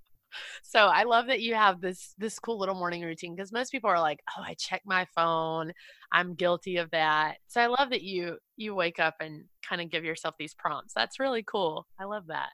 so 0.68 0.80
I 0.80 1.04
love 1.04 1.28
that 1.28 1.40
you 1.40 1.54
have 1.54 1.80
this 1.80 2.14
this 2.18 2.38
cool 2.38 2.58
little 2.58 2.74
morning 2.74 3.02
routine 3.02 3.34
because 3.34 3.52
most 3.52 3.72
people 3.72 3.88
are 3.88 4.00
like, 4.00 4.20
"Oh, 4.36 4.42
I 4.42 4.52
check 4.52 4.82
my 4.84 5.06
phone. 5.14 5.72
I'm 6.12 6.34
guilty 6.34 6.76
of 6.76 6.90
that." 6.90 7.38
So 7.46 7.62
I 7.62 7.68
love 7.68 7.88
that 7.88 8.02
you 8.02 8.36
you 8.58 8.74
wake 8.74 8.98
up 8.98 9.14
and 9.20 9.44
kind 9.66 9.80
of 9.80 9.88
give 9.90 10.04
yourself 10.04 10.34
these 10.38 10.52
prompts. 10.52 10.92
That's 10.92 11.18
really 11.18 11.42
cool. 11.42 11.86
I 11.98 12.04
love 12.04 12.26
that. 12.26 12.50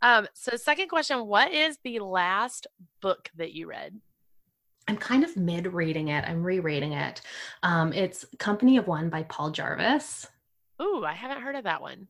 Um, 0.00 0.28
so 0.32 0.56
second 0.56 0.86
question, 0.86 1.26
what 1.26 1.50
is 1.52 1.76
the 1.82 1.98
last 1.98 2.68
book 3.00 3.30
that 3.36 3.52
you 3.52 3.68
read? 3.68 4.00
I'm 4.86 4.96
kind 4.96 5.24
of 5.24 5.36
mid 5.36 5.66
reading 5.66 6.08
it. 6.08 6.24
I'm 6.24 6.44
rereading 6.44 6.92
it. 6.92 7.20
Um, 7.64 7.92
it's 7.92 8.24
Company 8.38 8.76
of 8.76 8.86
One 8.86 9.10
by 9.10 9.24
Paul 9.24 9.50
Jarvis. 9.50 10.28
Ooh, 10.80 11.04
I 11.04 11.14
haven't 11.14 11.42
heard 11.42 11.56
of 11.56 11.64
that 11.64 11.82
one. 11.82 12.06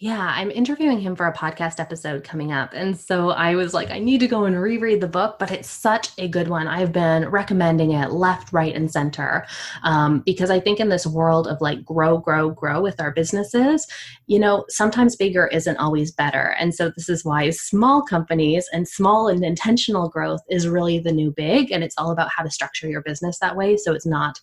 Yeah, 0.00 0.32
I'm 0.32 0.52
interviewing 0.52 1.00
him 1.00 1.16
for 1.16 1.26
a 1.26 1.32
podcast 1.32 1.80
episode 1.80 2.22
coming 2.22 2.52
up. 2.52 2.70
And 2.72 2.96
so 2.96 3.30
I 3.30 3.56
was 3.56 3.74
like, 3.74 3.90
I 3.90 3.98
need 3.98 4.20
to 4.20 4.28
go 4.28 4.44
and 4.44 4.60
reread 4.60 5.00
the 5.00 5.08
book, 5.08 5.40
but 5.40 5.50
it's 5.50 5.68
such 5.68 6.10
a 6.18 6.28
good 6.28 6.46
one. 6.46 6.68
I've 6.68 6.92
been 6.92 7.28
recommending 7.28 7.90
it 7.90 8.12
left, 8.12 8.52
right, 8.52 8.72
and 8.72 8.88
center 8.88 9.44
um, 9.82 10.20
because 10.20 10.50
I 10.50 10.60
think 10.60 10.78
in 10.78 10.88
this 10.88 11.04
world 11.04 11.48
of 11.48 11.60
like 11.60 11.84
grow, 11.84 12.16
grow, 12.16 12.50
grow 12.50 12.80
with 12.80 13.00
our 13.00 13.10
businesses, 13.10 13.88
you 14.28 14.38
know, 14.38 14.64
sometimes 14.68 15.16
bigger 15.16 15.48
isn't 15.48 15.78
always 15.78 16.12
better. 16.12 16.54
And 16.60 16.72
so 16.72 16.90
this 16.90 17.08
is 17.08 17.24
why 17.24 17.50
small 17.50 18.00
companies 18.00 18.68
and 18.72 18.86
small 18.86 19.26
and 19.26 19.44
intentional 19.44 20.08
growth 20.08 20.42
is 20.48 20.68
really 20.68 21.00
the 21.00 21.10
new 21.10 21.32
big. 21.32 21.72
And 21.72 21.82
it's 21.82 21.98
all 21.98 22.12
about 22.12 22.30
how 22.30 22.44
to 22.44 22.50
structure 22.52 22.88
your 22.88 23.02
business 23.02 23.40
that 23.40 23.56
way. 23.56 23.76
So 23.76 23.94
it's 23.94 24.06
not 24.06 24.40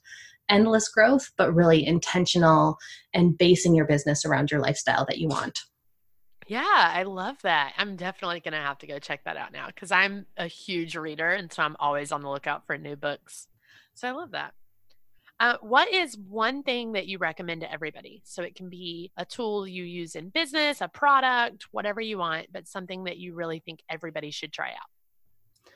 endless 0.49 0.89
growth, 0.89 1.31
but 1.37 1.53
really 1.53 1.85
intentional 1.85 2.77
and 3.13 3.37
basing 3.37 3.75
your 3.75 3.85
business 3.85 4.25
around 4.25 4.51
your 4.51 4.59
lifestyle 4.59 5.05
that 5.05 5.17
you 5.17 5.27
want. 5.27 5.59
Yeah, 6.47 6.63
I 6.67 7.03
love 7.03 7.37
that. 7.41 7.73
I'm 7.77 7.95
definitely 7.95 8.39
going 8.39 8.53
to 8.53 8.59
have 8.59 8.77
to 8.79 8.87
go 8.87 8.99
check 8.99 9.23
that 9.25 9.37
out 9.37 9.51
now 9.51 9.67
because 9.67 9.91
I'm 9.91 10.27
a 10.37 10.45
huge 10.47 10.95
reader. 10.95 11.31
And 11.31 11.51
so 11.51 11.63
I'm 11.63 11.75
always 11.79 12.11
on 12.11 12.21
the 12.21 12.29
lookout 12.29 12.67
for 12.67 12.77
new 12.77 12.95
books. 12.95 13.47
So 13.95 14.07
I 14.07 14.11
love 14.11 14.31
that. 14.31 14.53
Uh, 15.39 15.57
what 15.61 15.91
is 15.91 16.17
one 16.17 16.63
thing 16.63 16.93
that 16.93 17.07
you 17.07 17.17
recommend 17.17 17.61
to 17.61 17.71
everybody? 17.71 18.21
So 18.25 18.41
it 18.43 18.55
can 18.55 18.69
be 18.69 19.11
a 19.17 19.25
tool 19.25 19.67
you 19.67 19.83
use 19.83 20.15
in 20.15 20.29
business, 20.29 20.81
a 20.81 20.87
product, 20.87 21.65
whatever 21.71 21.99
you 21.99 22.19
want, 22.19 22.47
but 22.53 22.67
something 22.67 23.03
that 23.05 23.17
you 23.17 23.33
really 23.33 23.59
think 23.59 23.81
everybody 23.89 24.31
should 24.31 24.53
try 24.53 24.69
out. 24.69 25.69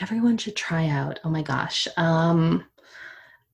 Everyone 0.00 0.36
should 0.36 0.56
try 0.56 0.88
out. 0.88 1.20
Oh 1.24 1.30
my 1.30 1.40
gosh. 1.40 1.88
Um, 1.96 2.64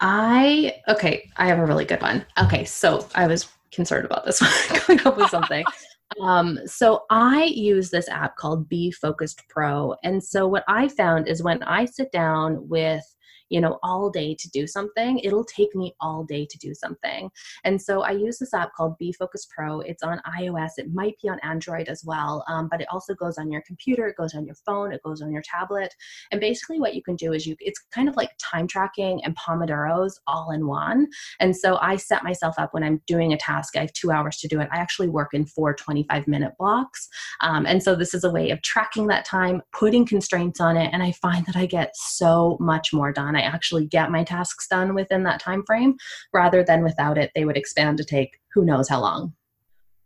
I 0.02 0.74
okay, 0.88 1.30
I 1.36 1.46
have 1.46 1.60
a 1.60 1.64
really 1.64 1.84
good 1.84 2.02
one. 2.02 2.26
Okay, 2.42 2.64
so 2.64 3.08
I 3.14 3.28
was 3.28 3.48
concerned 3.70 4.04
about 4.04 4.26
this 4.26 4.40
one 4.68 4.80
coming 4.80 5.06
up 5.06 5.16
with 5.16 5.30
something. 5.30 5.64
um, 6.20 6.58
so 6.66 7.04
I 7.08 7.44
use 7.44 7.88
this 7.88 8.08
app 8.08 8.36
called 8.36 8.68
Be 8.68 8.90
Focused 8.90 9.42
Pro, 9.48 9.94
and 10.02 10.22
so 10.22 10.48
what 10.48 10.64
I 10.66 10.88
found 10.88 11.28
is 11.28 11.42
when 11.42 11.62
I 11.62 11.84
sit 11.84 12.10
down 12.10 12.68
with 12.68 13.04
you 13.52 13.60
know, 13.60 13.78
all 13.82 14.08
day 14.10 14.34
to 14.34 14.50
do 14.50 14.66
something, 14.66 15.18
it'll 15.18 15.44
take 15.44 15.74
me 15.74 15.94
all 16.00 16.24
day 16.24 16.46
to 16.46 16.58
do 16.58 16.74
something. 16.74 17.30
And 17.64 17.80
so 17.80 18.00
I 18.02 18.12
use 18.12 18.38
this 18.38 18.54
app 18.54 18.72
called 18.74 18.96
Be 18.98 19.12
Focus 19.12 19.46
Pro. 19.54 19.80
It's 19.80 20.02
on 20.02 20.22
iOS, 20.40 20.70
it 20.78 20.92
might 20.92 21.16
be 21.22 21.28
on 21.28 21.38
Android 21.40 21.88
as 21.88 22.02
well, 22.04 22.44
um, 22.48 22.68
but 22.70 22.80
it 22.80 22.88
also 22.90 23.14
goes 23.14 23.36
on 23.36 23.52
your 23.52 23.62
computer, 23.66 24.08
it 24.08 24.16
goes 24.16 24.34
on 24.34 24.46
your 24.46 24.54
phone, 24.66 24.92
it 24.92 25.02
goes 25.02 25.20
on 25.20 25.30
your 25.30 25.42
tablet. 25.42 25.94
And 26.30 26.40
basically, 26.40 26.80
what 26.80 26.94
you 26.94 27.02
can 27.02 27.14
do 27.14 27.34
is 27.34 27.46
you, 27.46 27.54
it's 27.60 27.80
kind 27.92 28.08
of 28.08 28.16
like 28.16 28.30
time 28.38 28.66
tracking 28.66 29.22
and 29.24 29.36
Pomodoros 29.36 30.12
all 30.26 30.50
in 30.50 30.66
one. 30.66 31.08
And 31.38 31.54
so 31.54 31.76
I 31.82 31.96
set 31.96 32.24
myself 32.24 32.54
up 32.56 32.72
when 32.72 32.82
I'm 32.82 33.02
doing 33.06 33.34
a 33.34 33.36
task, 33.36 33.76
I 33.76 33.80
have 33.80 33.92
two 33.92 34.10
hours 34.10 34.38
to 34.38 34.48
do 34.48 34.60
it. 34.60 34.68
I 34.72 34.78
actually 34.78 35.08
work 35.08 35.34
in 35.34 35.44
four 35.44 35.74
25 35.74 36.26
minute 36.26 36.52
blocks. 36.58 37.08
Um, 37.42 37.66
and 37.66 37.82
so 37.82 37.94
this 37.94 38.14
is 38.14 38.24
a 38.24 38.30
way 38.30 38.48
of 38.48 38.62
tracking 38.62 39.08
that 39.08 39.26
time, 39.26 39.60
putting 39.72 40.06
constraints 40.06 40.58
on 40.58 40.78
it, 40.78 40.90
and 40.92 41.02
I 41.02 41.12
find 41.12 41.44
that 41.46 41.56
I 41.56 41.66
get 41.66 41.94
so 41.94 42.56
much 42.58 42.94
more 42.94 43.12
done. 43.12 43.36
Actually 43.42 43.86
get 43.86 44.10
my 44.10 44.24
tasks 44.24 44.66
done 44.68 44.94
within 44.94 45.22
that 45.24 45.40
time 45.40 45.62
frame 45.64 45.96
rather 46.32 46.62
than 46.62 46.82
without 46.82 47.18
it 47.18 47.30
they 47.34 47.44
would 47.44 47.56
expand 47.56 47.98
to 47.98 48.04
take 48.04 48.40
who 48.54 48.64
knows 48.64 48.88
how 48.88 49.00
long. 49.00 49.32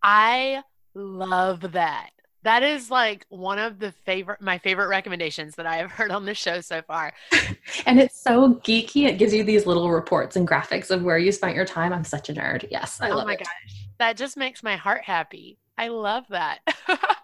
I 0.02 0.62
love 0.94 1.72
that. 1.72 2.10
That 2.42 2.62
is 2.62 2.92
like 2.92 3.26
one 3.28 3.58
of 3.58 3.80
the 3.80 3.90
favorite 3.90 4.40
my 4.40 4.58
favorite 4.58 4.86
recommendations 4.86 5.56
that 5.56 5.66
i 5.66 5.78
have 5.78 5.90
heard 5.90 6.12
on 6.12 6.24
the 6.24 6.34
show 6.34 6.60
so 6.60 6.82
far. 6.82 7.12
And 7.84 8.00
it's 8.00 8.20
so 8.20 8.54
geeky. 8.54 9.06
It 9.06 9.18
gives 9.18 9.34
you 9.34 9.44
these 9.44 9.66
little 9.66 9.90
reports 9.90 10.36
and 10.36 10.46
graphics 10.46 10.90
of 10.90 11.02
where 11.02 11.18
you 11.18 11.30
spent 11.30 11.54
your 11.54 11.64
time. 11.64 11.92
I'm 11.92 12.04
such 12.04 12.28
a 12.28 12.32
nerd. 12.32 12.66
Yes 12.70 13.00
i 13.00 13.10
oh 13.10 13.16
love 13.16 13.26
my 13.26 13.34
it. 13.34 13.40
gosh. 13.40 13.86
That 13.98 14.16
just 14.16 14.36
makes 14.36 14.62
my 14.62 14.76
heart 14.76 15.02
happy. 15.02 15.58
I 15.76 15.88
love 15.88 16.24
that 16.30 16.60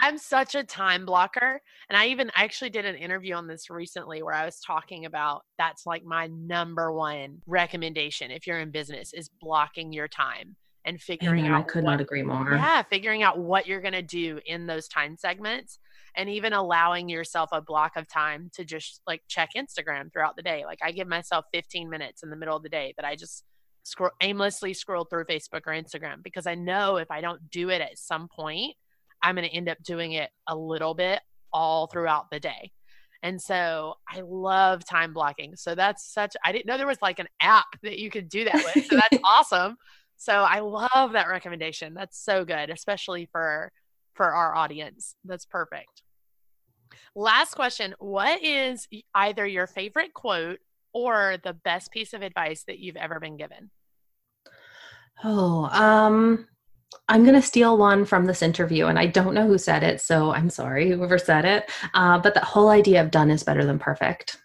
I'm 0.00 0.18
such 0.18 0.54
a 0.54 0.64
time 0.64 1.04
blocker. 1.04 1.60
And 1.88 1.96
I 1.96 2.08
even 2.08 2.30
I 2.36 2.44
actually 2.44 2.70
did 2.70 2.84
an 2.84 2.96
interview 2.96 3.34
on 3.34 3.46
this 3.46 3.70
recently 3.70 4.22
where 4.22 4.34
I 4.34 4.44
was 4.44 4.60
talking 4.60 5.04
about 5.04 5.42
that's 5.58 5.86
like 5.86 6.04
my 6.04 6.28
number 6.28 6.92
one 6.92 7.42
recommendation 7.46 8.30
if 8.30 8.46
you're 8.46 8.60
in 8.60 8.70
business 8.70 9.12
is 9.12 9.30
blocking 9.40 9.92
your 9.92 10.08
time 10.08 10.56
and 10.84 11.00
figuring 11.00 11.44
Amen. 11.44 11.52
out 11.52 11.64
I 11.64 11.64
could 11.64 11.84
what, 11.84 11.90
not 11.92 12.00
agree 12.00 12.22
more. 12.22 12.52
Yeah, 12.52 12.82
figuring 12.82 13.22
out 13.22 13.38
what 13.38 13.66
you're 13.66 13.80
going 13.82 13.92
to 13.92 14.02
do 14.02 14.40
in 14.46 14.66
those 14.66 14.88
time 14.88 15.16
segments 15.16 15.78
and 16.16 16.28
even 16.28 16.52
allowing 16.52 17.08
yourself 17.08 17.50
a 17.52 17.60
block 17.60 17.92
of 17.96 18.08
time 18.08 18.50
to 18.54 18.64
just 18.64 19.02
like 19.06 19.22
check 19.28 19.50
Instagram 19.56 20.12
throughout 20.12 20.36
the 20.36 20.42
day. 20.42 20.64
Like 20.64 20.78
I 20.82 20.92
give 20.92 21.06
myself 21.06 21.44
15 21.52 21.90
minutes 21.90 22.22
in 22.22 22.30
the 22.30 22.36
middle 22.36 22.56
of 22.56 22.62
the 22.62 22.68
day 22.68 22.94
that 22.96 23.04
I 23.04 23.16
just 23.16 23.44
scroll 23.82 24.10
aimlessly 24.20 24.74
scroll 24.74 25.04
through 25.04 25.24
Facebook 25.24 25.62
or 25.66 25.72
Instagram 25.72 26.22
because 26.22 26.46
I 26.46 26.54
know 26.54 26.96
if 26.96 27.10
I 27.10 27.20
don't 27.20 27.50
do 27.50 27.68
it 27.70 27.80
at 27.80 27.98
some 27.98 28.28
point, 28.28 28.74
I'm 29.22 29.34
going 29.34 29.48
to 29.48 29.54
end 29.54 29.68
up 29.68 29.82
doing 29.82 30.12
it 30.12 30.30
a 30.46 30.56
little 30.56 30.94
bit 30.94 31.20
all 31.52 31.86
throughout 31.86 32.30
the 32.30 32.40
day. 32.40 32.72
And 33.22 33.40
so 33.40 33.94
I 34.08 34.20
love 34.20 34.84
time 34.84 35.12
blocking. 35.12 35.56
So 35.56 35.74
that's 35.74 36.12
such, 36.12 36.36
I 36.44 36.52
didn't 36.52 36.66
know 36.66 36.76
there 36.76 36.86
was 36.86 37.02
like 37.02 37.18
an 37.18 37.28
app 37.40 37.66
that 37.82 37.98
you 37.98 38.10
could 38.10 38.28
do 38.28 38.44
that 38.44 38.54
with. 38.54 38.86
So 38.86 38.96
that's 38.96 39.18
awesome. 39.24 39.76
So 40.18 40.32
I 40.32 40.60
love 40.60 41.12
that 41.12 41.28
recommendation. 41.28 41.94
That's 41.94 42.18
so 42.22 42.44
good, 42.44 42.70
especially 42.70 43.28
for 43.30 43.72
for 44.14 44.34
our 44.34 44.54
audience. 44.54 45.14
That's 45.24 45.46
perfect. 45.46 46.02
Last 47.14 47.54
question, 47.54 47.94
what 48.00 48.42
is 48.42 48.88
either 49.14 49.46
your 49.46 49.68
favorite 49.68 50.12
quote 50.12 50.58
or 50.92 51.36
the 51.44 51.52
best 51.52 51.92
piece 51.92 52.12
of 52.14 52.22
advice 52.22 52.64
that 52.64 52.80
you've 52.80 52.96
ever 52.96 53.20
been 53.20 53.36
given? 53.36 53.70
Oh, 55.22 55.68
um 55.72 56.48
I'm 57.08 57.22
going 57.22 57.34
to 57.34 57.42
steal 57.42 57.78
one 57.78 58.04
from 58.04 58.26
this 58.26 58.42
interview, 58.42 58.86
and 58.86 58.98
I 58.98 59.06
don't 59.06 59.34
know 59.34 59.46
who 59.46 59.58
said 59.58 59.82
it, 59.82 60.00
so 60.00 60.32
I'm 60.32 60.50
sorry, 60.50 60.90
whoever 60.90 61.18
said 61.18 61.44
it. 61.44 61.70
Uh, 61.94 62.18
but 62.18 62.34
the 62.34 62.44
whole 62.44 62.68
idea 62.68 63.02
of 63.02 63.10
done 63.10 63.30
is 63.30 63.42
better 63.42 63.64
than 63.64 63.78
perfect. 63.78 64.38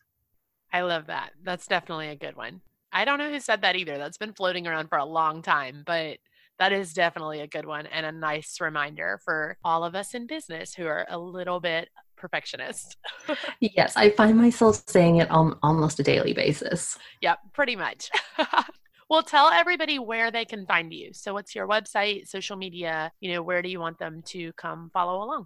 I 0.71 0.82
love 0.82 1.08
that. 1.08 1.32
That's 1.43 1.67
definitely 1.67 2.08
a 2.10 2.15
good 2.15 2.36
one. 2.36 2.62
I 2.91 3.06
don't 3.06 3.19
know 3.19 3.32
who 3.32 3.39
said 3.39 3.62
that 3.62 3.75
either. 3.75 3.97
That's 3.97 4.17
been 4.17 4.34
floating 4.34 4.67
around 4.67 4.88
for 4.88 4.97
a 4.97 5.06
long 5.06 5.41
time, 5.41 5.84
but 5.86 6.17
that 6.60 6.71
is 6.71 6.93
definitely 6.93 7.41
a 7.41 7.47
good 7.47 7.65
one 7.65 7.88
and 7.88 8.06
a 8.06 8.12
nice 8.12 8.62
reminder 8.62 9.19
for 9.25 9.58
all 9.63 9.84
of 9.84 9.95
us 9.95 10.13
in 10.13 10.27
business 10.27 10.73
who 10.73 10.86
are 10.86 11.06
a 11.10 11.17
little 11.17 11.60
bit 11.60 11.89
perfectionist. 12.15 12.97
yes, 13.60 13.95
I 13.95 14.12
find 14.12 14.38
myself 14.38 14.84
saying 14.88 15.17
it 15.17 15.29
on 15.29 15.58
almost 15.63 15.99
a 15.99 16.03
daily 16.03 16.34
basis. 16.34 16.97
Yep, 17.21 17.39
pretty 17.53 17.75
much. 17.75 18.10
Well, 19.13 19.21
tell 19.21 19.49
everybody 19.49 19.99
where 19.99 20.32
they 20.32 20.43
can 20.43 20.65
find 20.65 20.91
you. 20.91 21.13
So, 21.13 21.36
what's 21.36 21.54
your 21.54 21.67
website, 21.67 22.28
social 22.28 22.58
media? 22.58 23.12
You 23.19 23.32
know, 23.32 23.43
where 23.43 23.62
do 23.62 23.69
you 23.69 23.80
want 23.80 23.99
them 23.99 24.23
to 24.30 24.52
come 24.54 24.89
follow 24.91 25.23
along? 25.23 25.45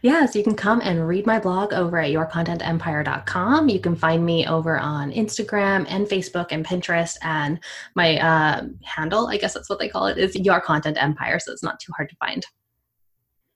Yes, 0.00 0.36
you 0.36 0.44
can 0.44 0.54
come 0.54 0.80
and 0.80 1.08
read 1.08 1.26
my 1.26 1.40
blog 1.40 1.72
over 1.72 1.98
at 1.98 2.12
yourcontentempire.com. 2.12 3.68
You 3.68 3.80
can 3.80 3.96
find 3.96 4.24
me 4.24 4.46
over 4.46 4.78
on 4.78 5.10
Instagram 5.10 5.86
and 5.88 6.06
Facebook 6.06 6.52
and 6.52 6.64
Pinterest. 6.64 7.16
And 7.22 7.58
my 7.96 8.18
uh, 8.18 8.66
handle, 8.84 9.26
I 9.26 9.38
guess 9.38 9.54
that's 9.54 9.68
what 9.68 9.80
they 9.80 9.88
call 9.88 10.06
it, 10.06 10.16
is 10.16 10.36
Your 10.36 10.60
Content 10.60 10.98
Empire. 11.00 11.40
So 11.40 11.50
it's 11.50 11.64
not 11.64 11.80
too 11.80 11.90
hard 11.96 12.10
to 12.10 12.16
find. 12.24 12.46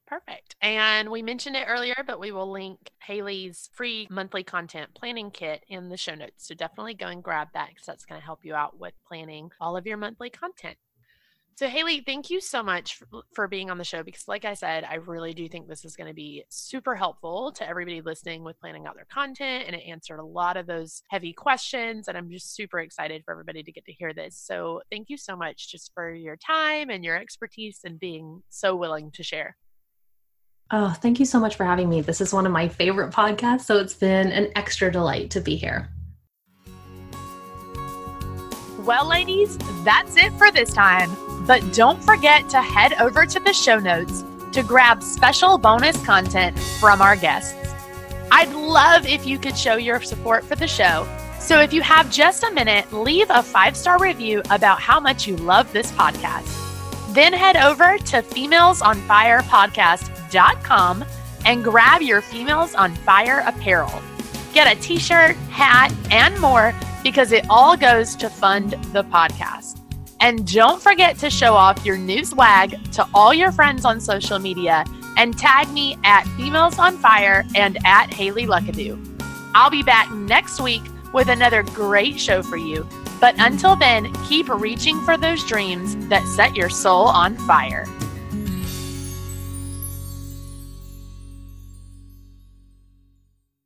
Perfect. 0.07 0.55
And 0.63 1.11
we 1.11 1.21
mentioned 1.21 1.57
it 1.57 1.67
earlier, 1.67 1.97
but 2.07 2.21
we 2.21 2.31
will 2.31 2.51
link 2.51 2.91
Haley's 3.03 3.71
free 3.73 4.07
monthly 4.09 4.45
content 4.45 4.91
planning 4.95 5.33
kit 5.33 5.65
in 5.69 5.89
the 5.89 5.97
show 5.97 6.15
notes. 6.15 6.47
So 6.47 6.55
definitely 6.55 6.95
go 6.95 7.07
and 7.07 7.23
grab 7.23 7.49
that 7.55 7.71
because 7.71 7.87
that's 7.87 8.05
going 8.05 8.21
to 8.21 8.25
help 8.25 8.45
you 8.45 8.55
out 8.55 8.79
with 8.79 8.95
planning 9.07 9.51
all 9.61 9.77
of 9.77 9.87
your 9.87 9.97
monthly 9.97 10.31
content. 10.31 10.77
So, 11.57 11.69
Haley, 11.69 12.03
thank 12.05 12.29
you 12.29 12.39
so 12.43 12.63
much 12.63 12.97
for, 12.97 13.07
for 13.33 13.49
being 13.49 13.71
on 13.71 13.79
the 13.79 13.85
show 13.85 14.03
because, 14.03 14.29
like 14.29 14.45
I 14.45 14.53
said, 14.53 14.85
I 14.85 14.97
really 14.97 15.33
do 15.33 15.49
think 15.49 15.67
this 15.67 15.87
is 15.87 15.97
going 15.97 16.09
to 16.09 16.15
be 16.15 16.45
super 16.51 16.95
helpful 16.95 17.51
to 17.53 17.67
everybody 17.67 18.03
listening 18.03 18.45
with 18.45 18.61
planning 18.61 18.87
out 18.87 18.95
their 18.95 19.07
content. 19.07 19.65
And 19.67 19.75
it 19.75 19.89
answered 19.89 20.19
a 20.19 20.25
lot 20.25 20.59
of 20.59 20.67
those 20.67 21.03
heavy 21.09 21.33
questions. 21.33 22.09
And 22.09 22.19
I'm 22.19 22.31
just 22.31 22.55
super 22.55 22.79
excited 22.79 23.25
for 23.25 23.33
everybody 23.33 23.63
to 23.63 23.73
get 23.73 23.87
to 23.87 23.93
hear 23.93 24.13
this. 24.13 24.37
So, 24.37 24.83
thank 24.91 25.09
you 25.09 25.17
so 25.17 25.35
much 25.35 25.73
just 25.73 25.93
for 25.95 26.13
your 26.13 26.37
time 26.37 26.91
and 26.91 27.03
your 27.03 27.17
expertise 27.17 27.81
and 27.85 27.99
being 27.99 28.43
so 28.51 28.77
willing 28.77 29.11
to 29.13 29.23
share. 29.23 29.57
Oh, 30.71 30.91
thank 31.01 31.21
you 31.21 31.27
so 31.27 31.39
much 31.39 31.55
for 31.55 31.65
having 31.65 31.89
me. 31.89 32.01
This 32.01 32.21
is 32.21 32.33
one 32.33 32.45
of 32.45 32.53
my 32.53 32.69
favorite 32.69 33.13
podcasts. 33.13 33.63
So, 33.63 33.79
it's 33.79 33.95
been 33.95 34.33
an 34.33 34.51
extra 34.57 34.91
delight 34.91 35.31
to 35.31 35.41
be 35.41 35.57
here. 35.57 35.89
Well, 38.81 39.09
ladies, 39.09 39.59
that's 39.85 40.17
it 40.17 40.33
for 40.35 40.51
this 40.51 40.73
time. 40.73 41.17
But 41.47 41.73
don't 41.73 42.03
forget 42.03 42.49
to 42.51 42.61
head 42.61 42.95
over 42.95 43.27
to 43.27 43.39
the 43.41 43.53
show 43.53 43.79
notes 43.79 44.25
to 44.53 44.63
grab 44.63 45.03
special 45.03 45.59
bonus 45.59 46.05
content 46.05 46.59
from 46.81 47.01
our 47.01 47.15
guests. 47.15 47.55
I'd 48.33 48.53
love 48.53 49.07
if 49.07 49.27
you 49.27 49.39
could 49.39 49.57
show 49.57 49.77
your 49.77 50.01
support 50.01 50.45
for 50.45 50.57
the 50.57 50.67
show. 50.67 51.07
So 51.39 51.61
if 51.61 51.73
you 51.73 51.83
have 51.83 52.11
just 52.11 52.43
a 52.43 52.51
minute, 52.51 52.93
leave 52.93 53.29
a 53.31 53.43
five 53.43 53.77
star 53.77 54.01
review 54.01 54.43
about 54.51 54.81
how 54.81 54.99
much 54.99 55.29
you 55.29 55.37
love 55.37 55.73
this 55.73 55.93
podcast. 55.93 56.53
Then 57.15 57.33
head 57.33 57.57
over 57.57 57.99
to 57.99 58.23
femalesonfirepodcast.com 60.31 61.05
and 61.45 61.63
grab 61.63 62.03
your 62.03 62.21
Females 62.21 62.75
on 62.75 62.95
Fire 62.97 63.43
apparel. 63.47 64.03
Get 64.53 64.75
a 64.75 64.81
t 64.81 64.99
shirt, 64.99 65.37
hat, 65.51 65.93
and 66.11 66.39
more 66.41 66.75
because 67.03 67.33
it 67.33 67.47
all 67.49 67.77
goes 67.77 68.17
to 68.17 68.29
fund 68.29 68.73
the 68.93 69.05
podcast. 69.05 69.81
And 70.21 70.51
don't 70.51 70.83
forget 70.83 71.19
to 71.19 71.31
show 71.31 71.55
off 71.55 71.85
your 71.85 71.99
new 71.99 72.25
swag 72.25 72.93
to 72.93 73.07
all 73.15 73.35
your 73.35 73.53
friends 73.53 73.85
on 73.85 74.01
social 74.01 74.39
media 74.39 74.85
and 75.19 75.37
tag 75.39 75.71
me 75.71 75.99
at 76.05 76.25
Females 76.37 76.79
on 76.79 76.97
Fire 76.97 77.45
and 77.55 77.79
at 77.85 78.13
Haley 78.13 78.47
Luckadoo. 78.47 78.99
I'll 79.55 79.71
be 79.71 79.83
back 79.83 80.11
next 80.13 80.61
week 80.61 80.83
with 81.13 81.29
another 81.29 81.63
great 81.63 82.19
show 82.19 82.43
for 82.43 82.57
you. 82.57 82.89
But 83.21 83.35
until 83.39 83.77
then, 83.77 84.13
keep 84.27 84.49
reaching 84.49 85.01
for 85.03 85.17
those 85.17 85.45
dreams 85.45 85.97
that 86.09 86.27
set 86.27 86.57
your 86.57 86.69
soul 86.69 87.07
on 87.07 87.37
fire. 87.37 87.87